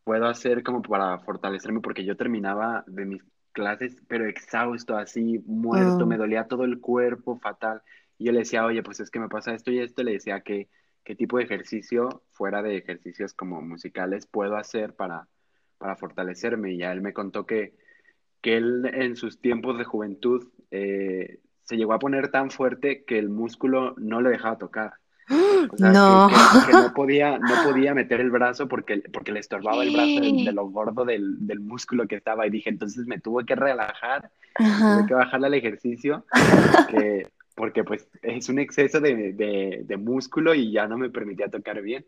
puedo 0.04 0.26
hacer 0.26 0.62
como 0.62 0.82
para 0.82 1.18
fortalecerme, 1.18 1.80
porque 1.80 2.04
yo 2.04 2.16
terminaba 2.16 2.82
de 2.86 3.04
mis 3.04 3.22
clases, 3.52 3.96
pero 4.08 4.26
exhausto, 4.26 4.96
así, 4.96 5.42
muerto, 5.46 6.06
mm. 6.06 6.08
me 6.08 6.16
dolía 6.16 6.48
todo 6.48 6.64
el 6.64 6.80
cuerpo, 6.80 7.38
fatal. 7.38 7.82
Y 8.16 8.24
yo 8.24 8.32
le 8.32 8.40
decía, 8.40 8.64
oye, 8.64 8.82
pues 8.82 9.00
es 9.00 9.10
que 9.10 9.20
me 9.20 9.28
pasa 9.28 9.52
esto 9.52 9.70
y 9.70 9.80
esto, 9.80 10.02
le 10.02 10.12
decía 10.12 10.40
que 10.40 10.68
qué 11.04 11.14
tipo 11.14 11.38
de 11.38 11.44
ejercicio, 11.44 12.22
fuera 12.32 12.62
de 12.62 12.76
ejercicios 12.76 13.34
como 13.34 13.60
musicales, 13.60 14.26
puedo 14.26 14.56
hacer 14.56 14.94
para, 14.94 15.28
para 15.78 15.96
fortalecerme. 15.96 16.72
Y 16.72 16.78
ya 16.78 16.92
él 16.92 17.00
me 17.00 17.12
contó 17.12 17.46
que, 17.46 17.74
que 18.41 18.57
él 18.57 18.91
en 18.93 19.16
sus 19.16 19.41
tiempos 19.41 19.78
de 19.78 19.84
juventud 19.84 20.49
eh, 20.70 21.41
se 21.64 21.76
llegó 21.76 21.93
a 21.93 21.99
poner 21.99 22.30
tan 22.30 22.51
fuerte 22.51 23.05
que 23.05 23.18
el 23.18 23.28
músculo 23.28 23.95
no 23.99 24.20
le 24.20 24.30
dejaba 24.30 24.59
tocar. 24.59 24.95
O 25.70 25.76
sea, 25.76 25.91
no. 25.91 26.28
Que, 26.28 26.34
que, 26.34 26.66
que, 26.66 26.72
no, 26.72 26.93
podía, 26.95 27.39
no 27.39 27.62
podía 27.64 27.95
meter 27.95 28.20
el 28.20 28.30
brazo 28.30 28.68
porque, 28.68 29.03
porque 29.12 29.32
le 29.32 29.41
estorbaba 29.41 29.82
el 29.82 29.93
brazo 29.93 30.20
de, 30.20 30.45
de 30.45 30.53
lo 30.53 30.66
gordo 30.68 31.05
del, 31.05 31.47
del, 31.47 31.61
músculo 31.61 32.07
que 32.07 32.16
estaba. 32.16 32.47
Y 32.47 32.51
dije, 32.51 32.70
entonces 32.70 33.07
me 33.07 33.18
tuve 33.18 33.45
que 33.45 33.55
relajar, 33.55 34.30
Ajá. 34.55 34.99
tuve 34.99 35.09
que 35.09 35.14
bajarle 35.14 35.47
al 35.49 35.55
ejercicio, 35.55 36.24
porque, 36.30 37.26
porque 37.55 37.84
pues 37.84 38.09
es 38.22 38.49
un 38.49 38.59
exceso 38.59 39.01
de, 39.01 39.34
de, 39.34 39.82
de, 39.84 39.97
músculo 39.97 40.55
y 40.55 40.72
ya 40.72 40.86
no 40.86 40.97
me 40.97 41.11
permitía 41.11 41.51
tocar 41.51 41.82
bien. 41.82 42.07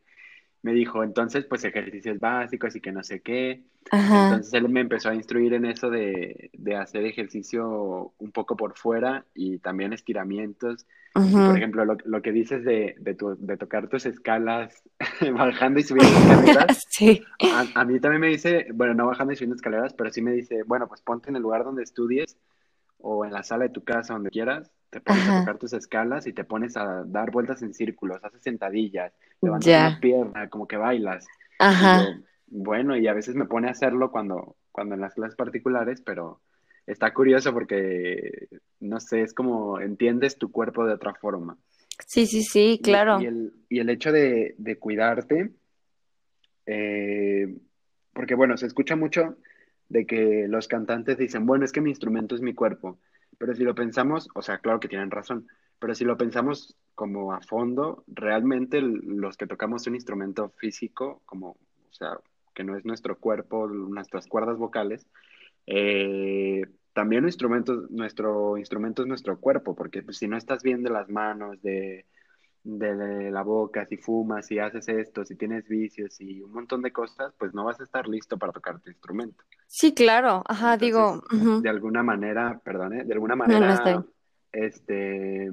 Me 0.62 0.72
dijo, 0.72 1.02
entonces 1.02 1.46
pues 1.46 1.64
ejercicios 1.64 2.18
básicos 2.18 2.76
y 2.76 2.80
que 2.80 2.92
no 2.92 3.02
sé 3.02 3.20
qué. 3.20 3.62
Ajá. 3.90 4.28
Entonces 4.28 4.52
él 4.54 4.68
me 4.68 4.80
empezó 4.80 5.08
a 5.08 5.14
instruir 5.14 5.54
en 5.54 5.64
eso 5.64 5.88
de, 5.90 6.50
de 6.52 6.76
hacer 6.76 7.04
ejercicio 7.04 8.12
un 8.18 8.30
poco 8.32 8.56
por 8.56 8.76
fuera 8.76 9.24
y 9.34 9.58
también 9.58 9.92
estiramientos 9.92 10.86
Uh 11.14 11.20
-huh. 11.20 11.46
Por 11.48 11.56
ejemplo, 11.56 11.84
lo, 11.84 11.96
lo, 12.04 12.22
que 12.22 12.30
dices 12.30 12.64
de, 12.64 12.94
de, 13.00 13.14
tu, 13.14 13.36
de, 13.36 13.56
tocar 13.56 13.88
tus 13.88 14.06
escalas 14.06 14.82
bajando 15.34 15.80
y 15.80 15.82
subiendo 15.82 16.16
escaleras. 16.16 16.80
sí. 16.88 17.20
a, 17.52 17.80
a, 17.80 17.84
mí 17.84 17.98
también 17.98 18.20
me 18.20 18.28
dice, 18.28 18.68
bueno, 18.72 18.94
no 18.94 19.06
bajando 19.08 19.32
y 19.32 19.36
subiendo 19.36 19.56
escaleras, 19.56 19.92
pero 19.94 20.10
sí 20.10 20.22
me 20.22 20.32
dice, 20.32 20.62
bueno, 20.62 20.86
pues 20.86 21.00
ponte 21.00 21.30
en 21.30 21.36
el 21.36 21.42
lugar 21.42 21.64
donde 21.64 21.82
estudies 21.82 22.36
o 22.98 23.24
en 23.24 23.32
la 23.32 23.42
sala 23.42 23.64
de 23.64 23.70
tu 23.70 23.82
casa, 23.82 24.14
donde 24.14 24.30
quieras, 24.30 24.70
te 24.90 25.00
pones 25.00 25.22
Ajá. 25.22 25.36
a 25.36 25.40
tocar 25.40 25.58
tus 25.58 25.72
escalas 25.72 26.26
y 26.26 26.32
te 26.32 26.44
pones 26.44 26.76
a 26.76 27.04
dar 27.06 27.30
vueltas 27.30 27.62
en 27.62 27.72
círculos, 27.74 28.22
haces 28.22 28.42
sentadillas, 28.42 29.12
levantas 29.40 29.66
yeah. 29.66 29.88
una 29.88 30.00
pierna, 30.00 30.48
como 30.50 30.66
que 30.66 30.76
bailas. 30.76 31.26
Ajá. 31.58 32.02
Y 32.02 32.06
yo, 32.06 32.20
bueno, 32.48 32.96
y 32.96 33.06
a 33.06 33.14
veces 33.14 33.36
me 33.36 33.46
pone 33.46 33.68
a 33.68 33.72
hacerlo 33.72 34.10
cuando, 34.10 34.56
cuando 34.72 34.96
en 34.96 35.00
las 35.00 35.14
clases 35.14 35.36
particulares, 35.36 36.02
pero 36.04 36.40
está 36.86 37.14
curioso 37.14 37.52
porque, 37.52 38.48
no 38.80 38.98
sé, 38.98 39.22
es 39.22 39.32
como 39.32 39.80
entiendes 39.80 40.36
tu 40.36 40.50
cuerpo 40.50 40.84
de 40.84 40.94
otra 40.94 41.14
forma. 41.14 41.56
Sí, 42.06 42.26
sí, 42.26 42.42
sí, 42.42 42.80
claro. 42.82 43.20
Y, 43.20 43.24
y, 43.24 43.26
el, 43.26 43.52
y 43.68 43.78
el, 43.78 43.90
hecho 43.90 44.10
de, 44.10 44.54
de 44.58 44.78
cuidarte, 44.78 45.52
eh, 46.66 47.56
porque 48.12 48.34
bueno, 48.34 48.56
se 48.56 48.66
escucha 48.66 48.96
mucho 48.96 49.36
de 49.88 50.06
que 50.06 50.46
los 50.48 50.66
cantantes 50.66 51.18
dicen, 51.18 51.46
bueno, 51.46 51.64
es 51.64 51.72
que 51.72 51.80
mi 51.80 51.90
instrumento 51.90 52.34
es 52.34 52.40
mi 52.40 52.54
cuerpo, 52.54 52.98
pero 53.40 53.54
si 53.54 53.64
lo 53.64 53.74
pensamos, 53.74 54.28
o 54.34 54.42
sea, 54.42 54.58
claro 54.58 54.80
que 54.80 54.88
tienen 54.88 55.10
razón, 55.10 55.48
pero 55.78 55.94
si 55.94 56.04
lo 56.04 56.18
pensamos 56.18 56.76
como 56.94 57.32
a 57.32 57.40
fondo, 57.40 58.04
realmente 58.06 58.82
los 58.82 59.38
que 59.38 59.46
tocamos 59.46 59.86
un 59.86 59.94
instrumento 59.94 60.50
físico, 60.58 61.22
como, 61.24 61.52
o 61.52 61.92
sea, 61.92 62.18
que 62.54 62.64
no 62.64 62.76
es 62.76 62.84
nuestro 62.84 63.16
cuerpo, 63.18 63.66
nuestras 63.66 64.26
cuerdas 64.26 64.58
vocales, 64.58 65.06
eh, 65.66 66.66
también 66.92 67.24
instrumento, 67.24 67.86
nuestro 67.88 68.58
instrumento 68.58 69.00
es 69.00 69.08
nuestro 69.08 69.40
cuerpo, 69.40 69.74
porque 69.74 70.02
pues, 70.02 70.18
si 70.18 70.28
no 70.28 70.36
estás 70.36 70.62
bien 70.62 70.82
de 70.82 70.90
las 70.90 71.08
manos, 71.08 71.62
de, 71.62 72.04
de, 72.62 73.30
la 73.30 73.42
boca, 73.42 73.86
si 73.86 73.96
fumas, 73.96 74.46
si 74.46 74.58
haces 74.58 74.88
esto, 74.88 75.24
si 75.24 75.36
tienes 75.36 75.66
vicios 75.68 76.20
y 76.20 76.42
un 76.42 76.52
montón 76.52 76.82
de 76.82 76.92
cosas, 76.92 77.32
pues 77.38 77.54
no 77.54 77.64
vas 77.64 77.80
a 77.80 77.84
estar 77.84 78.08
listo 78.08 78.38
para 78.38 78.52
tocar 78.52 78.80
tu 78.80 78.90
instrumento. 78.90 79.44
Sí, 79.66 79.94
claro, 79.94 80.42
ajá, 80.46 80.74
Entonces, 80.74 80.86
digo. 80.86 81.22
Uh 81.32 81.58
-huh. 81.58 81.60
De 81.62 81.68
alguna 81.68 82.02
manera, 82.02 82.60
perdón, 82.62 82.94
¿eh? 82.94 83.04
de 83.04 83.12
alguna 83.12 83.36
manera, 83.36 83.76
no, 83.84 83.90
no 83.90 84.06
este, 84.52 85.50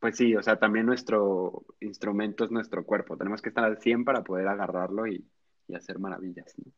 pues 0.00 0.16
sí, 0.16 0.34
o 0.34 0.42
sea, 0.42 0.58
también 0.58 0.86
nuestro 0.86 1.64
instrumento 1.80 2.44
es 2.44 2.50
nuestro 2.50 2.84
cuerpo, 2.84 3.16
tenemos 3.16 3.42
que 3.42 3.50
estar 3.50 3.64
al 3.64 3.78
100 3.78 4.04
para 4.04 4.22
poder 4.24 4.48
agarrarlo 4.48 5.06
y, 5.06 5.24
y 5.68 5.74
hacer 5.74 5.98
maravillas. 5.98 6.54
¿no? 6.58 6.72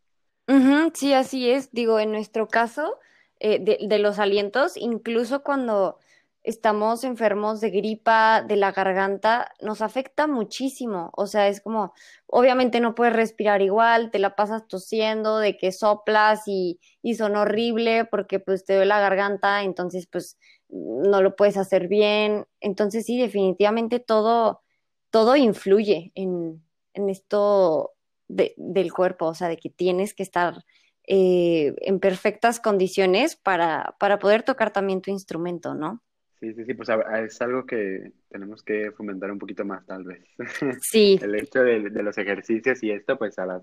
Uh 0.54 0.60
-huh, 0.60 0.90
sí, 0.94 1.12
así 1.14 1.50
es, 1.50 1.70
digo, 1.72 1.98
en 1.98 2.12
nuestro 2.12 2.48
caso, 2.48 2.98
eh, 3.40 3.58
de, 3.60 3.78
de, 3.88 3.98
los 3.98 4.18
alientos, 4.18 4.76
incluso 4.76 5.42
cuando 5.42 5.98
estamos 6.44 7.04
enfermos 7.04 7.60
de 7.60 7.70
gripa, 7.70 8.42
de 8.46 8.56
la 8.56 8.70
garganta, 8.70 9.52
nos 9.60 9.80
afecta 9.80 10.26
muchísimo. 10.26 11.10
O 11.16 11.26
sea, 11.26 11.48
es 11.48 11.60
como, 11.60 11.94
obviamente 12.26 12.80
no 12.80 12.94
puedes 12.94 13.14
respirar 13.14 13.62
igual, 13.62 14.10
te 14.10 14.18
la 14.18 14.36
pasas 14.36 14.68
tosiendo, 14.68 15.38
de 15.38 15.56
que 15.56 15.72
soplas 15.72 16.42
y, 16.46 16.78
y 17.02 17.14
son 17.14 17.34
horrible 17.36 18.04
porque 18.04 18.40
pues 18.40 18.64
te 18.64 18.74
duele 18.74 18.90
la 18.90 19.00
garganta, 19.00 19.62
entonces 19.62 20.06
pues 20.06 20.38
no 20.68 21.22
lo 21.22 21.34
puedes 21.34 21.56
hacer 21.56 21.88
bien. 21.88 22.46
Entonces 22.60 23.06
sí, 23.06 23.18
definitivamente 23.18 23.98
todo, 23.98 24.62
todo 25.10 25.36
influye 25.36 26.12
en, 26.14 26.62
en 26.92 27.08
esto 27.08 27.92
del 28.28 28.92
cuerpo, 28.92 29.26
o 29.26 29.34
sea, 29.34 29.48
de 29.48 29.56
que 29.56 29.70
tienes 29.70 30.14
que 30.14 30.22
estar 30.22 30.64
eh, 31.06 31.74
en 31.78 32.00
perfectas 32.00 32.60
condiciones 32.60 33.36
para, 33.36 33.96
para 33.98 34.18
poder 34.18 34.42
tocar 34.42 34.72
también 34.72 35.02
tu 35.02 35.10
instrumento, 35.10 35.74
¿no? 35.74 36.02
Sí, 36.40 36.52
sí, 36.52 36.64
sí, 36.64 36.74
pues 36.74 36.88
es 36.88 37.40
algo 37.40 37.64
que 37.64 38.12
tenemos 38.28 38.62
que 38.62 38.90
fomentar 38.92 39.30
un 39.30 39.38
poquito 39.38 39.64
más, 39.64 39.86
tal 39.86 40.04
vez. 40.04 40.24
Sí. 40.82 41.18
El 41.22 41.34
hecho 41.34 41.60
de, 41.60 41.90
de, 41.90 42.02
los 42.02 42.18
ejercicios 42.18 42.82
y 42.82 42.90
esto, 42.90 43.16
pues 43.16 43.38
a 43.38 43.46
las, 43.46 43.62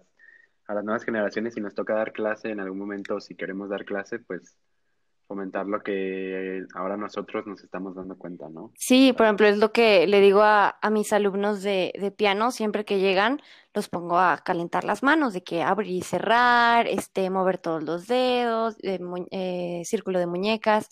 a 0.67 0.73
las 0.73 0.83
nuevas 0.83 1.03
generaciones, 1.03 1.53
si 1.53 1.61
nos 1.61 1.75
toca 1.75 1.93
dar 1.93 2.13
clase 2.13 2.49
en 2.49 2.59
algún 2.59 2.79
momento, 2.79 3.19
si 3.19 3.35
queremos 3.35 3.69
dar 3.69 3.85
clase, 3.85 4.19
pues 4.19 4.57
fomentar 5.31 5.65
lo 5.65 5.81
que 5.81 6.65
ahora 6.75 6.97
nosotros 6.97 7.47
nos 7.47 7.63
estamos 7.63 7.95
dando 7.95 8.17
cuenta, 8.17 8.49
¿no? 8.49 8.73
Sí, 8.75 9.13
por 9.13 9.25
ejemplo, 9.25 9.47
es 9.47 9.57
lo 9.59 9.71
que 9.71 10.05
le 10.05 10.19
digo 10.19 10.41
a, 10.41 10.77
a 10.81 10.89
mis 10.89 11.13
alumnos 11.13 11.63
de, 11.63 11.93
de, 11.97 12.11
piano, 12.11 12.51
siempre 12.51 12.83
que 12.83 12.99
llegan, 12.99 13.41
los 13.73 13.87
pongo 13.87 14.19
a 14.19 14.39
calentar 14.39 14.83
las 14.83 15.03
manos, 15.03 15.31
de 15.31 15.41
que 15.41 15.63
abrir 15.63 15.91
y 15.91 16.01
cerrar, 16.01 16.85
este, 16.85 17.29
mover 17.29 17.59
todos 17.59 17.81
los 17.81 18.07
dedos, 18.07 18.75
eh, 18.83 19.81
círculo 19.85 20.19
de 20.19 20.27
muñecas, 20.27 20.89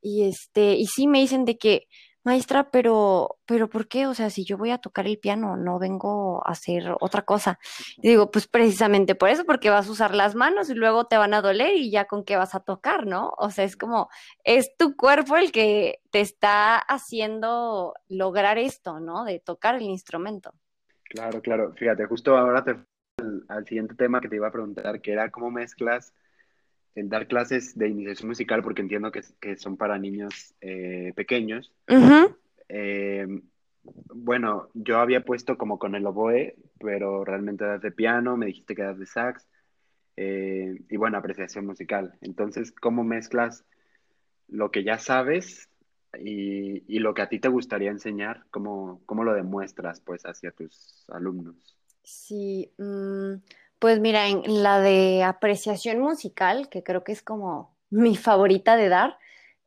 y 0.00 0.24
este, 0.24 0.74
y 0.74 0.86
sí 0.86 1.06
me 1.06 1.20
dicen 1.20 1.44
de 1.44 1.58
que, 1.58 1.86
maestra, 2.22 2.70
pero, 2.70 3.38
pero 3.46 3.68
¿por 3.68 3.88
qué? 3.88 4.06
O 4.06 4.14
sea, 4.14 4.30
si 4.30 4.44
yo 4.44 4.58
voy 4.58 4.70
a 4.70 4.78
tocar 4.78 5.06
el 5.06 5.18
piano, 5.18 5.56
no 5.56 5.78
vengo 5.78 6.46
a 6.46 6.52
hacer 6.52 6.94
otra 7.00 7.22
cosa. 7.22 7.58
Y 7.98 8.08
digo, 8.08 8.30
pues 8.30 8.46
precisamente 8.46 9.14
por 9.14 9.30
eso, 9.30 9.44
porque 9.44 9.70
vas 9.70 9.88
a 9.88 9.92
usar 9.92 10.14
las 10.14 10.34
manos 10.34 10.70
y 10.70 10.74
luego 10.74 11.06
te 11.06 11.16
van 11.16 11.34
a 11.34 11.40
doler 11.40 11.74
y 11.74 11.90
ya 11.90 12.04
con 12.06 12.24
qué 12.24 12.36
vas 12.36 12.54
a 12.54 12.60
tocar, 12.60 13.06
¿no? 13.06 13.32
O 13.38 13.50
sea, 13.50 13.64
es 13.64 13.76
como, 13.76 14.08
es 14.44 14.76
tu 14.76 14.96
cuerpo 14.96 15.36
el 15.36 15.52
que 15.52 16.00
te 16.10 16.20
está 16.20 16.76
haciendo 16.76 17.94
lograr 18.08 18.58
esto, 18.58 19.00
¿no? 19.00 19.24
De 19.24 19.40
tocar 19.40 19.76
el 19.76 19.82
instrumento. 19.82 20.52
Claro, 21.04 21.40
claro. 21.40 21.72
Fíjate, 21.74 22.04
justo 22.04 22.36
ahora 22.36 22.62
te 22.62 22.76
al, 23.18 23.44
al 23.48 23.66
siguiente 23.66 23.94
tema 23.94 24.20
que 24.20 24.28
te 24.28 24.36
iba 24.36 24.48
a 24.48 24.52
preguntar, 24.52 25.00
que 25.00 25.12
era 25.12 25.30
cómo 25.30 25.50
mezclas 25.50 26.14
el 26.94 27.08
dar 27.08 27.28
clases 27.28 27.76
de 27.78 27.88
iniciación 27.88 28.28
musical, 28.28 28.62
porque 28.62 28.82
entiendo 28.82 29.12
que, 29.12 29.22
que 29.40 29.56
son 29.56 29.76
para 29.76 29.98
niños 29.98 30.54
eh, 30.60 31.12
pequeños. 31.14 31.72
Eh, 32.68 33.26
bueno, 33.82 34.68
yo 34.74 34.98
había 34.98 35.24
puesto 35.24 35.56
como 35.56 35.78
con 35.78 35.94
el 35.94 36.06
oboe, 36.06 36.56
pero 36.78 37.24
realmente 37.24 37.64
das 37.64 37.82
de 37.82 37.92
piano, 37.92 38.36
me 38.36 38.46
dijiste 38.46 38.74
que 38.74 38.82
das 38.82 38.98
de 38.98 39.06
sax, 39.06 39.46
eh, 40.16 40.82
y 40.88 40.96
bueno, 40.96 41.18
apreciación 41.18 41.66
musical. 41.66 42.14
Entonces, 42.20 42.72
¿cómo 42.72 43.04
mezclas 43.04 43.64
lo 44.48 44.70
que 44.70 44.84
ya 44.84 44.98
sabes 44.98 45.70
y, 46.18 46.82
y 46.92 46.98
lo 46.98 47.14
que 47.14 47.22
a 47.22 47.28
ti 47.28 47.38
te 47.38 47.48
gustaría 47.48 47.90
enseñar? 47.90 48.44
¿Cómo, 48.50 49.00
cómo 49.06 49.24
lo 49.24 49.32
demuestras 49.32 50.00
pues 50.00 50.24
hacia 50.24 50.50
tus 50.50 51.06
alumnos? 51.08 51.76
Sí, 52.02 52.70
mm, 52.78 53.34
pues 53.80 53.98
mira, 53.98 54.28
en 54.28 54.62
la 54.62 54.80
de 54.80 55.24
apreciación 55.24 56.00
musical, 56.00 56.68
que 56.68 56.82
creo 56.84 57.02
que 57.02 57.12
es 57.12 57.22
como 57.22 57.76
mi 57.90 58.16
favorita 58.16 58.76
de 58.76 58.88
dar, 58.88 59.18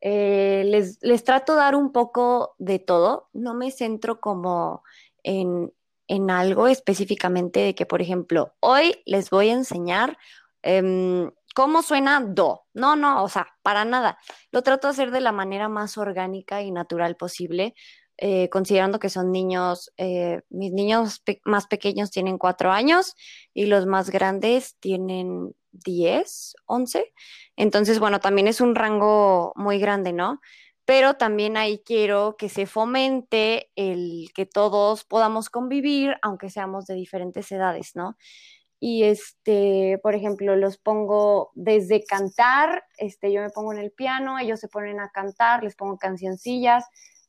eh, 0.02 0.64
les, 0.68 1.00
les 1.02 1.24
trato 1.24 1.56
dar 1.56 1.76
un 1.76 1.92
poco 1.92 2.56
de 2.60 2.80
todo. 2.80 3.30
No 3.34 3.56
me 3.56 3.72
centro 3.72 4.22
como 4.22 4.84
en, 5.24 5.74
en 6.08 6.30
algo 6.30 6.68
específicamente 6.68 7.62
de 7.62 7.76
que, 7.76 7.86
por 7.88 8.02
ejemplo, 8.02 8.54
hoy 8.60 9.02
les 9.06 9.30
voy 9.32 9.50
a 9.50 9.54
enseñar 9.54 10.18
em, 10.62 11.32
cómo 11.56 11.82
suena 11.82 12.22
do. 12.22 12.66
No, 12.74 12.96
no, 12.96 13.24
o 13.24 13.30
sea, 13.30 13.48
para 13.64 13.84
nada. 13.84 14.20
Lo 14.52 14.62
trato 14.62 14.88
de 14.88 14.92
hacer 14.92 15.12
de 15.12 15.22
la 15.22 15.32
manera 15.32 15.70
más 15.70 15.98
orgánica 15.98 16.62
y 16.62 16.72
natural 16.72 17.16
posible 17.16 17.74
eh, 18.18 18.50
considerando 18.50 19.00
que 19.00 19.10
son 19.10 19.32
niños, 19.32 19.92
eh, 19.98 20.42
mis 20.50 20.72
niños 20.72 21.24
más 21.46 21.68
pequeños 21.68 22.12
tienen 22.12 22.38
cuatro 22.38 22.72
años 22.72 23.16
y 23.54 23.66
los 23.66 23.86
más 23.86 24.10
grandes 24.10 24.78
tienen 24.80 25.56
10, 25.72 26.56
11. 26.66 27.14
Entonces, 27.56 28.00
bueno, 28.00 28.20
también 28.20 28.48
es 28.48 28.62
un 28.62 28.76
rango 28.76 29.54
muy 29.56 29.80
grande, 29.80 30.14
¿no? 30.14 30.42
Pero 30.86 31.16
también 31.16 31.58
ahí 31.58 31.82
quiero 31.86 32.36
que 32.38 32.50
se 32.50 32.66
fomente 32.66 33.72
el 33.76 34.30
que 34.36 34.46
todos 34.46 35.06
podamos 35.06 35.50
convivir, 35.50 36.16
aunque 36.22 36.50
seamos 36.50 36.86
de 36.86 36.96
diferentes 36.96 37.52
edades, 37.52 37.96
¿no? 37.96 38.18
Y 38.80 39.04
este, 39.04 39.98
por 40.04 40.14
ejemplo, 40.14 40.58
los 40.58 40.78
pongo 40.78 41.52
desde 41.56 42.04
cantar, 42.04 42.84
este, 42.98 43.32
yo 43.32 43.42
me 43.42 43.50
pongo 43.50 43.72
en 43.72 43.80
el 43.80 43.92
piano, 43.92 44.38
ellos 44.38 44.60
se 44.60 44.68
ponen 44.68 45.00
a 45.00 45.10
cantar, 45.10 45.64
les 45.64 45.78
pongo 45.78 45.98
cancioncillas, 45.98 46.86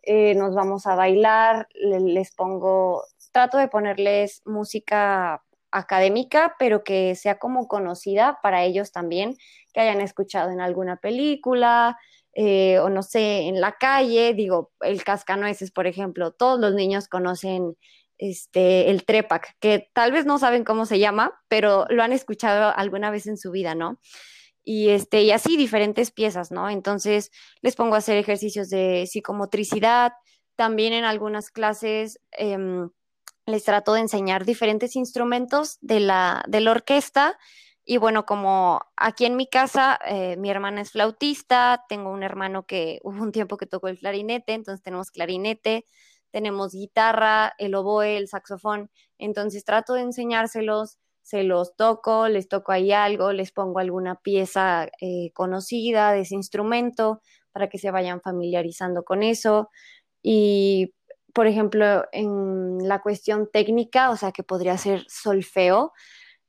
eh, 0.07 0.35
nos 0.35 0.55
vamos 0.55 0.87
a 0.87 0.95
bailar, 0.95 1.69
les 1.75 2.35
pongo, 2.35 3.05
trato 3.33 3.59
de 3.59 3.69
ponerles 3.69 4.43
música 4.45 5.43
académica, 5.71 6.55
pero 6.59 6.85
que 6.85 7.15
sea 7.17 7.39
como 7.39 7.67
conocida 7.69 8.39
para 8.43 8.65
ellos 8.65 8.93
también, 8.93 9.37
que 9.73 9.81
hayan 9.81 10.01
escuchado 10.01 10.51
en 10.51 10.61
alguna 10.61 10.97
película 10.97 11.97
eh, 12.35 12.79
o 12.81 12.91
no 12.91 13.03
sé, 13.03 13.43
en 13.43 13.61
la 13.61 13.73
calle, 13.73 14.35
digo, 14.35 14.73
el 14.81 15.05
cascanueces, 15.05 15.71
por 15.71 15.87
ejemplo, 15.87 16.33
todos 16.33 16.59
los 16.59 16.75
niños 16.75 17.07
conocen 17.07 17.77
este, 18.19 18.91
el 18.91 19.05
trepac, 19.05 19.57
que 19.61 19.89
tal 19.93 20.11
vez 20.11 20.27
no 20.27 20.39
saben 20.39 20.65
cómo 20.65 20.85
se 20.85 20.99
llama, 20.99 21.41
pero 21.49 21.87
lo 21.91 22.03
han 22.03 22.13
escuchado 22.13 22.73
alguna 22.77 23.11
vez 23.11 23.27
en 23.29 23.39
su 23.39 23.53
vida, 23.53 23.75
¿no? 23.75 24.01
Y, 24.65 24.91
este, 24.91 25.23
y 25.23 25.31
así 25.31 25.57
diferentes 25.57 26.11
piezas, 26.11 26.51
¿no? 26.51 26.71
Entonces 26.71 27.31
les 27.61 27.77
pongo 27.77 27.95
a 27.95 27.99
hacer 27.99 28.17
ejercicios 28.17 28.71
de 28.71 29.07
psicomotricidad, 29.07 30.13
también 30.57 30.93
en 30.93 31.05
algunas 31.05 31.51
clases 31.51 32.21
eh, 32.39 32.57
les 33.47 33.65
trato 33.65 33.95
de 33.95 34.01
enseñar 34.01 34.45
diferentes 34.45 34.97
instrumentos 34.97 35.79
de 35.81 36.01
la, 36.01 36.45
de 36.49 36.69
orquesta. 36.69 37.39
Y 37.85 37.99
bueno, 37.99 38.25
como 38.25 38.81
aquí 38.97 39.27
en 39.27 39.37
mi 39.37 39.47
casa, 39.47 39.99
eh, 40.07 40.37
mi 40.39 40.51
hermana 40.51 40.81
es 40.81 40.93
flautista, 40.93 41.85
tengo 41.89 42.11
un 42.11 42.23
hermano 42.23 42.65
que 42.67 43.01
hubo 43.05 43.23
un 43.23 43.33
tiempo 43.33 43.57
que 43.57 43.67
tocó 43.67 43.89
el 43.89 43.99
clarinete, 43.99 44.55
entonces 44.55 44.83
tenemos 44.83 45.11
clarinete, 45.11 45.85
tenemos 46.31 46.73
guitarra, 46.73 47.55
el 47.59 47.75
oboe, 47.75 48.17
el 48.17 48.29
saxofón, 48.29 48.91
entonces 49.19 49.65
trato 49.65 49.95
de 49.95 50.03
enseñárselos 50.03 50.99
se 51.25 51.43
los 51.43 51.75
toco, 51.75 52.29
les 52.29 52.49
toco 52.49 52.71
ahí 52.71 52.93
algo, 52.93 53.33
les 53.33 53.51
pongo 53.51 53.79
alguna 53.79 54.17
pieza 54.17 54.89
eh, 55.01 55.33
conocida 55.33 56.13
de 56.13 56.21
ese 56.21 56.35
instrumento 56.35 57.23
para 57.51 57.69
que 57.71 57.79
se 57.79 57.91
vayan 57.91 58.21
familiarizando 58.21 59.05
con 59.05 59.23
eso. 59.23 59.71
Y, 60.23 60.95
por 61.33 61.47
ejemplo, 61.47 62.05
en 62.13 62.87
la 62.87 63.01
cuestión 63.01 63.49
técnica, 63.51 64.11
o 64.11 64.17
sea, 64.17 64.33
que 64.33 64.43
podría 64.43 64.77
ser 64.77 65.05
solfeo, 65.09 65.93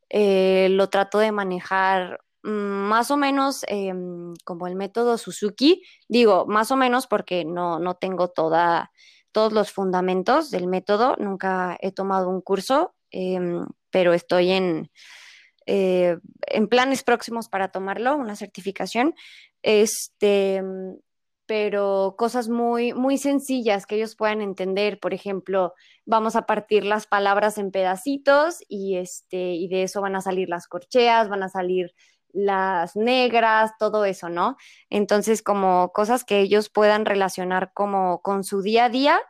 eh, 0.10 0.68
lo 0.72 0.90
trato 0.90 1.20
de 1.20 1.32
manejar 1.32 2.20
mm, 2.44 2.50
más 2.50 3.12
o 3.12 3.18
menos 3.18 3.64
eh, 3.70 3.94
como 4.44 4.68
el 4.68 4.76
método 4.76 5.18
Suzuki. 5.18 5.84
Digo, 6.10 6.46
más 6.48 6.70
o 6.72 6.76
menos 6.76 7.08
porque 7.08 7.46
no, 7.46 7.80
no 7.80 7.96
tengo 7.96 8.28
toda, 8.28 8.92
todos 9.32 9.54
los 9.54 9.72
fundamentos 9.72 10.52
del 10.52 10.68
método, 10.68 11.16
nunca 11.18 11.78
he 11.80 11.94
tomado 11.94 12.30
un 12.30 12.42
curso. 12.42 12.94
Eh, 13.12 13.40
pero 13.96 14.14
estoy 14.14 14.52
en, 14.52 14.92
eh, 15.68 16.18
en 16.48 16.68
planes 16.68 17.02
próximos 17.02 17.48
para 17.48 17.70
tomarlo, 17.70 18.18
una 18.18 18.36
certificación. 18.36 19.16
Este, 19.64 20.62
pero 21.46 22.16
cosas 22.18 22.50
muy, 22.50 22.94
muy 22.94 23.18
sencillas 23.18 23.86
que 23.86 23.96
ellos 23.96 24.18
puedan 24.18 24.42
entender. 24.42 25.00
Por 25.00 25.14
ejemplo, 25.14 25.74
vamos 26.06 26.36
a 26.36 26.46
partir 26.46 26.84
las 26.84 27.08
palabras 27.08 27.58
en 27.58 27.72
pedacitos 27.72 28.58
y, 28.68 28.98
este, 28.98 29.54
y 29.54 29.70
de 29.70 29.84
eso 29.84 30.02
van 30.02 30.18
a 30.18 30.22
salir 30.22 30.50
las 30.50 30.68
corcheas, 30.68 31.30
van 31.30 31.44
a 31.44 31.48
salir 31.48 31.94
las 32.34 32.98
negras, 32.98 33.72
todo 33.80 34.04
eso, 34.04 34.28
¿no? 34.28 34.58
Entonces, 34.90 35.42
como 35.42 35.94
cosas 35.94 36.26
que 36.26 36.42
ellos 36.42 36.70
puedan 36.70 37.06
relacionar 37.06 37.72
como 37.74 38.22
con 38.22 38.44
su 38.44 38.62
día 38.62 38.84
a 38.84 38.90
día 38.90 39.22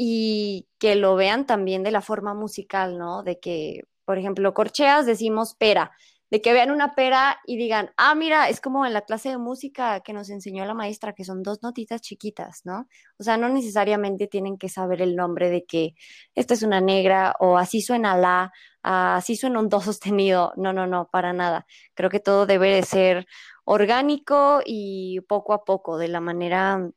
y 0.00 0.68
que 0.78 0.94
lo 0.94 1.16
vean 1.16 1.44
también 1.44 1.82
de 1.82 1.90
la 1.90 2.02
forma 2.02 2.32
musical, 2.32 2.98
¿no? 2.98 3.24
De 3.24 3.40
que, 3.40 3.82
por 4.04 4.16
ejemplo, 4.16 4.54
corcheas 4.54 5.06
decimos 5.06 5.56
pera, 5.56 5.90
de 6.30 6.40
que 6.40 6.52
vean 6.52 6.70
una 6.70 6.94
pera 6.94 7.40
y 7.44 7.56
digan, 7.56 7.90
ah, 7.96 8.14
mira, 8.14 8.48
es 8.48 8.60
como 8.60 8.86
en 8.86 8.92
la 8.92 9.00
clase 9.00 9.30
de 9.30 9.38
música 9.38 9.98
que 10.00 10.12
nos 10.12 10.30
enseñó 10.30 10.64
la 10.66 10.74
maestra, 10.74 11.14
que 11.14 11.24
son 11.24 11.42
dos 11.42 11.64
notitas 11.64 12.00
chiquitas, 12.00 12.60
¿no? 12.64 12.86
O 13.18 13.24
sea, 13.24 13.38
no 13.38 13.48
necesariamente 13.48 14.28
tienen 14.28 14.56
que 14.56 14.68
saber 14.68 15.02
el 15.02 15.16
nombre 15.16 15.50
de 15.50 15.64
que 15.64 15.94
esta 16.36 16.54
es 16.54 16.62
una 16.62 16.80
negra 16.80 17.34
o 17.40 17.58
así 17.58 17.82
suena 17.82 18.16
la, 18.16 18.52
así 18.84 19.34
suena 19.34 19.58
un 19.58 19.68
do 19.68 19.80
sostenido, 19.80 20.52
no, 20.56 20.72
no, 20.72 20.86
no, 20.86 21.08
para 21.10 21.32
nada. 21.32 21.66
Creo 21.94 22.08
que 22.08 22.20
todo 22.20 22.46
debe 22.46 22.72
de 22.72 22.84
ser 22.84 23.26
orgánico 23.64 24.60
y 24.64 25.22
poco 25.22 25.54
a 25.54 25.64
poco, 25.64 25.98
de 25.98 26.06
la 26.06 26.20
manera 26.20 26.88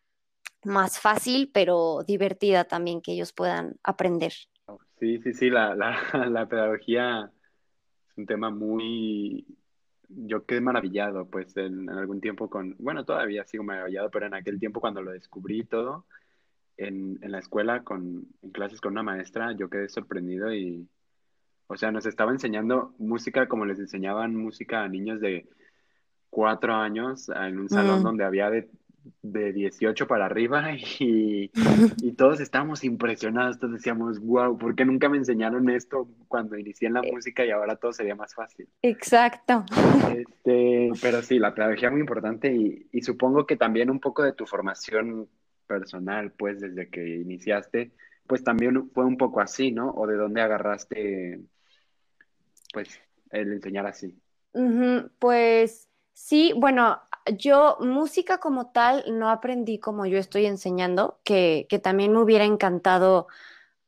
más 0.64 1.00
fácil, 1.00 1.50
pero 1.54 2.04
divertida 2.06 2.64
también 2.66 3.02
que 3.02 3.14
ellos 3.14 3.34
puedan 3.34 3.76
aprender. 3.84 4.34
Sí, 5.00 5.20
sí, 5.22 5.34
sí, 5.34 5.50
la, 5.50 5.76
la, 5.76 5.98
la 6.30 6.48
pedagogía 6.48 7.32
es 8.10 8.18
un 8.18 8.26
tema 8.26 8.50
muy, 8.50 9.46
yo 10.08 10.46
quedé 10.46 10.62
maravillado, 10.62 11.28
pues 11.30 11.56
en, 11.58 11.90
algún 11.90 12.22
tiempo 12.22 12.50
con, 12.50 12.76
bueno, 12.80 13.06
todavía 13.06 13.44
sigo 13.46 13.64
maravillado, 13.64 14.10
pero 14.12 14.28
en 14.28 14.36
aquel 14.36 14.60
tiempo 14.60 14.80
cuando 14.80 15.02
lo 15.02 15.12
descubrí 15.12 15.64
todo, 15.64 16.06
en, 16.78 17.20
en 17.22 17.32
la 17.32 17.40
escuela, 17.40 17.84
con, 17.84 18.28
en 18.42 18.52
clases 18.52 18.82
con 18.82 18.94
una 18.94 19.04
maestra, 19.04 19.54
yo 19.54 19.70
quedé 19.70 19.90
sorprendido 19.90 20.54
y, 20.54 20.88
o 21.68 21.78
sea, 21.78 21.92
nos 21.92 22.06
estaba 22.06 22.32
enseñando 22.32 22.94
música 22.98 23.48
como 23.48 23.66
les 23.66 23.80
enseñaban 23.80 24.36
música 24.36 24.84
a 24.84 24.88
niños 24.88 25.22
de 25.22 25.48
cuatro 26.30 26.74
años 26.74 27.30
en 27.30 27.60
un 27.60 27.70
salón 27.70 28.00
Mm. 28.00 28.04
donde 28.04 28.24
había 28.24 28.50
de, 28.50 28.70
de 29.22 29.54
18 29.54 30.08
para 30.08 30.26
arriba 30.26 30.72
y, 31.00 31.52
y 32.02 32.12
todos 32.14 32.40
estábamos 32.40 32.84
impresionados, 32.84 33.60
todos 33.60 33.74
decíamos, 33.74 34.20
wow, 34.20 34.58
¿por 34.58 34.76
qué 34.76 34.86
nunca 34.86 35.10
me 35.10 35.18
enseñaron 35.18 35.70
esto 35.70 36.08
cuando 36.28 36.58
inicié 36.58 36.88
en 36.88 36.96
la 36.96 37.02
Eh. 37.02 37.12
música 37.12 37.46
y 37.46 37.52
ahora 37.52 37.76
todo 37.76 37.94
sería 37.94 38.16
más 38.16 38.34
fácil? 38.36 38.68
Exacto. 38.82 39.66
Este, 40.16 40.92
pero 41.02 41.22
sí, 41.22 41.40
la 41.40 41.54
pedagogía 41.54 41.88
es 41.88 41.92
muy 41.94 42.02
importante 42.02 42.54
y, 42.54 42.88
y 42.92 43.02
supongo 43.02 43.46
que 43.46 43.58
también 43.58 43.90
un 43.90 44.00
poco 44.00 44.24
de 44.24 44.34
tu 44.34 44.46
formación 44.46 45.28
personal, 45.68 46.32
pues 46.32 46.60
desde 46.60 46.90
que 46.90 47.06
iniciaste, 47.18 47.92
pues 48.28 48.44
también 48.44 48.90
fue 48.92 49.06
un 49.06 49.18
poco 49.18 49.40
así, 49.42 49.72
¿no? 49.72 49.90
O 49.92 50.06
de 50.08 50.16
dónde 50.16 50.42
agarraste, 50.42 51.40
pues, 52.74 53.00
el 53.30 53.54
enseñar 53.54 53.86
así. 53.86 54.18
Pues 55.20 55.90
sí, 56.14 56.54
bueno, 56.56 57.00
yo 57.38 57.78
música 57.80 58.40
como 58.40 58.72
tal 58.72 59.04
no 59.08 59.30
aprendí 59.30 59.80
como 59.80 60.06
yo 60.06 60.18
estoy 60.18 60.46
enseñando, 60.46 61.20
que, 61.24 61.68
que 61.70 61.80
también 61.80 62.14
me 62.14 62.20
hubiera 62.20 62.46
encantado 62.46 63.28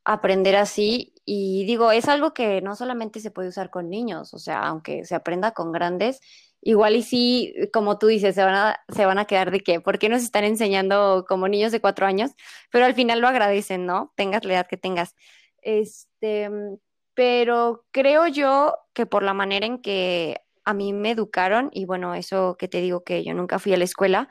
aprender 0.04 0.56
así. 0.56 1.14
Y 1.24 1.64
digo, 1.66 1.92
es 1.92 2.08
algo 2.08 2.34
que 2.34 2.60
no 2.60 2.76
solamente 2.76 3.20
se 3.20 3.30
puede 3.30 3.48
usar 3.48 3.70
con 3.70 3.88
niños, 3.90 4.34
o 4.34 4.38
sea, 4.38 4.60
aunque 4.66 5.04
se 5.04 5.14
aprenda 5.14 5.52
con 5.52 5.72
grandes, 5.72 6.20
igual 6.60 6.96
y 6.96 7.02
sí, 7.02 7.54
como 7.72 7.98
tú 7.98 8.08
dices, 8.08 8.34
se 8.34 8.44
van 8.44 8.54
a, 8.54 8.80
se 8.88 9.06
van 9.06 9.18
a 9.18 9.26
quedar 9.26 9.50
de 9.50 9.60
qué, 9.60 9.80
¿por 9.80 9.98
qué 9.98 10.08
nos 10.08 10.22
están 10.22 10.44
enseñando 10.44 11.24
como 11.28 11.48
niños 11.48 11.72
de 11.72 11.80
cuatro 11.80 12.06
años? 12.06 12.32
Pero 12.70 12.84
al 12.84 12.94
final 12.94 13.20
lo 13.20 13.28
agradecen, 13.28 13.86
¿no? 13.86 14.12
Tengas 14.16 14.44
la 14.44 14.54
edad 14.54 14.66
que 14.66 14.76
tengas. 14.76 15.14
Este, 15.62 16.50
pero 17.14 17.86
creo 17.90 18.26
yo 18.26 18.74
que 18.92 19.06
por 19.06 19.22
la 19.22 19.34
manera 19.34 19.66
en 19.66 19.80
que 19.80 20.43
a 20.64 20.74
mí 20.74 20.92
me 20.92 21.10
educaron, 21.10 21.70
y 21.72 21.84
bueno, 21.84 22.14
eso 22.14 22.56
que 22.58 22.68
te 22.68 22.80
digo 22.80 23.04
que 23.04 23.24
yo 23.24 23.34
nunca 23.34 23.58
fui 23.58 23.72
a 23.74 23.76
la 23.76 23.84
escuela, 23.84 24.28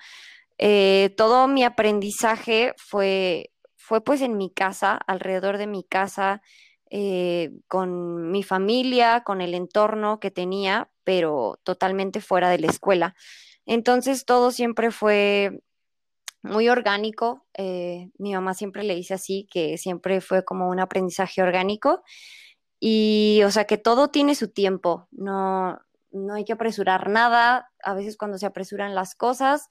eh, 0.57 1.13
todo 1.17 1.47
mi 1.47 1.63
aprendizaje 1.63 2.73
fue, 2.77 3.51
fue 3.75 4.01
pues 4.03 4.21
en 4.21 4.37
mi 4.37 4.51
casa, 4.51 4.99
alrededor 5.07 5.57
de 5.57 5.67
mi 5.67 5.83
casa, 5.83 6.41
eh, 6.89 7.51
con 7.67 8.31
mi 8.31 8.43
familia, 8.43 9.23
con 9.25 9.41
el 9.41 9.53
entorno 9.55 10.19
que 10.19 10.31
tenía, 10.31 10.89
pero 11.03 11.59
totalmente 11.63 12.21
fuera 12.21 12.49
de 12.49 12.59
la 12.59 12.67
escuela. 12.67 13.15
Entonces 13.65 14.25
todo 14.25 14.51
siempre 14.51 14.91
fue 14.91 15.63
muy 16.43 16.69
orgánico. 16.69 17.45
eh, 17.57 18.09
mi 18.17 18.33
mamá 18.33 18.53
siempre 18.53 18.83
le 18.83 18.95
dice 18.95 19.15
así, 19.15 19.47
que 19.51 19.77
siempre 19.77 20.21
fue 20.21 20.43
como 20.45 20.69
un 20.69 20.79
aprendizaje 20.79 21.41
orgánico. 21.41 22.03
Y, 22.79 23.41
o 23.45 23.51
sea, 23.51 23.65
que 23.65 23.77
todo 23.77 24.09
tiene 24.09 24.35
su 24.35 24.49
tiempo, 24.51 25.07
no, 25.11 25.79
no 26.13 26.35
hay 26.35 26.45
que 26.45 26.53
apresurar 26.53 27.09
nada. 27.09 27.69
A 27.83 27.93
veces 27.93 28.17
cuando 28.17 28.37
se 28.37 28.45
apresuran 28.45 28.95
las 28.95 29.15
cosas 29.15 29.67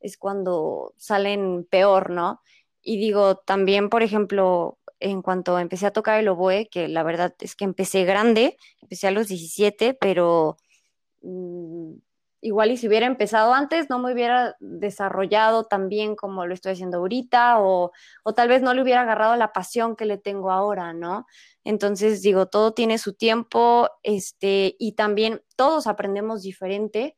es 0.00 0.18
cuando 0.18 0.92
salen 0.98 1.66
peor, 1.70 2.10
¿no? 2.10 2.40
Y 2.82 2.98
digo, 2.98 3.36
también, 3.36 3.88
por 3.88 4.02
ejemplo, 4.02 4.78
en 5.00 5.22
cuanto 5.22 5.58
empecé 5.58 5.86
a 5.86 5.92
tocar 5.92 6.18
el 6.18 6.28
oboe, 6.28 6.68
que 6.70 6.88
la 6.88 7.02
verdad 7.02 7.34
es 7.40 7.56
que 7.56 7.64
empecé 7.64 8.04
grande, 8.04 8.56
empecé 8.82 9.06
a 9.06 9.10
los 9.10 9.28
17, 9.28 9.94
pero 9.94 10.56
mm, 11.22 11.94
igual 12.44 12.70
y 12.70 12.76
si 12.76 12.86
hubiera 12.88 13.06
empezado 13.06 13.54
antes, 13.54 13.88
no 13.88 13.98
me 13.98 14.12
hubiera 14.12 14.54
desarrollado 14.60 15.64
tan 15.64 15.88
bien 15.88 16.14
como 16.14 16.44
lo 16.44 16.52
estoy 16.52 16.72
haciendo 16.72 16.98
ahorita, 16.98 17.58
o, 17.60 17.90
o 18.22 18.34
tal 18.34 18.48
vez 18.48 18.60
no 18.60 18.74
le 18.74 18.82
hubiera 18.82 19.00
agarrado 19.00 19.34
la 19.36 19.52
pasión 19.52 19.96
que 19.96 20.04
le 20.04 20.18
tengo 20.18 20.50
ahora, 20.50 20.92
¿no? 20.92 21.26
Entonces, 21.64 22.20
digo, 22.20 22.46
todo 22.46 22.74
tiene 22.74 22.98
su 22.98 23.14
tiempo, 23.14 23.88
este, 24.02 24.76
y 24.78 24.92
también 24.92 25.42
todos 25.56 25.86
aprendemos 25.86 26.42
diferente, 26.42 27.16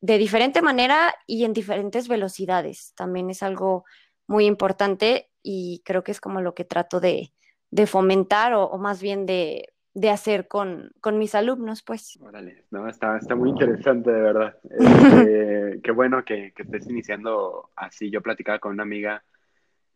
de 0.00 0.16
diferente 0.16 0.62
manera 0.62 1.12
y 1.26 1.44
en 1.44 1.52
diferentes 1.52 2.06
velocidades. 2.06 2.92
También 2.94 3.30
es 3.30 3.42
algo 3.42 3.84
muy 4.28 4.46
importante 4.46 5.28
y 5.42 5.82
creo 5.84 6.04
que 6.04 6.12
es 6.12 6.20
como 6.20 6.40
lo 6.40 6.54
que 6.54 6.64
trato 6.64 7.00
de, 7.00 7.32
de 7.72 7.86
fomentar 7.88 8.54
o, 8.54 8.64
o, 8.66 8.78
más 8.78 9.02
bien 9.02 9.26
de, 9.26 9.74
de 9.96 10.10
hacer 10.10 10.46
con, 10.46 10.90
con, 11.00 11.18
mis 11.18 11.34
alumnos, 11.34 11.82
pues. 11.82 12.18
Órale, 12.20 12.64
no, 12.70 12.86
está, 12.86 13.16
está 13.16 13.34
muy 13.34 13.48
interesante, 13.48 14.12
de 14.12 14.20
verdad. 14.20 14.58
Este, 14.68 15.80
qué 15.82 15.90
bueno 15.90 16.22
que, 16.22 16.52
que, 16.54 16.64
estés 16.64 16.86
iniciando 16.90 17.70
así. 17.74 18.10
Yo 18.10 18.20
platicaba 18.20 18.58
con 18.58 18.72
una 18.72 18.82
amiga, 18.82 19.24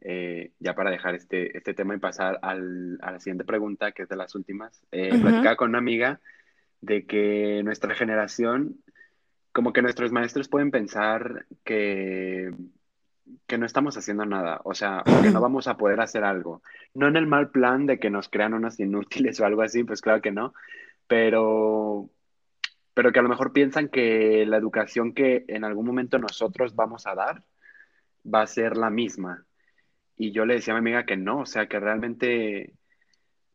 eh, 0.01 0.53
ya 0.59 0.75
para 0.75 0.91
dejar 0.91 1.17
este, 1.17 1.55
este 1.55 1.75
tema 1.75 1.95
y 1.95 1.99
pasar 1.99 2.39
al, 2.41 2.99
a 3.03 3.13
la 3.13 3.21
siguiente 3.21 3.45
pregunta, 3.45 3.93
que 3.93 4.05
es 4.05 4.09
de 4.09 4.17
las 4.17 4.35
últimas. 4.35 4.83
Eh, 4.91 5.11
uh 5.13 5.17
-huh. 5.17 5.21
Platicaba 5.21 5.57
con 5.57 5.69
una 5.69 5.79
amiga 5.79 6.19
de 6.81 7.05
que 7.05 7.61
nuestra 7.63 7.95
generación, 7.95 8.77
como 9.53 9.75
que 9.75 9.83
nuestros 9.83 10.13
maestros 10.13 10.49
pueden 10.49 10.71
pensar 10.71 11.45
que 11.63 12.55
que 13.47 13.59
no 13.59 13.67
estamos 13.67 13.97
haciendo 13.97 14.27
nada, 14.27 14.61
o 14.65 14.75
sea, 14.75 15.03
que 15.23 15.31
no 15.31 15.41
vamos 15.41 15.69
a 15.69 15.77
poder 15.77 16.01
hacer 16.01 16.25
algo. 16.25 16.63
No 16.95 17.09
en 17.09 17.17
el 17.17 17.27
mal 17.27 17.51
plan 17.51 17.87
de 17.87 17.99
que 17.99 18.11
nos 18.11 18.29
crean 18.29 18.55
unas 18.55 18.79
inútiles 18.81 19.41
o 19.41 19.47
algo 19.47 19.63
así, 19.63 19.85
pues 19.85 20.01
claro 20.01 20.21
que 20.21 20.33
no, 20.33 20.53
pero, 21.07 22.11
pero 22.95 23.13
que 23.13 23.19
a 23.19 23.23
lo 23.23 23.29
mejor 23.29 23.53
piensan 23.53 23.89
que 23.89 24.45
la 24.47 24.57
educación 24.57 25.13
que 25.15 25.45
en 25.49 25.65
algún 25.65 25.87
momento 25.87 26.19
nosotros 26.19 26.75
vamos 26.75 27.07
a 27.07 27.15
dar 27.15 27.43
va 28.25 28.43
a 28.43 28.47
ser 28.47 28.77
la 28.77 28.91
misma. 28.91 29.47
Y 30.17 30.33
yo 30.33 30.45
le 30.45 30.55
decía 30.55 30.75
a 30.75 30.81
mi 30.81 30.91
amiga 30.91 31.07
que 31.07 31.17
no, 31.17 31.41
o 31.41 31.47
sea, 31.47 31.67
que 31.67 31.81
realmente 31.81 32.75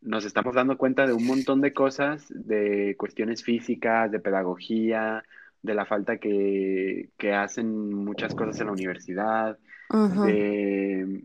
nos 0.01 0.26
estamos 0.26 0.55
dando 0.55 0.78
cuenta 0.78 1.07
de 1.07 1.13
un 1.13 1.26
montón 1.26 1.61
de 1.61 1.73
cosas, 1.73 2.26
de 2.30 2.95
cuestiones 2.97 3.43
físicas, 3.43 4.11
de 4.11 4.19
pedagogía, 4.19 5.23
de 5.61 5.73
la 5.73 5.86
falta 5.86 6.17
que, 6.17 7.09
que, 7.17 7.34
hacen 7.34 7.93
muchas 7.93 8.36
cosas 8.36 8.59
en 8.59 8.67
la 8.67 8.73
universidad. 8.73 9.57
Uh 9.89 9.97
-huh. 9.97 10.25
de, 10.25 11.21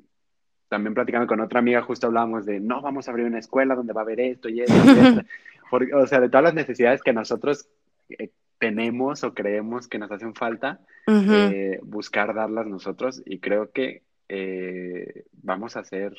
también 0.68 0.94
platicando 0.94 1.26
con 1.26 1.40
otra 1.40 1.58
amiga, 1.58 1.82
justo 1.82 2.06
hablábamos 2.06 2.46
de, 2.46 2.60
no, 2.60 2.80
vamos 2.80 3.08
a 3.08 3.10
abrir 3.10 3.26
una 3.26 3.38
escuela 3.38 3.74
donde 3.74 3.92
va 3.92 4.02
a 4.02 4.04
haber 4.04 4.20
esto 4.20 4.48
y 4.48 4.60
esto. 4.60 4.74
Y 4.74 4.90
esto. 4.90 5.22
Porque, 5.70 5.94
o 5.94 6.06
sea, 6.06 6.20
de 6.20 6.28
todas 6.28 6.44
las 6.44 6.54
necesidades 6.54 7.02
que 7.02 7.12
nosotros 7.12 7.68
eh, 8.08 8.30
tenemos 8.58 9.24
o 9.24 9.34
creemos 9.34 9.88
que 9.88 9.98
nos 9.98 10.10
hacen 10.10 10.34
falta, 10.34 10.80
uh 11.06 11.12
-huh. 11.12 11.52
eh, 11.52 11.80
buscar 11.82 12.34
darlas 12.34 12.66
nosotros. 12.66 13.22
Y 13.24 13.38
creo 13.38 13.70
que 13.72 14.02
eh, 14.28 15.24
vamos 15.42 15.76
a 15.76 15.84
ser 15.84 16.14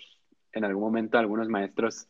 en 0.51 0.65
algún 0.65 0.83
momento 0.83 1.17
algunos 1.17 1.47
maestros 1.47 2.07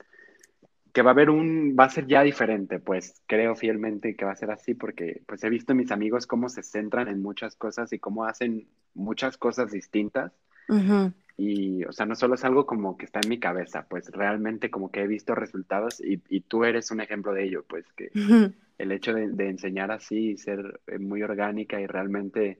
que 0.93 1.01
va 1.01 1.11
a 1.11 1.13
haber 1.13 1.29
un, 1.29 1.75
va 1.79 1.85
a 1.85 1.89
ser 1.89 2.07
ya 2.07 2.21
diferente, 2.21 2.79
pues 2.79 3.21
creo 3.27 3.55
fielmente 3.55 4.15
que 4.15 4.25
va 4.25 4.31
a 4.31 4.35
ser 4.35 4.51
así 4.51 4.73
porque 4.73 5.21
pues 5.25 5.43
he 5.43 5.49
visto 5.49 5.71
a 5.71 5.75
mis 5.75 5.91
amigos 5.91 6.27
cómo 6.27 6.49
se 6.49 6.63
centran 6.63 7.07
en 7.07 7.21
muchas 7.21 7.55
cosas 7.55 7.93
y 7.93 7.99
cómo 7.99 8.25
hacen 8.25 8.67
muchas 8.93 9.37
cosas 9.37 9.71
distintas. 9.71 10.33
Uh 10.67 10.75
-huh. 10.75 11.13
Y, 11.37 11.85
o 11.85 11.91
sea, 11.91 12.05
no 12.05 12.15
solo 12.15 12.35
es 12.35 12.43
algo 12.43 12.65
como 12.65 12.97
que 12.97 13.05
está 13.05 13.19
en 13.23 13.29
mi 13.29 13.39
cabeza, 13.39 13.87
pues 13.89 14.11
realmente 14.11 14.69
como 14.69 14.91
que 14.91 15.01
he 15.01 15.07
visto 15.07 15.33
resultados 15.33 16.01
y, 16.01 16.21
y 16.29 16.41
tú 16.41 16.65
eres 16.65 16.91
un 16.91 17.01
ejemplo 17.01 17.33
de 17.33 17.45
ello, 17.45 17.63
pues 17.67 17.85
que 17.93 18.11
uh 18.13 18.19
-huh. 18.19 18.53
el 18.77 18.91
hecho 18.91 19.13
de, 19.13 19.29
de, 19.29 19.49
enseñar 19.49 19.91
así 19.91 20.31
y 20.31 20.37
ser 20.37 20.81
muy 20.99 21.23
orgánica 21.23 21.79
y 21.79 21.87
realmente 21.87 22.59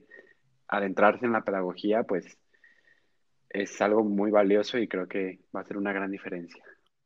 adentrarse 0.68 1.26
en 1.26 1.32
la 1.32 1.44
pedagogía, 1.44 2.02
pues 2.04 2.38
es 3.50 3.80
algo 3.82 4.02
muy 4.02 4.30
valioso 4.30 4.78
y 4.78 4.88
creo 4.88 5.06
que 5.06 5.40
va 5.54 5.60
a 5.60 5.64
ser 5.64 5.76
una 5.76 5.92
gran 5.92 6.10
diferencia. 6.10 6.64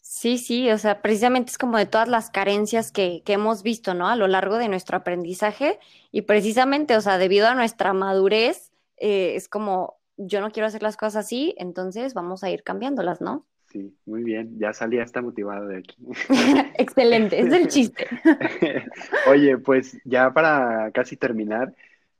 Sí, 0.08 0.38
sí, 0.38 0.70
o 0.70 0.78
sea, 0.78 1.02
precisamente 1.02 1.50
es 1.50 1.58
como 1.58 1.76
de 1.76 1.84
todas 1.84 2.08
las 2.08 2.30
carencias 2.30 2.92
que, 2.92 3.22
que, 3.24 3.32
hemos 3.32 3.64
visto, 3.64 3.92
¿no? 3.92 4.06
A 4.08 4.14
lo 4.14 4.28
largo 4.28 4.56
de 4.56 4.68
nuestro 4.68 4.96
aprendizaje 4.96 5.80
y 6.12 6.22
precisamente, 6.22 6.96
o 6.96 7.00
sea, 7.00 7.18
debido 7.18 7.48
a 7.48 7.56
nuestra 7.56 7.92
madurez, 7.92 8.72
eh, 8.98 9.34
es 9.34 9.48
como, 9.48 9.98
yo 10.16 10.40
no 10.40 10.52
quiero 10.52 10.68
hacer 10.68 10.84
las 10.84 10.96
cosas 10.96 11.26
así, 11.26 11.56
entonces 11.58 12.14
vamos 12.14 12.44
a 12.44 12.50
ir 12.50 12.62
cambiándolas, 12.62 13.20
¿no? 13.20 13.44
Sí, 13.72 13.92
muy 14.06 14.22
bien, 14.22 14.56
ya 14.60 14.72
salía 14.72 15.02
hasta 15.02 15.20
motivado 15.20 15.66
de 15.66 15.78
aquí. 15.78 15.96
Excelente, 16.78 17.40
es 17.40 17.52
el 17.52 17.66
chiste. 17.66 18.06
Oye, 19.28 19.58
pues 19.58 19.98
ya 20.04 20.32
para 20.32 20.92
casi 20.92 21.16
terminar, 21.16 21.74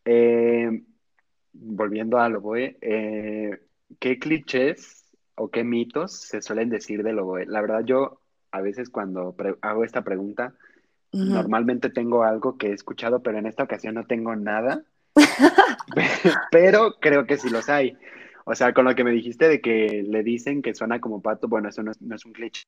eh, 0.05 0.83
volviendo 1.53 2.19
a 2.19 2.29
lo 2.29 2.41
voy, 2.41 2.77
eh, 2.81 3.61
¿qué 4.01 4.19
clichés 4.19 5.06
o 5.37 5.51
qué 5.51 5.65
mitos 5.65 6.13
se 6.13 6.43
suelen 6.43 6.71
decir 6.71 7.03
del 7.03 7.19
oboe? 7.19 7.47
La 7.47 7.61
verdad, 7.61 7.85
yo 7.85 8.21
a 8.51 8.61
veces 8.61 8.91
cuando 8.91 9.35
hago 9.61 9.85
esta 9.85 10.03
pregunta, 10.03 10.55
uh 11.13 11.19
-huh. 11.19 11.33
normalmente 11.33 11.91
tengo 11.91 12.25
algo 12.25 12.57
que 12.59 12.69
he 12.69 12.73
escuchado, 12.73 13.23
pero 13.23 13.39
en 13.39 13.47
esta 13.47 13.63
ocasión 13.63 13.95
no 13.95 14.07
tengo 14.07 14.35
nada. 14.35 14.85
pero 16.51 16.97
creo 17.01 17.27
que 17.27 17.39
sí 17.39 17.51
los 17.51 17.69
hay. 17.69 17.97
O 18.49 18.55
sea, 18.55 18.73
con 18.73 18.85
lo 18.85 18.95
que 18.95 19.03
me 19.03 19.11
dijiste 19.11 19.49
de 19.49 19.61
que 19.61 20.05
le 20.07 20.23
dicen 20.23 20.63
que 20.63 20.73
suena 20.73 21.01
como 21.01 21.21
pato, 21.21 21.49
bueno, 21.49 21.69
eso 21.69 21.83
no 21.83 21.91
es, 21.91 22.25
un 22.25 22.33
cliché, 22.33 22.63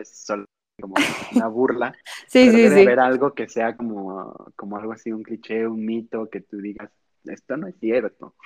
es 0.00 0.08
solo 0.08 0.44
como 0.80 0.94
una 1.34 1.48
burla. 1.48 1.96
sí, 2.28 2.46
pero 2.46 2.52
sí, 2.52 2.62
debe 2.62 2.76
sí. 2.76 2.82
haber 2.82 3.00
algo 3.00 3.34
que 3.34 3.48
sea 3.48 3.76
como, 3.76 4.52
como 4.54 4.76
algo 4.76 4.92
así, 4.92 5.10
un 5.10 5.24
cliché, 5.24 5.66
un 5.66 5.84
mito, 5.84 6.30
que 6.30 6.42
tú 6.42 6.58
digas, 6.58 6.92
esto 7.24 7.56
no 7.56 7.66
es 7.66 7.74
cierto. 7.80 8.36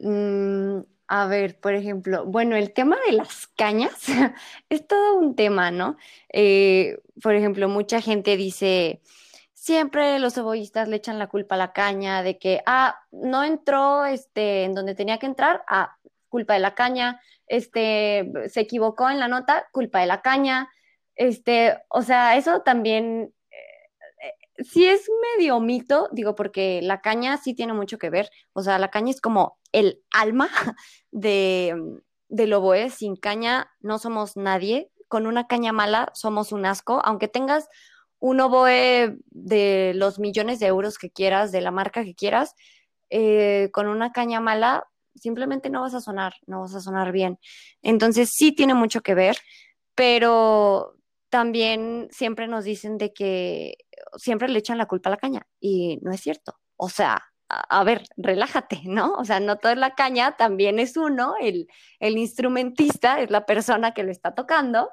Mm, 0.00 0.80
a 1.08 1.26
ver, 1.26 1.58
por 1.58 1.74
ejemplo, 1.74 2.26
bueno, 2.26 2.54
el 2.54 2.72
tema 2.72 2.96
de 3.06 3.12
las 3.12 3.46
cañas 3.48 3.94
es 4.68 4.86
todo 4.86 5.16
un 5.16 5.34
tema, 5.34 5.70
¿no? 5.70 5.96
Eh, 6.32 6.98
por 7.22 7.34
ejemplo, 7.34 7.68
mucha 7.68 8.00
gente 8.02 8.36
dice, 8.36 9.00
siempre 9.54 10.18
los 10.18 10.34
cebolistas 10.34 10.88
le 10.88 10.96
echan 10.96 11.18
la 11.18 11.28
culpa 11.28 11.54
a 11.54 11.58
la 11.58 11.72
caña 11.72 12.22
de 12.22 12.38
que, 12.38 12.62
ah, 12.66 13.00
no 13.10 13.42
entró 13.42 14.04
este, 14.04 14.64
en 14.64 14.74
donde 14.74 14.94
tenía 14.94 15.18
que 15.18 15.26
entrar, 15.26 15.64
ah, 15.68 15.96
culpa 16.28 16.54
de 16.54 16.60
la 16.60 16.74
caña, 16.74 17.20
este, 17.46 18.30
se 18.48 18.60
equivocó 18.60 19.08
en 19.08 19.18
la 19.18 19.28
nota, 19.28 19.66
culpa 19.72 20.00
de 20.00 20.06
la 20.06 20.20
caña, 20.20 20.68
este, 21.16 21.78
o 21.88 22.02
sea, 22.02 22.36
eso 22.36 22.60
también 22.60 23.32
sí 24.64 24.86
es 24.86 25.08
medio 25.36 25.60
mito, 25.60 26.08
digo, 26.12 26.34
porque 26.34 26.80
la 26.82 27.00
caña 27.00 27.36
sí 27.38 27.54
tiene 27.54 27.72
mucho 27.72 27.98
que 27.98 28.10
ver. 28.10 28.30
O 28.52 28.62
sea, 28.62 28.78
la 28.78 28.90
caña 28.90 29.10
es 29.10 29.20
como 29.20 29.58
el 29.72 30.02
alma 30.12 30.48
de, 31.10 31.74
del 32.28 32.52
oboe. 32.52 32.90
Sin 32.90 33.16
caña 33.16 33.70
no 33.80 33.98
somos 33.98 34.36
nadie. 34.36 34.90
Con 35.08 35.26
una 35.26 35.46
caña 35.46 35.72
mala 35.72 36.10
somos 36.14 36.52
un 36.52 36.66
asco. 36.66 37.00
Aunque 37.04 37.28
tengas 37.28 37.68
un 38.18 38.40
oboe 38.40 39.16
de 39.30 39.92
los 39.94 40.18
millones 40.18 40.58
de 40.58 40.66
euros 40.66 40.98
que 40.98 41.10
quieras, 41.10 41.52
de 41.52 41.60
la 41.60 41.70
marca 41.70 42.04
que 42.04 42.14
quieras, 42.14 42.54
eh, 43.10 43.70
con 43.72 43.86
una 43.86 44.12
caña 44.12 44.40
mala 44.40 44.88
simplemente 45.14 45.70
no 45.70 45.80
vas 45.82 45.94
a 45.94 46.00
sonar, 46.00 46.34
no 46.46 46.60
vas 46.60 46.74
a 46.74 46.80
sonar 46.80 47.12
bien. 47.12 47.38
Entonces 47.82 48.30
sí 48.32 48.52
tiene 48.52 48.74
mucho 48.74 49.00
que 49.00 49.14
ver, 49.14 49.36
pero 49.94 50.97
también 51.30 52.08
siempre 52.10 52.48
nos 52.48 52.64
dicen 52.64 52.98
de 52.98 53.12
que 53.12 53.76
siempre 54.16 54.48
le 54.48 54.58
echan 54.58 54.78
la 54.78 54.86
culpa 54.86 55.10
a 55.10 55.12
la 55.12 55.16
caña 55.18 55.46
y 55.60 55.98
no 56.02 56.12
es 56.12 56.20
cierto. 56.20 56.58
O 56.76 56.88
sea, 56.88 57.22
a, 57.48 57.84
ver, 57.84 58.04
relájate, 58.16 58.82
¿no? 58.84 59.14
O 59.14 59.24
sea, 59.24 59.40
no 59.40 59.58
toda 59.58 59.74
la 59.74 59.94
caña, 59.94 60.36
también 60.36 60.78
es 60.78 60.96
uno, 60.96 61.34
el, 61.40 61.68
el 62.00 62.18
instrumentista 62.18 63.20
es 63.20 63.30
la 63.30 63.46
persona 63.46 63.94
que 63.94 64.02
lo 64.02 64.10
está 64.10 64.34
tocando. 64.34 64.90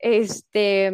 Este, 0.00 0.86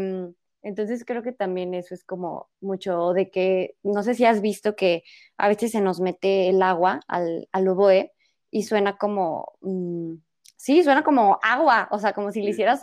entonces 0.62 1.04
creo 1.04 1.22
que 1.22 1.32
también 1.32 1.74
eso 1.74 1.94
es 1.94 2.04
como 2.04 2.50
mucho 2.60 3.12
de 3.12 3.30
que, 3.30 3.76
no 3.82 4.02
sé 4.02 4.14
si 4.14 4.24
has 4.24 4.40
visto 4.42 4.76
que 4.76 5.04
a 5.38 5.48
veces 5.48 5.72
se 5.72 5.80
nos 5.80 6.00
mete 6.00 6.48
el 6.48 6.62
agua 6.62 7.00
al, 7.08 7.48
al 7.52 7.68
oboe 7.68 8.12
y 8.50 8.64
suena 8.64 8.96
como, 8.98 9.52
mmm, 9.60 10.14
sí, 10.60 10.84
suena 10.84 11.02
como 11.02 11.38
agua, 11.42 11.88
o 11.90 11.98
sea, 11.98 12.12
como 12.12 12.32
si 12.32 12.42
le 12.42 12.50
hicieras 12.50 12.82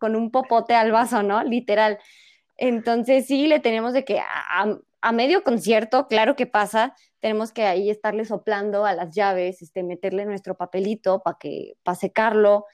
con 0.00 0.16
un 0.16 0.32
popote 0.32 0.74
al 0.74 0.90
vaso, 0.90 1.22
¿no? 1.22 1.44
Literal. 1.44 2.00
Entonces 2.56 3.26
sí, 3.26 3.46
le 3.46 3.60
tenemos 3.60 3.92
de 3.92 4.04
que 4.04 4.18
a, 4.18 4.76
a, 5.00 5.12
medio 5.12 5.44
concierto, 5.44 6.08
claro 6.08 6.34
que 6.34 6.46
pasa, 6.46 6.96
tenemos 7.20 7.52
que 7.52 7.64
ahí 7.64 7.90
estarle 7.90 8.24
soplando 8.24 8.84
a 8.84 8.92
las 8.92 9.14
llaves, 9.14 9.62
este, 9.62 9.84
meterle 9.84 10.24
nuestro 10.24 10.56
papelito 10.56 11.22
para 11.22 11.38
que, 11.38 11.76
para 11.84 11.94
secarlo, 11.94 12.66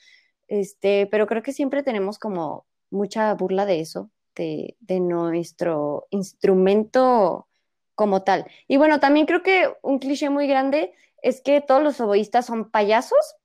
este, 0.49 1.07
pero 1.09 1.27
creo 1.27 1.43
que 1.43 1.53
siempre 1.53 1.83
tenemos 1.83 2.19
como 2.19 2.65
mucha 2.91 3.35
burla 3.35 3.67
de 3.67 3.81
eso, 3.81 4.11
de, 4.35 4.77
de 4.81 5.01
nuestro 5.01 6.07
instrumento 6.09 7.49
como 7.95 8.23
tal. 8.23 8.47
Y 8.67 8.79
bueno, 8.79 8.99
también 8.99 9.27
creo 9.27 9.43
que 9.43 9.71
un 9.83 9.99
cliché 9.99 10.31
muy 10.31 10.47
grande 10.47 10.95
es 11.21 11.43
que 11.43 11.61
todos 11.61 11.83
los 11.83 12.01
oboístas 12.01 12.47
son 12.47 12.71
payasos 12.71 13.37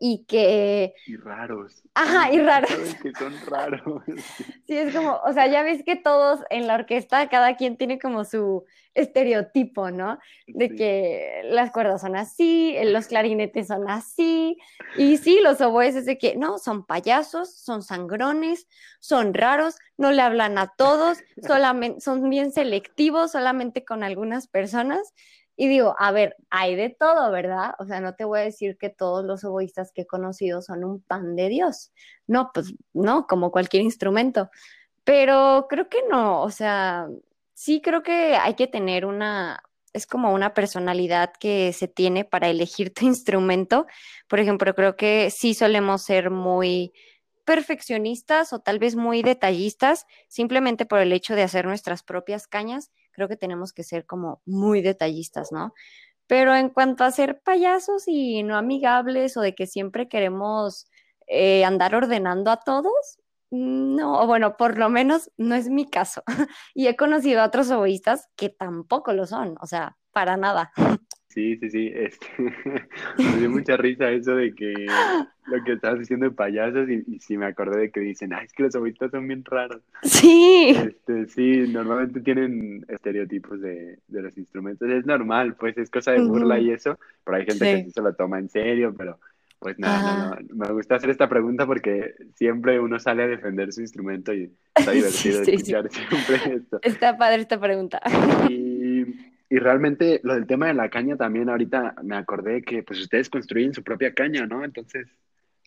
y 0.00 0.24
que... 0.26 0.94
Y 1.06 1.16
raros. 1.16 1.82
Ajá, 1.94 2.32
y 2.32 2.38
raros. 2.40 2.94
que 3.02 3.12
son 3.12 3.34
raros. 3.46 4.02
Sí, 4.66 4.78
es 4.78 4.94
como, 4.94 5.20
o 5.24 5.32
sea, 5.32 5.46
ya 5.46 5.62
ves 5.62 5.82
que 5.84 5.96
todos 5.96 6.40
en 6.48 6.66
la 6.66 6.74
orquesta, 6.74 7.28
cada 7.28 7.56
quien 7.56 7.76
tiene 7.76 7.98
como 7.98 8.24
su 8.24 8.64
estereotipo, 8.94 9.90
¿no? 9.90 10.18
De 10.46 10.74
que 10.74 11.42
las 11.44 11.70
cuerdas 11.70 12.00
son 12.00 12.16
así, 12.16 12.76
los 12.84 13.06
clarinetes 13.08 13.66
son 13.66 13.90
así, 13.90 14.56
y 14.96 15.18
sí, 15.18 15.40
los 15.42 15.60
oboes 15.60 15.96
es 15.96 16.06
de 16.06 16.16
que, 16.16 16.36
no, 16.36 16.58
son 16.58 16.86
payasos, 16.86 17.54
son 17.54 17.82
sangrones, 17.82 18.66
son 19.00 19.34
raros, 19.34 19.76
no 19.98 20.12
le 20.12 20.22
hablan 20.22 20.58
a 20.58 20.72
todos, 20.76 21.18
solamente, 21.46 22.00
son 22.00 22.28
bien 22.30 22.52
selectivos, 22.52 23.32
solamente 23.32 23.84
con 23.84 24.02
algunas 24.02 24.46
personas, 24.46 25.12
y 25.56 25.68
digo, 25.68 25.94
a 25.98 26.10
ver, 26.12 26.36
hay 26.50 26.74
de 26.74 26.90
todo, 26.90 27.30
¿verdad? 27.30 27.74
O 27.78 27.84
sea, 27.86 28.00
no 28.00 28.14
te 28.14 28.24
voy 28.24 28.40
a 28.40 28.42
decir 28.42 28.76
que 28.76 28.90
todos 28.90 29.24
los 29.24 29.44
oboístas 29.44 29.92
que 29.92 30.02
he 30.02 30.06
conocido 30.06 30.62
son 30.62 30.84
un 30.84 31.00
pan 31.00 31.36
de 31.36 31.48
Dios. 31.48 31.92
No, 32.26 32.50
pues 32.52 32.74
no, 32.92 33.26
como 33.26 33.52
cualquier 33.52 33.82
instrumento. 33.82 34.50
Pero 35.04 35.66
creo 35.68 35.88
que 35.88 36.02
no, 36.10 36.42
o 36.42 36.50
sea, 36.50 37.08
sí 37.54 37.80
creo 37.82 38.02
que 38.02 38.36
hay 38.36 38.54
que 38.54 38.66
tener 38.66 39.06
una, 39.06 39.62
es 39.92 40.06
como 40.06 40.32
una 40.34 40.54
personalidad 40.54 41.32
que 41.38 41.72
se 41.72 41.88
tiene 41.88 42.24
para 42.24 42.48
elegir 42.48 42.92
tu 42.92 43.06
instrumento. 43.06 43.86
Por 44.28 44.40
ejemplo, 44.40 44.74
creo 44.74 44.96
que 44.96 45.30
sí 45.30 45.54
solemos 45.54 46.02
ser 46.02 46.30
muy 46.30 46.92
perfeccionistas 47.44 48.52
o 48.52 48.60
tal 48.60 48.78
vez 48.78 48.96
muy 48.96 49.22
detallistas, 49.22 50.06
simplemente 50.28 50.86
por 50.86 51.00
el 51.00 51.12
hecho 51.12 51.34
de 51.34 51.42
hacer 51.42 51.66
nuestras 51.66 52.02
propias 52.02 52.46
cañas 52.46 52.90
creo 53.14 53.28
que 53.28 53.36
tenemos 53.36 53.72
que 53.72 53.84
ser 53.84 54.04
como 54.04 54.42
muy 54.44 54.82
detallistas, 54.82 55.52
¿no? 55.52 55.72
Pero 56.26 56.54
en 56.54 56.70
cuanto 56.70 57.04
a 57.04 57.10
ser 57.10 57.40
payasos 57.42 58.04
y 58.06 58.42
no 58.42 58.56
amigables 58.56 59.36
o 59.36 59.40
de 59.40 59.54
que 59.54 59.66
siempre 59.66 60.08
queremos 60.08 60.88
eh, 61.26 61.64
andar 61.64 61.94
ordenando 61.94 62.50
a 62.50 62.58
todos, 62.58 63.18
no, 63.50 64.26
bueno, 64.26 64.56
por 64.56 64.78
lo 64.78 64.88
menos 64.88 65.30
no 65.36 65.54
es 65.54 65.68
mi 65.68 65.88
caso. 65.88 66.22
y 66.74 66.88
he 66.88 66.96
conocido 66.96 67.40
a 67.40 67.46
otros 67.46 67.70
oboístas 67.70 68.28
que 68.36 68.48
tampoco 68.48 69.12
lo 69.12 69.26
son, 69.26 69.56
o 69.60 69.66
sea, 69.66 69.96
para 70.12 70.36
nada. 70.36 70.72
Sí, 71.34 71.56
sí, 71.56 71.68
sí. 71.68 71.90
Este, 71.92 72.26
me 73.18 73.36
dio 73.38 73.50
mucha 73.50 73.76
risa 73.76 74.08
eso 74.12 74.36
de 74.36 74.54
que 74.54 74.72
lo 75.46 75.64
que 75.64 75.72
estabas 75.72 75.98
diciendo 75.98 76.26
de 76.26 76.32
payasos 76.32 76.88
y, 76.88 77.02
y 77.08 77.18
sí 77.18 77.36
me 77.36 77.46
acordé 77.46 77.80
de 77.80 77.90
que 77.90 77.98
dicen, 77.98 78.32
ay, 78.32 78.46
es 78.46 78.52
que 78.52 78.62
los 78.62 78.74
oboístas 78.76 79.10
son 79.10 79.26
bien 79.26 79.44
raros. 79.44 79.82
Sí. 80.04 80.76
Este, 80.76 81.26
sí, 81.26 81.66
normalmente 81.72 82.20
tienen 82.20 82.86
estereotipos 82.86 83.60
de, 83.60 83.98
de, 84.06 84.22
los 84.22 84.38
instrumentos. 84.38 84.88
Es 84.88 85.04
normal, 85.06 85.56
pues 85.56 85.76
es 85.76 85.90
cosa 85.90 86.12
de 86.12 86.20
burla 86.22 86.54
uh 86.54 86.58
-huh. 86.58 86.62
y 86.62 86.70
eso, 86.70 87.00
pero 87.24 87.36
hay 87.36 87.46
gente 87.46 87.64
sí. 87.64 87.78
que 87.78 87.84
sí 87.86 87.90
se 87.90 88.02
lo 88.02 88.14
toma 88.14 88.38
en 88.38 88.48
serio, 88.48 88.94
pero 88.96 89.18
pues 89.58 89.76
nada, 89.78 90.36
no, 90.40 90.54
no, 90.54 90.66
me 90.66 90.72
gusta 90.72 90.96
hacer 90.96 91.10
esta 91.10 91.28
pregunta 91.28 91.66
porque 91.66 92.14
siempre 92.34 92.78
uno 92.78 93.00
sale 93.00 93.24
a 93.24 93.26
defender 93.26 93.72
su 93.72 93.80
instrumento 93.80 94.32
y 94.32 94.52
está 94.74 94.90
divertido 94.92 95.44
sí, 95.44 95.50
escuchar 95.52 95.90
siempre 95.90 96.56
esto. 96.56 96.78
Está 96.82 97.16
padre 97.18 97.42
esta 97.42 97.58
pregunta. 97.58 98.00
Y 98.48 98.73
y 99.54 99.58
realmente 99.60 100.20
lo 100.24 100.34
del 100.34 100.48
tema 100.48 100.66
de 100.66 100.74
la 100.74 100.90
caña 100.90 101.16
también 101.16 101.48
ahorita 101.48 101.94
me 102.02 102.16
acordé 102.16 102.62
que 102.62 102.82
pues 102.82 102.98
ustedes 102.98 103.30
construyen 103.30 103.72
su 103.72 103.84
propia 103.84 104.12
caña, 104.12 104.46
¿no? 104.46 104.64
Entonces, 104.64 105.06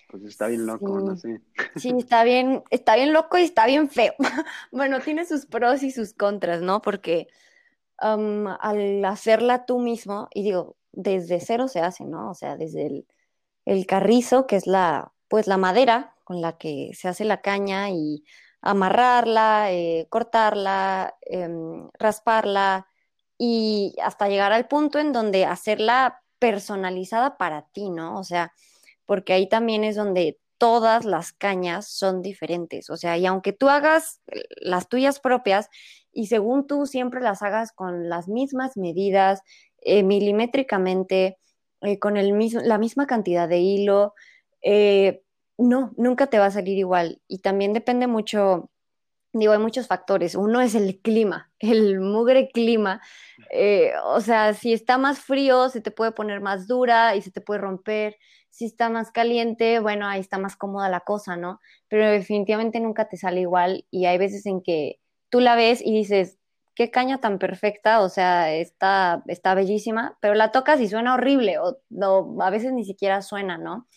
pues 0.09 0.23
está 0.23 0.47
bien 0.47 0.65
loco, 0.65 0.99
sí. 0.99 1.05
no 1.05 1.15
sé. 1.15 1.41
Sí, 1.77 1.93
está 1.97 2.25
bien, 2.25 2.63
está 2.69 2.97
bien 2.97 3.13
loco 3.13 3.37
y 3.37 3.43
está 3.43 3.65
bien 3.65 3.89
feo. 3.89 4.13
bueno, 4.73 4.99
tiene 4.99 5.25
sus 5.25 5.45
pros 5.45 5.83
y 5.83 5.91
sus 5.91 6.13
contras, 6.13 6.61
¿no? 6.61 6.81
Porque 6.81 7.29
um, 8.01 8.47
al 8.59 9.05
hacerla 9.05 9.65
tú 9.65 9.79
mismo, 9.79 10.27
y 10.33 10.43
digo, 10.43 10.75
desde 10.91 11.39
cero 11.39 11.69
se 11.69 11.79
hace, 11.79 12.03
¿no? 12.03 12.31
O 12.31 12.33
sea, 12.33 12.57
desde 12.57 12.87
el, 12.87 13.07
el 13.63 13.85
carrizo, 13.85 14.47
que 14.47 14.57
es 14.57 14.67
la, 14.67 15.13
pues 15.29 15.47
la 15.47 15.55
madera 15.55 16.13
con 16.25 16.41
la 16.41 16.57
que 16.57 16.91
se 16.93 17.07
hace 17.07 17.23
la 17.23 17.39
caña 17.39 17.89
y 17.89 18.25
amarrarla, 18.59 19.71
eh, 19.71 20.07
cortarla, 20.09 21.15
eh, 21.21 21.47
rasparla, 21.97 22.85
y 23.37 23.95
hasta 24.03 24.27
llegar 24.29 24.53
al 24.53 24.67
punto 24.67 24.99
en 24.99 25.13
donde 25.13 25.45
hacerla 25.45 26.21
personalizada 26.39 27.37
para 27.37 27.63
ti, 27.71 27.89
¿no? 27.89 28.17
O 28.19 28.23
sea, 28.23 28.53
porque 29.05 29.33
ahí 29.33 29.47
también 29.49 29.83
es 29.83 29.95
donde 29.95 30.39
todas 30.57 31.05
las 31.05 31.33
cañas 31.33 31.87
son 31.87 32.21
diferentes, 32.21 32.89
o 32.89 32.97
sea, 32.97 33.17
y 33.17 33.25
aunque 33.25 33.53
tú 33.53 33.69
hagas 33.69 34.21
las 34.61 34.89
tuyas 34.89 35.19
propias 35.19 35.69
y 36.11 36.27
según 36.27 36.65
tú 36.65 36.87
siempre 36.87 37.21
las 37.21 37.43
hagas 37.43 37.71
con 37.71 38.09
las 38.09 38.27
mismas 38.27 38.75
medidas, 38.75 39.41
eh, 39.81 40.03
milimétricamente, 40.03 41.37
eh, 41.81 41.99
con 41.99 42.17
el 42.17 42.33
mismo, 42.33 42.61
la 42.61 42.79
misma 42.79 43.05
cantidad 43.05 43.47
de 43.47 43.59
hilo, 43.59 44.15
eh, 44.63 45.21
no, 45.57 45.93
nunca 45.97 46.27
te 46.27 46.39
va 46.39 46.47
a 46.47 46.51
salir 46.51 46.77
igual. 46.77 47.21
Y 47.27 47.39
también 47.39 47.73
depende 47.73 48.07
mucho 48.07 48.71
digo, 49.39 49.53
hay 49.53 49.59
muchos 49.59 49.87
factores. 49.87 50.35
Uno 50.35 50.61
es 50.61 50.75
el 50.75 50.99
clima, 51.01 51.51
el 51.59 51.99
mugre 51.99 52.49
clima. 52.49 53.01
Eh, 53.51 53.91
o 54.05 54.21
sea, 54.21 54.53
si 54.53 54.73
está 54.73 54.97
más 54.97 55.19
frío, 55.19 55.69
se 55.69 55.81
te 55.81 55.91
puede 55.91 56.11
poner 56.11 56.41
más 56.41 56.67
dura 56.67 57.15
y 57.15 57.21
se 57.21 57.31
te 57.31 57.41
puede 57.41 57.61
romper. 57.61 58.17
Si 58.49 58.65
está 58.65 58.89
más 58.89 59.11
caliente, 59.11 59.79
bueno, 59.79 60.07
ahí 60.07 60.19
está 60.19 60.37
más 60.37 60.55
cómoda 60.55 60.89
la 60.89 61.01
cosa, 61.01 61.37
¿no? 61.37 61.59
Pero 61.87 62.09
definitivamente 62.09 62.79
nunca 62.79 63.07
te 63.07 63.17
sale 63.17 63.41
igual 63.41 63.85
y 63.91 64.05
hay 64.05 64.17
veces 64.17 64.45
en 64.45 64.61
que 64.61 64.99
tú 65.29 65.39
la 65.39 65.55
ves 65.55 65.81
y 65.83 65.93
dices, 65.93 66.39
qué 66.77 66.91
caña 66.91 67.19
tan 67.19 67.39
perfecta, 67.39 68.01
o 68.01 68.09
sea, 68.09 68.53
está, 68.53 69.23
está 69.27 69.55
bellísima, 69.55 70.15
pero 70.21 70.35
la 70.35 70.51
tocas 70.51 70.79
y 70.79 70.87
suena 70.87 71.15
horrible, 71.15 71.57
o, 71.57 71.79
a 72.41 72.49
veces 72.51 72.71
ni 72.71 72.85
siquiera 72.85 73.23
suena, 73.23 73.57
¿no? 73.57 73.87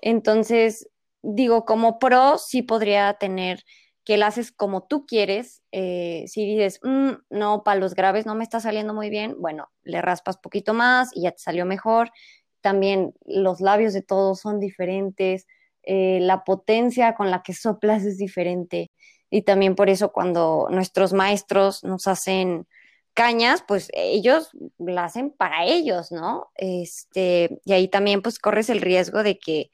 Entonces, 0.00 0.88
digo, 1.22 1.64
como 1.64 1.98
pro 1.98 2.38
sí 2.38 2.62
podría 2.62 3.14
tener 3.14 3.64
que 4.04 4.16
la 4.16 4.28
haces 4.28 4.52
como 4.52 4.84
tú 4.84 5.06
quieres. 5.06 5.62
Eh, 5.72 6.24
si 6.26 6.46
dices, 6.46 6.80
mm, 6.82 7.10
no, 7.30 7.62
para 7.64 7.80
los 7.80 7.94
graves 7.94 8.26
no 8.26 8.34
me 8.34 8.44
está 8.44 8.60
saliendo 8.60 8.94
muy 8.94 9.10
bien, 9.10 9.36
bueno, 9.38 9.68
le 9.82 10.02
raspas 10.02 10.38
poquito 10.38 10.74
más 10.74 11.10
y 11.14 11.22
ya 11.22 11.32
te 11.32 11.38
salió 11.38 11.66
mejor. 11.66 12.10
También 12.60 13.14
los 13.24 13.60
labios 13.60 13.92
de 13.92 14.02
todos 14.02 14.40
son 14.40 14.60
diferentes, 14.60 15.46
eh, 15.82 16.18
la 16.20 16.44
potencia 16.44 17.14
con 17.14 17.30
la 17.30 17.42
que 17.42 17.54
soplas 17.54 18.04
es 18.04 18.18
diferente. 18.18 18.90
Y 19.30 19.42
también 19.42 19.74
por 19.76 19.90
eso 19.90 20.12
cuando 20.12 20.68
nuestros 20.70 21.12
maestros 21.12 21.84
nos 21.84 22.06
hacen 22.06 22.66
cañas, 23.14 23.64
pues 23.66 23.90
ellos 23.92 24.50
la 24.78 25.04
hacen 25.04 25.30
para 25.30 25.64
ellos, 25.64 26.10
¿no? 26.12 26.50
Este, 26.56 27.60
y 27.64 27.72
ahí 27.72 27.88
también 27.88 28.22
pues 28.22 28.38
corres 28.38 28.70
el 28.70 28.80
riesgo 28.80 29.22
de 29.22 29.38
que 29.38 29.70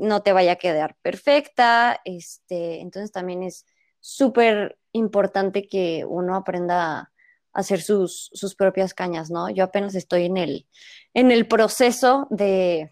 no 0.00 0.22
te 0.22 0.32
vaya 0.32 0.52
a 0.52 0.56
quedar 0.56 0.96
perfecta, 1.02 2.00
este, 2.04 2.80
entonces 2.80 3.12
también 3.12 3.42
es 3.42 3.66
súper 4.00 4.78
importante 4.92 5.68
que 5.68 6.04
uno 6.06 6.34
aprenda 6.34 6.98
a 6.98 7.12
hacer 7.52 7.82
sus, 7.82 8.30
sus, 8.32 8.54
propias 8.54 8.94
cañas, 8.94 9.30
¿no? 9.30 9.50
Yo 9.50 9.64
apenas 9.64 9.94
estoy 9.94 10.26
en 10.26 10.36
el, 10.36 10.66
en 11.14 11.30
el 11.30 11.46
proceso 11.46 12.26
de, 12.30 12.90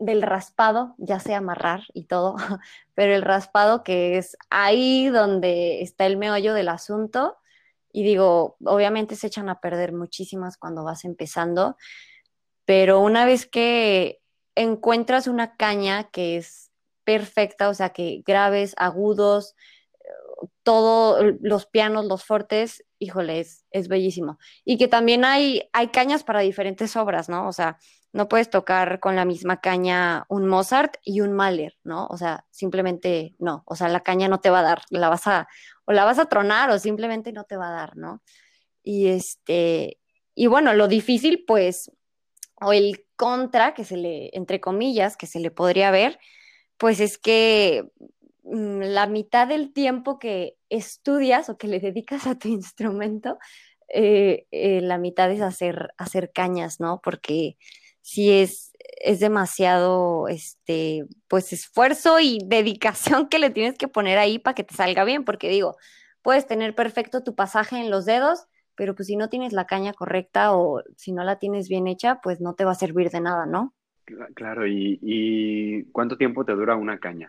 del 0.00 0.22
raspado, 0.22 0.94
ya 0.98 1.20
sé 1.20 1.34
amarrar 1.34 1.82
y 1.92 2.04
todo, 2.04 2.34
pero 2.94 3.14
el 3.14 3.22
raspado 3.22 3.84
que 3.84 4.18
es 4.18 4.36
ahí 4.48 5.08
donde 5.08 5.82
está 5.82 6.06
el 6.06 6.16
meollo 6.16 6.54
del 6.54 6.68
asunto. 6.68 7.36
Y 7.92 8.02
digo, 8.02 8.56
obviamente 8.64 9.16
se 9.16 9.26
echan 9.26 9.48
a 9.48 9.60
perder 9.60 9.92
muchísimas 9.92 10.56
cuando 10.56 10.84
vas 10.84 11.04
empezando, 11.04 11.76
pero 12.64 13.00
una 13.00 13.24
vez 13.24 13.46
que 13.46 14.19
encuentras 14.60 15.26
una 15.26 15.56
caña 15.56 16.10
que 16.10 16.36
es 16.36 16.70
perfecta, 17.04 17.68
o 17.68 17.74
sea, 17.74 17.90
que 17.90 18.22
graves, 18.26 18.74
agudos, 18.76 19.56
todos 20.62 21.34
los 21.40 21.66
pianos, 21.66 22.06
los 22.06 22.24
fortes, 22.24 22.84
híjole, 22.98 23.40
es, 23.40 23.64
es, 23.70 23.88
bellísimo. 23.88 24.38
Y 24.64 24.78
que 24.78 24.88
también 24.88 25.24
hay, 25.24 25.68
hay 25.72 25.88
cañas 25.88 26.24
para 26.24 26.40
diferentes 26.40 26.96
obras, 26.96 27.28
¿no? 27.28 27.48
O 27.48 27.52
sea, 27.52 27.78
no 28.12 28.28
puedes 28.28 28.50
tocar 28.50 29.00
con 29.00 29.16
la 29.16 29.24
misma 29.24 29.60
caña 29.60 30.24
un 30.28 30.46
Mozart 30.46 30.96
y 31.02 31.20
un 31.20 31.32
Mahler, 31.32 31.76
¿no? 31.84 32.06
O 32.06 32.16
sea, 32.16 32.46
simplemente 32.50 33.34
no, 33.38 33.62
o 33.66 33.76
sea, 33.76 33.88
la 33.88 34.00
caña 34.00 34.28
no 34.28 34.40
te 34.40 34.50
va 34.50 34.60
a 34.60 34.62
dar, 34.62 34.82
la 34.90 35.08
vas 35.08 35.26
a, 35.26 35.48
o 35.84 35.92
la 35.92 36.04
vas 36.04 36.18
a 36.18 36.26
tronar 36.26 36.70
o 36.70 36.78
simplemente 36.78 37.32
no 37.32 37.44
te 37.44 37.56
va 37.56 37.68
a 37.68 37.72
dar, 37.72 37.96
¿no? 37.96 38.22
Y 38.82 39.08
este, 39.08 39.98
y 40.34 40.46
bueno, 40.46 40.74
lo 40.74 40.88
difícil, 40.88 41.44
pues, 41.46 41.92
o 42.60 42.72
el 42.72 43.06
contra 43.20 43.74
que 43.74 43.84
se 43.84 43.98
le, 43.98 44.30
entre 44.32 44.62
comillas, 44.62 45.18
que 45.18 45.26
se 45.26 45.40
le 45.40 45.50
podría 45.50 45.90
ver, 45.90 46.18
pues 46.78 47.00
es 47.00 47.18
que 47.18 47.84
mm, 48.44 48.80
la 48.80 49.06
mitad 49.06 49.46
del 49.46 49.74
tiempo 49.74 50.18
que 50.18 50.56
estudias 50.70 51.50
o 51.50 51.58
que 51.58 51.68
le 51.68 51.80
dedicas 51.80 52.26
a 52.26 52.38
tu 52.38 52.48
instrumento, 52.48 53.38
eh, 53.88 54.46
eh, 54.52 54.80
la 54.80 54.96
mitad 54.96 55.30
es 55.30 55.42
hacer, 55.42 55.90
hacer 55.98 56.32
cañas, 56.32 56.80
¿no? 56.80 57.02
Porque 57.04 57.58
si 58.00 58.32
es, 58.32 58.72
es 59.02 59.20
demasiado, 59.20 60.26
este, 60.28 61.04
pues 61.28 61.52
esfuerzo 61.52 62.20
y 62.20 62.38
dedicación 62.46 63.28
que 63.28 63.38
le 63.38 63.50
tienes 63.50 63.76
que 63.76 63.88
poner 63.88 64.16
ahí 64.16 64.38
para 64.38 64.54
que 64.54 64.64
te 64.64 64.74
salga 64.74 65.04
bien, 65.04 65.26
porque 65.26 65.50
digo, 65.50 65.76
puedes 66.22 66.46
tener 66.46 66.74
perfecto 66.74 67.22
tu 67.22 67.34
pasaje 67.34 67.76
en 67.76 67.90
los 67.90 68.06
dedos, 68.06 68.46
pero 68.80 68.94
pues 68.94 69.08
si 69.08 69.16
no 69.16 69.28
tienes 69.28 69.52
la 69.52 69.66
caña 69.66 69.92
correcta 69.92 70.56
o 70.56 70.82
si 70.96 71.12
no 71.12 71.22
la 71.22 71.38
tienes 71.38 71.68
bien 71.68 71.86
hecha, 71.86 72.22
pues 72.22 72.40
no 72.40 72.54
te 72.54 72.64
va 72.64 72.72
a 72.72 72.74
servir 72.74 73.10
de 73.10 73.20
nada, 73.20 73.44
¿no? 73.44 73.74
Claro, 74.34 74.66
¿y, 74.66 74.98
y 75.02 75.84
cuánto 75.92 76.16
tiempo 76.16 76.46
te 76.46 76.54
dura 76.54 76.76
una 76.76 76.98
caña? 76.98 77.28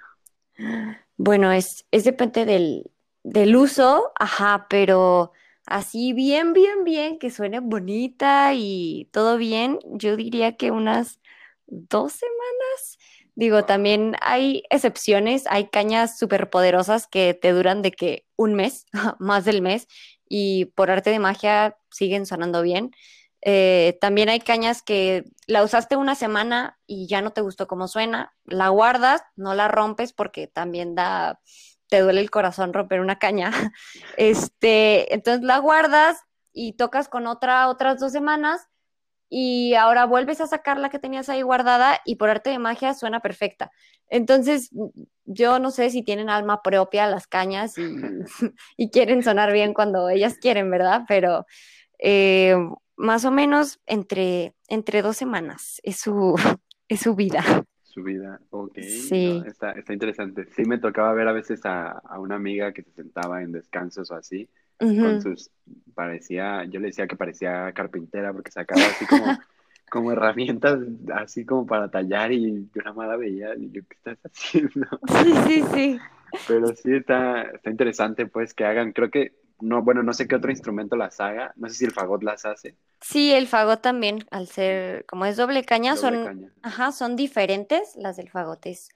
Bueno, 1.17 1.51
es, 1.51 1.85
es 1.91 2.05
depende 2.05 2.45
del, 2.45 2.89
del 3.23 3.53
uso, 3.57 4.13
ajá, 4.17 4.67
pero 4.69 5.33
así 5.65 6.13
bien, 6.13 6.53
bien, 6.53 6.85
bien, 6.85 7.19
que 7.19 7.29
suene 7.29 7.59
bonita 7.59 8.53
y 8.53 9.09
todo 9.11 9.37
bien, 9.37 9.77
yo 9.83 10.15
diría 10.15 10.55
que 10.55 10.71
unas 10.71 11.19
dos 11.67 12.13
semanas. 12.13 12.97
Digo, 13.35 13.65
también 13.65 14.15
hay 14.21 14.63
excepciones, 14.69 15.43
hay 15.49 15.67
cañas 15.67 16.17
súper 16.17 16.49
poderosas 16.49 17.07
que 17.07 17.33
te 17.33 17.51
duran 17.51 17.81
de 17.81 17.91
que 17.91 18.25
un 18.37 18.53
mes, 18.53 18.85
más 19.19 19.43
del 19.43 19.61
mes, 19.61 19.89
y 20.33 20.65
por 20.65 20.89
arte 20.89 21.09
de 21.09 21.19
magia 21.19 21.77
siguen 21.89 22.25
sonando 22.25 22.61
bien. 22.61 22.91
Eh, 23.41 23.97
también 23.99 24.29
hay 24.29 24.39
cañas 24.39 24.81
que 24.81 25.25
la 25.45 25.61
usaste 25.61 25.97
una 25.97 26.15
semana 26.15 26.79
y 26.87 27.05
ya 27.07 27.21
no 27.21 27.33
te 27.33 27.41
gustó 27.41 27.67
cómo 27.67 27.89
suena, 27.89 28.33
la 28.45 28.69
guardas, 28.69 29.23
no 29.35 29.53
la 29.55 29.67
rompes 29.67 30.13
porque 30.13 30.47
también 30.47 30.95
da 30.95 31.41
te 31.89 31.99
duele 31.99 32.21
el 32.21 32.31
corazón 32.31 32.71
romper 32.71 33.01
una 33.01 33.19
caña. 33.19 33.51
Este, 34.17 35.13
entonces 35.13 35.43
la 35.43 35.57
guardas 35.57 36.17
y 36.53 36.73
tocas 36.73 37.09
con 37.09 37.27
otra 37.27 37.67
otras 37.67 37.99
dos 37.99 38.13
semanas 38.13 38.69
y 39.33 39.75
ahora 39.75 40.05
vuelves 40.05 40.41
a 40.41 40.47
sacar 40.47 40.77
la 40.77 40.89
que 40.89 40.99
tenías 40.99 41.29
ahí 41.29 41.41
guardada 41.41 42.01
y 42.03 42.15
por 42.17 42.29
arte 42.29 42.49
de 42.49 42.59
magia 42.59 42.93
suena 42.93 43.21
perfecta. 43.21 43.71
Entonces, 44.09 44.71
yo 45.23 45.57
no 45.57 45.71
sé 45.71 45.89
si 45.89 46.03
tienen 46.03 46.29
alma 46.29 46.61
propia 46.61 47.07
las 47.07 47.27
cañas 47.27 47.77
y, 47.77 47.81
y 48.77 48.91
quieren 48.91 49.23
sonar 49.23 49.53
bien 49.53 49.73
cuando 49.73 50.09
ellas 50.09 50.37
quieren, 50.37 50.69
¿verdad? 50.69 51.03
Pero 51.07 51.45
eh, 51.97 52.57
más 52.97 53.23
o 53.23 53.31
menos 53.31 53.79
entre, 53.85 54.53
entre 54.67 55.01
dos 55.01 55.15
semanas 55.15 55.79
es 55.83 55.95
su, 55.95 56.35
es 56.89 56.99
su 56.99 57.15
vida 57.15 57.63
su 57.83 58.03
vida. 58.03 58.39
Ok, 58.51 58.79
sí. 58.79 59.43
está, 59.45 59.73
está, 59.73 59.91
interesante. 59.91 60.45
Sí 60.55 60.63
me 60.63 60.77
tocaba 60.77 61.11
ver 61.11 61.27
a 61.27 61.33
veces 61.33 61.65
a, 61.65 61.91
a, 61.91 62.21
una 62.21 62.35
amiga 62.35 62.71
que 62.71 62.83
se 62.83 62.91
sentaba 62.91 63.43
en 63.43 63.51
descansos 63.51 64.09
o 64.11 64.15
así, 64.15 64.49
con 64.81 65.21
sus, 65.21 65.51
parecía, 65.93 66.65
yo 66.65 66.79
le 66.79 66.87
decía 66.87 67.07
que 67.07 67.15
parecía 67.15 67.71
carpintera 67.73 68.33
porque 68.33 68.51
sacaba 68.51 68.81
así 68.81 69.05
como, 69.05 69.25
como 69.89 70.11
herramientas 70.11 70.79
así 71.13 71.45
como 71.45 71.65
para 71.65 71.89
tallar 71.89 72.31
y 72.31 72.67
yo 72.73 72.81
nada 72.83 72.93
más 72.93 73.19
veía 73.19 73.55
y 73.55 73.71
yo, 73.71 73.81
¿qué 73.87 73.95
estás 73.95 74.17
haciendo? 74.23 74.87
Sí, 75.07 75.33
sí, 75.47 75.63
sí. 75.73 75.99
Pero 76.47 76.67
sí 76.75 76.93
está, 76.95 77.43
está 77.43 77.69
interesante 77.69 78.25
pues 78.25 78.53
que 78.53 78.65
hagan, 78.65 78.93
creo 78.93 79.11
que 79.11 79.33
no, 79.61 79.81
bueno, 79.81 80.03
no 80.03 80.13
sé 80.13 80.27
qué 80.27 80.35
otro 80.35 80.51
instrumento 80.51 80.95
las 80.95 81.19
haga, 81.19 81.53
no 81.55 81.69
sé 81.69 81.75
si 81.75 81.85
el 81.85 81.91
fagot 81.91 82.23
las 82.23 82.45
hace. 82.45 82.75
Sí, 82.99 83.31
el 83.33 83.47
fagot 83.47 83.81
también, 83.81 84.25
al 84.29 84.47
ser, 84.47 85.05
como 85.05 85.25
es 85.25 85.37
doble 85.37 85.63
caña, 85.63 85.95
son, 85.95 86.51
Ajá, 86.61 86.91
son 86.91 87.15
diferentes 87.15 87.95
las 87.95 88.17
del 88.17 88.29
fagot. 88.29 88.65
Es, 88.65 88.89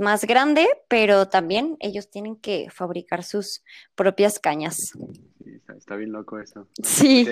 más 0.00 0.24
grande, 0.24 0.68
pero 0.88 1.28
también 1.28 1.76
ellos 1.80 2.08
tienen 2.08 2.36
que 2.36 2.68
fabricar 2.70 3.24
sus 3.24 3.62
propias 3.94 4.38
cañas. 4.38 4.76
Sí, 4.76 5.60
está, 5.76 5.96
bien 5.96 6.12
loco 6.12 6.38
eso. 6.38 6.68
Sí. 6.82 7.28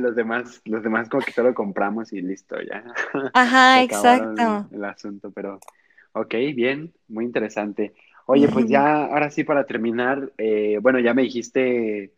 los 0.00 0.14
demás, 0.14 0.60
los 0.64 0.82
demás 0.82 1.08
como 1.08 1.24
que 1.24 1.32
solo 1.32 1.54
compramos 1.54 2.12
y 2.12 2.20
listo, 2.20 2.56
ya. 2.60 2.84
Ajá, 3.32 3.82
exacto. 3.82 4.68
El, 4.70 4.84
asunto, 4.84 5.30
pero 5.30 5.58
ok, 6.12 6.34
bien, 6.54 6.92
muy 7.08 7.24
interesante. 7.24 7.94
Oye, 8.26 8.48
pues 8.48 8.66
ya, 8.68 9.06
ahora 9.06 9.30
sí 9.30 9.44
para 9.44 9.66
terminar, 9.66 10.32
eh, 10.38 10.78
bueno, 10.80 10.98
ya 11.00 11.14
me 11.14 11.22
dijiste 11.22 12.12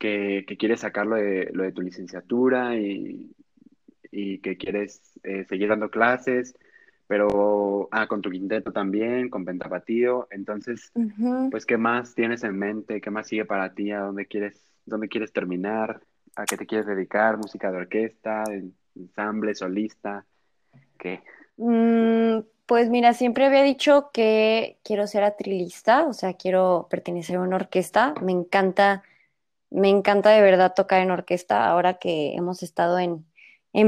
que, 0.00 0.56
quieres 0.58 0.80
sacar 0.80 1.06
lo 1.06 1.16
de, 1.16 1.50
lo 1.52 1.62
de 1.62 1.72
tu 1.72 1.82
licenciatura 1.82 2.74
y, 2.76 3.30
que 4.42 4.56
quieres 4.56 5.20
eh, 5.22 5.44
seguir 5.44 5.68
dando 5.68 5.90
clases, 5.90 6.56
pero 7.06 7.88
ah, 7.92 8.06
con 8.08 8.22
tu 8.22 8.30
quinteto 8.30 8.72
también, 8.72 9.28
con 9.28 9.44
Pentapatío. 9.44 10.26
Entonces, 10.30 10.92
pues, 11.50 11.66
¿qué 11.66 11.76
más 11.76 12.14
tienes 12.14 12.42
en 12.42 12.58
mente? 12.58 13.00
¿Qué 13.00 13.10
más 13.10 13.28
sigue 13.28 13.44
para 13.44 13.72
ti? 13.72 13.92
¿A 13.92 14.00
dónde 14.00 14.26
quieres, 14.26 14.60
dónde 14.86 15.08
quieres 15.08 15.32
terminar? 15.32 16.00
¿A 16.34 16.44
qué 16.44 16.56
te 16.56 16.66
quieres 16.66 16.86
dedicar? 16.86 17.36
¿Música 17.36 17.70
de 17.70 17.78
orquesta? 17.78 18.44
¿Ensamble? 18.96 19.54
¿Solista? 19.54 20.24
¿Qué? 20.98 21.22
Mm, 21.56 22.40
pues 22.66 22.88
mira, 22.88 23.12
siempre 23.12 23.46
había 23.46 23.62
dicho 23.62 24.10
que 24.12 24.78
quiero 24.82 25.06
ser 25.06 25.24
atrilista, 25.24 26.06
o 26.06 26.12
sea, 26.14 26.34
quiero 26.34 26.88
pertenecer 26.90 27.36
a 27.36 27.42
una 27.42 27.56
orquesta. 27.56 28.14
Me 28.22 28.32
encanta 28.32 29.04
me 29.70 29.88
encanta 29.88 30.30
de 30.30 30.42
verdad 30.42 30.74
tocar 30.74 31.00
en 31.00 31.10
orquesta 31.10 31.66
ahora 31.68 31.98
que 31.98 32.34
hemos 32.34 32.62
estado 32.62 32.98
en, 32.98 33.26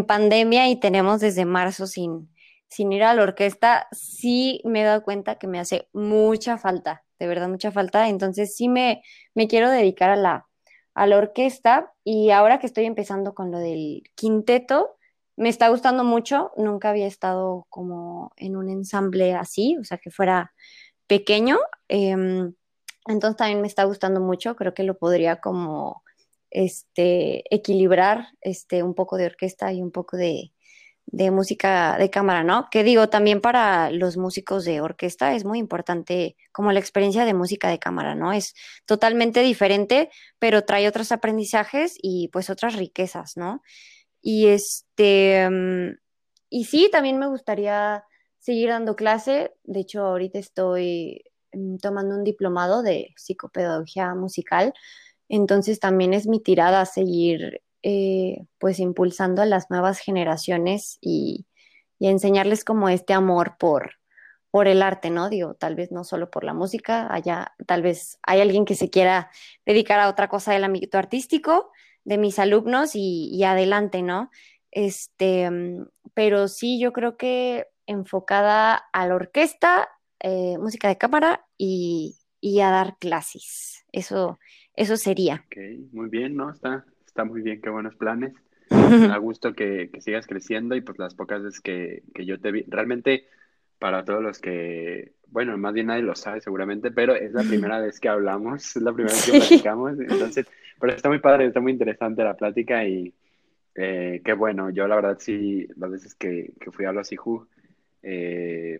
pandemia 0.06 0.68
y 0.68 0.76
tenemos 0.76 1.20
desde 1.20 1.44
marzo 1.44 1.88
sin, 1.88 2.32
sin 2.68 2.92
ir 2.92 3.02
a 3.02 3.14
la 3.14 3.24
orquesta. 3.24 3.88
Sí 3.90 4.62
me 4.64 4.82
he 4.82 4.84
dado 4.84 5.02
cuenta 5.02 5.38
que 5.38 5.48
me 5.48 5.58
hace 5.58 5.88
mucha 5.92 6.56
falta, 6.56 7.04
de 7.18 7.26
verdad 7.26 7.48
mucha 7.48 7.72
falta. 7.72 8.08
Entonces 8.08 8.54
sí 8.56 8.68
me, 8.68 9.02
me 9.34 9.48
quiero 9.48 9.70
dedicar 9.70 10.10
a 10.10 10.16
la, 10.16 10.46
a 10.94 11.06
la 11.06 11.18
orquesta 11.18 11.92
y 12.04 12.30
ahora 12.30 12.60
que 12.60 12.66
estoy 12.66 12.84
empezando 12.84 13.34
con 13.34 13.50
lo 13.50 13.58
del 13.58 14.04
quinteto, 14.14 14.96
me 15.36 15.48
está 15.48 15.68
gustando 15.68 16.04
mucho. 16.04 16.52
Nunca 16.56 16.90
había 16.90 17.06
estado 17.06 17.66
como 17.68 18.32
en 18.36 18.56
un 18.56 18.70
ensamble 18.70 19.34
así, 19.34 19.76
o 19.78 19.84
sea, 19.84 19.98
que 19.98 20.10
fuera 20.10 20.52
pequeño. 21.06 21.58
Em, 21.88 22.54
entonces 23.06 23.36
también 23.36 23.60
me 23.60 23.68
está 23.68 23.84
gustando 23.84 24.20
mucho, 24.20 24.56
creo 24.56 24.74
que 24.74 24.84
lo 24.84 24.96
podría 24.98 25.40
como 25.40 26.02
este, 26.50 27.42
equilibrar 27.54 28.28
este, 28.40 28.82
un 28.82 28.94
poco 28.94 29.16
de 29.16 29.26
orquesta 29.26 29.72
y 29.72 29.82
un 29.82 29.90
poco 29.90 30.16
de, 30.16 30.52
de 31.06 31.30
música 31.30 31.96
de 31.98 32.10
cámara, 32.10 32.44
¿no? 32.44 32.68
Que 32.70 32.84
digo, 32.84 33.08
también 33.08 33.40
para 33.40 33.90
los 33.90 34.16
músicos 34.16 34.64
de 34.64 34.80
orquesta 34.80 35.34
es 35.34 35.44
muy 35.44 35.58
importante 35.58 36.36
como 36.52 36.72
la 36.72 36.80
experiencia 36.80 37.24
de 37.24 37.34
música 37.34 37.68
de 37.68 37.78
cámara, 37.78 38.14
¿no? 38.14 38.32
Es 38.32 38.54
totalmente 38.86 39.40
diferente, 39.40 40.10
pero 40.38 40.62
trae 40.62 40.88
otros 40.88 41.12
aprendizajes 41.12 41.96
y 42.00 42.28
pues 42.28 42.50
otras 42.50 42.76
riquezas, 42.76 43.36
¿no? 43.36 43.62
Y 44.20 44.48
este, 44.48 45.48
mm, 45.50 45.96
y 46.50 46.64
sí, 46.64 46.88
también 46.92 47.18
me 47.18 47.28
gustaría 47.28 48.04
seguir 48.38 48.68
dando 48.70 48.96
clase. 48.96 49.52
De 49.64 49.80
hecho, 49.80 50.02
ahorita 50.02 50.38
estoy 50.38 51.24
tomando 51.80 52.14
un 52.16 52.24
diplomado 52.24 52.82
de 52.82 53.12
psicopedagogía 53.16 54.14
musical. 54.14 54.72
Entonces 55.28 55.80
también 55.80 56.14
es 56.14 56.26
mi 56.26 56.40
tirada 56.40 56.84
seguir 56.86 57.62
eh, 57.82 58.46
pues 58.58 58.78
impulsando 58.78 59.42
a 59.42 59.46
las 59.46 59.68
nuevas 59.70 59.98
generaciones 59.98 60.98
y, 61.00 61.46
enseñarles 61.98 62.64
como 62.64 62.88
este 62.88 63.12
amor 63.12 63.54
por, 63.60 63.92
por 64.50 64.66
el 64.66 64.82
arte, 64.82 65.08
¿no? 65.08 65.28
Digo, 65.28 65.54
tal 65.54 65.76
vez 65.76 65.92
no 65.92 66.02
solo 66.02 66.30
por 66.32 66.42
la 66.42 66.52
música, 66.52 67.06
allá 67.08 67.54
tal 67.64 67.82
vez 67.82 68.18
hay 68.24 68.40
alguien 68.40 68.64
que 68.64 68.74
se 68.74 68.90
quiera 68.90 69.30
dedicar 69.64 70.00
a 70.00 70.08
otra 70.08 70.28
cosa 70.28 70.52
del 70.52 70.64
ámbito 70.64 70.98
artístico 70.98 71.70
de 72.04 72.18
mis 72.18 72.40
alumnos 72.40 72.92
y, 72.94 73.42
adelante, 73.44 74.02
¿no? 74.02 74.30
Este, 74.72 75.48
mm, 75.48 75.86
pero 76.14 76.48
sí, 76.48 76.80
yo 76.80 76.92
creo 76.92 77.16
que 77.16 77.68
enfocada 77.86 78.74
a 78.92 79.06
la 79.06 79.14
orquesta, 79.14 79.88
eh, 80.22 80.56
música 80.58 80.88
de 80.88 80.96
cámara 80.96 81.44
y, 81.58 82.16
y, 82.40 82.60
a 82.60 82.70
dar 82.70 82.96
clases. 82.98 83.84
Eso, 83.92 84.38
eso 84.76 84.96
sería. 84.96 85.44
Ok, 85.46 85.56
muy 85.92 86.08
bien, 86.08 86.36
¿no? 86.36 86.50
Está, 86.50 86.84
está 87.04 87.24
muy 87.24 87.42
bien, 87.42 87.60
qué 87.60 87.70
buenos 87.70 87.96
planes. 87.96 88.32
Me 88.70 89.08
da 89.08 89.16
gusto 89.18 89.54
que, 89.54 89.90
sigas 90.00 90.26
creciendo 90.26 90.76
y 90.76 90.80
pues 90.80 90.98
las 90.98 91.14
pocas 91.14 91.42
veces 91.42 91.60
que, 91.60 92.02
yo 92.14 92.40
te 92.40 92.52
vi, 92.52 92.64
realmente 92.68 93.26
para 93.78 94.04
todos 94.04 94.22
los 94.22 94.38
que, 94.38 95.12
bueno, 95.26 95.58
más 95.58 95.74
bien 95.74 95.88
nadie 95.88 96.02
lo 96.02 96.14
sabe 96.14 96.40
seguramente, 96.40 96.92
pero 96.92 97.14
es 97.16 97.32
la 97.32 97.42
primera 97.42 97.80
vez 97.80 97.98
que 97.98 98.08
hablamos, 98.08 98.76
es 98.76 98.82
la 98.82 98.92
primera 98.92 99.14
vez 99.14 99.26
que 99.26 99.32
platicamos, 99.38 99.98
entonces, 99.98 100.46
pero 100.80 100.92
está 100.92 101.08
muy 101.08 101.18
padre, 101.18 101.46
está 101.46 101.60
muy 101.60 101.72
interesante 101.72 102.22
la 102.22 102.36
plática 102.36 102.84
y 102.86 103.12
eh, 103.74 104.22
qué 104.24 104.32
bueno, 104.34 104.70
yo 104.70 104.86
la 104.86 104.96
verdad 104.96 105.16
sí, 105.18 105.66
las 105.76 105.90
veces 105.90 106.14
que, 106.14 106.52
fui 106.70 106.84
a 106.84 106.92
los 106.92 107.10
eh, 108.02 108.78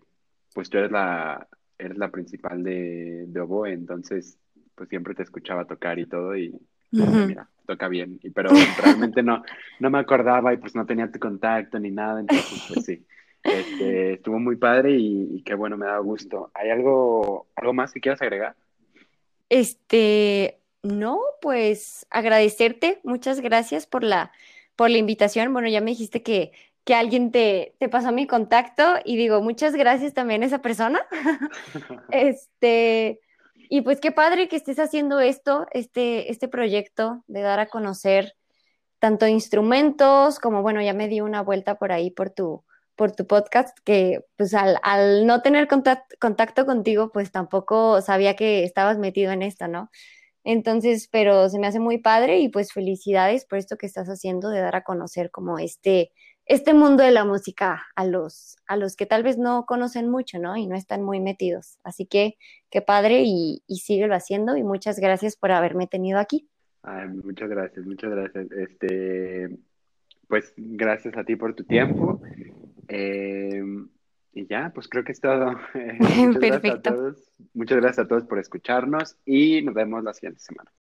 pues 0.53 0.71
tú 0.71 0.79
eres 0.79 0.91
la, 0.91 1.47
eres 1.79 1.99
la 1.99 2.11
principal 2.11 2.63
de, 2.63 3.25
de 3.27 3.41
Oboe, 3.41 3.73
entonces 3.73 4.39
pues 4.75 4.89
siempre 4.89 5.15
te 5.15 5.23
escuchaba 5.23 5.65
tocar 5.65 5.99
y 5.99 6.07
todo 6.07 6.37
y 6.37 6.55
mira, 6.91 7.49
toca 7.67 7.89
bien, 7.89 8.19
y, 8.23 8.31
pero 8.31 8.51
realmente 8.83 9.23
no, 9.23 9.43
no 9.81 9.91
me 9.91 9.99
acordaba 9.99 10.53
y 10.53 10.59
pues 10.59 10.75
no 10.75 10.87
tenía 10.87 11.11
tu 11.11 11.19
contacto 11.19 11.79
ni 11.79 11.91
nada, 11.91 12.21
entonces 12.21 12.65
pues 12.69 12.85
sí, 12.85 13.07
este, 13.43 14.15
estuvo 14.15 14.39
muy 14.39 14.57
padre 14.57 14.97
y, 14.97 15.43
qué 15.45 15.55
bueno, 15.55 15.77
me 15.77 15.87
da 15.87 15.99
gusto. 15.99 16.51
¿Hay 16.55 16.71
algo, 16.71 17.49
algo 17.57 17.73
más 17.73 17.93
que 17.93 18.01
quieras 18.01 18.23
agregar? 18.23 18.55
Este, 19.49 20.61
no, 20.83 21.21
pues 21.41 22.07
agradecerte, 22.11 23.01
muchas 23.03 23.41
gracias 23.41 23.87
por 23.87 24.05
la, 24.05 24.33
por 24.77 24.91
la 24.91 24.99
invitación. 24.99 25.53
Bueno, 25.53 25.69
ya 25.69 25.81
me 25.81 25.91
dijiste 25.91 26.23
que, 26.23 26.53
que 26.85 26.95
alguien 26.95 27.31
te, 27.31 27.75
te 27.79 27.89
pasó 27.89 28.13
mi 28.13 28.27
contacto 28.27 28.83
y 29.05 29.17
digo, 29.17 29.41
muchas 29.41 29.75
gracias 29.75 30.15
también 30.15 30.43
a 30.43 30.47
esa 30.47 30.61
persona. 30.61 31.01
este, 32.11 33.21
y 33.69 33.83
pues 33.83 34.01
qué 34.01 34.13
padre 34.13 34.49
que 34.49 34.57
estés 34.57 34.79
haciendo 34.79 35.21
esto, 35.21 35.67
este, 35.73 36.31
este 36.31 36.49
proyecto 36.49 37.25
de 37.27 37.41
dar 37.41 37.61
a 37.61 37.67
conocer 37.67 38.35
tanto 38.99 39.27
instrumentos 39.27 40.39
como, 40.39 40.63
bueno, 40.63 40.83
ya 40.83 40.95
me 40.95 41.09
di 41.09 41.21
una 41.21 41.43
vuelta 41.43 41.77
por 41.77 41.91
ahí 41.91 42.11
por 42.11 42.31
tu, 42.31 42.65
por 42.97 43.13
tu 43.13 43.27
podcast, 43.27 43.77
que 43.85 44.25
pues 44.37 44.55
al, 44.55 45.27
no 45.27 45.43
tener 45.43 45.69
contacto, 45.69 46.15
contacto 46.21 46.67
contigo, 46.67 47.11
pues 47.13 47.33
tampoco 47.33 48.01
sabía 48.01 48.37
que 48.37 48.65
estabas 48.65 48.99
metido 48.99 49.33
en 49.33 49.43
esto, 49.43 49.69
¿no? 49.69 49.91
Entonces, 50.45 51.09
pero 51.11 51.49
se 51.49 51.59
me 51.59 51.67
hace 51.67 51.81
muy 51.81 51.99
padre 51.99 52.41
y 52.41 52.49
pues 52.49 52.73
felicidades 52.73 53.45
por 53.45 53.59
esto 53.59 53.77
que 53.77 53.87
estás 53.87 54.09
haciendo 54.09 54.51
de 54.51 54.61
dar 54.61 54.77
a 54.77 54.85
conocer 54.85 55.31
como 55.31 55.59
este, 55.59 56.13
este 56.47 56.75
mundo 56.75 57.03
de 57.03 57.11
la 57.11 57.25
música 57.25 57.87
a 57.95 58.05
los, 58.05 58.57
a 58.67 58.77
los 58.77 58.97
que 58.97 59.07
tal 59.07 59.23
vez 59.23 59.39
no 59.39 59.65
conocen 59.67 60.11
mucho, 60.11 60.39
¿no? 60.39 60.57
Y 60.57 60.67
no 60.67 60.75
están 60.75 61.03
muy 61.03 61.21
metidos. 61.21 61.79
Así 61.85 62.07
que 62.07 62.37
qué 62.71 62.83
padre 62.83 63.23
y, 63.25 63.63
y 63.67 63.79
síguelo 63.79 64.15
haciendo 64.15 64.57
y 64.57 64.63
muchas 64.63 64.99
gracias 64.99 65.37
por 65.37 65.53
haberme 65.53 65.87
tenido 65.87 66.19
aquí. 66.19 66.49
Ay, 66.83 67.09
muchas 67.09 67.49
gracias, 67.49 67.87
muchas 67.87 68.11
gracias. 68.11 68.51
Este, 68.51 69.57
pues 70.29 70.53
gracias 70.57 71.17
a 71.17 71.25
ti 71.25 71.37
por 71.37 71.55
tu 71.55 71.65
tiempo. 71.65 72.21
Eh, 72.89 73.63
y 74.33 74.47
ya, 74.47 74.73
pues 74.75 74.89
creo 74.89 75.05
que 75.05 75.13
es 75.13 75.21
todo. 75.21 75.53
muchas 75.99 76.39
Perfecto. 76.39 76.41
Gracias 76.41 76.75
a 76.75 76.83
todos. 76.83 77.33
Muchas 77.55 77.79
gracias 77.79 78.07
a 78.07 78.09
todos 78.09 78.25
por 78.25 78.39
escucharnos 78.39 79.17
y 79.25 79.63
nos 79.63 79.75
vemos 79.75 80.03
la 80.03 80.15
siguiente 80.15 80.41
semana. 80.41 80.73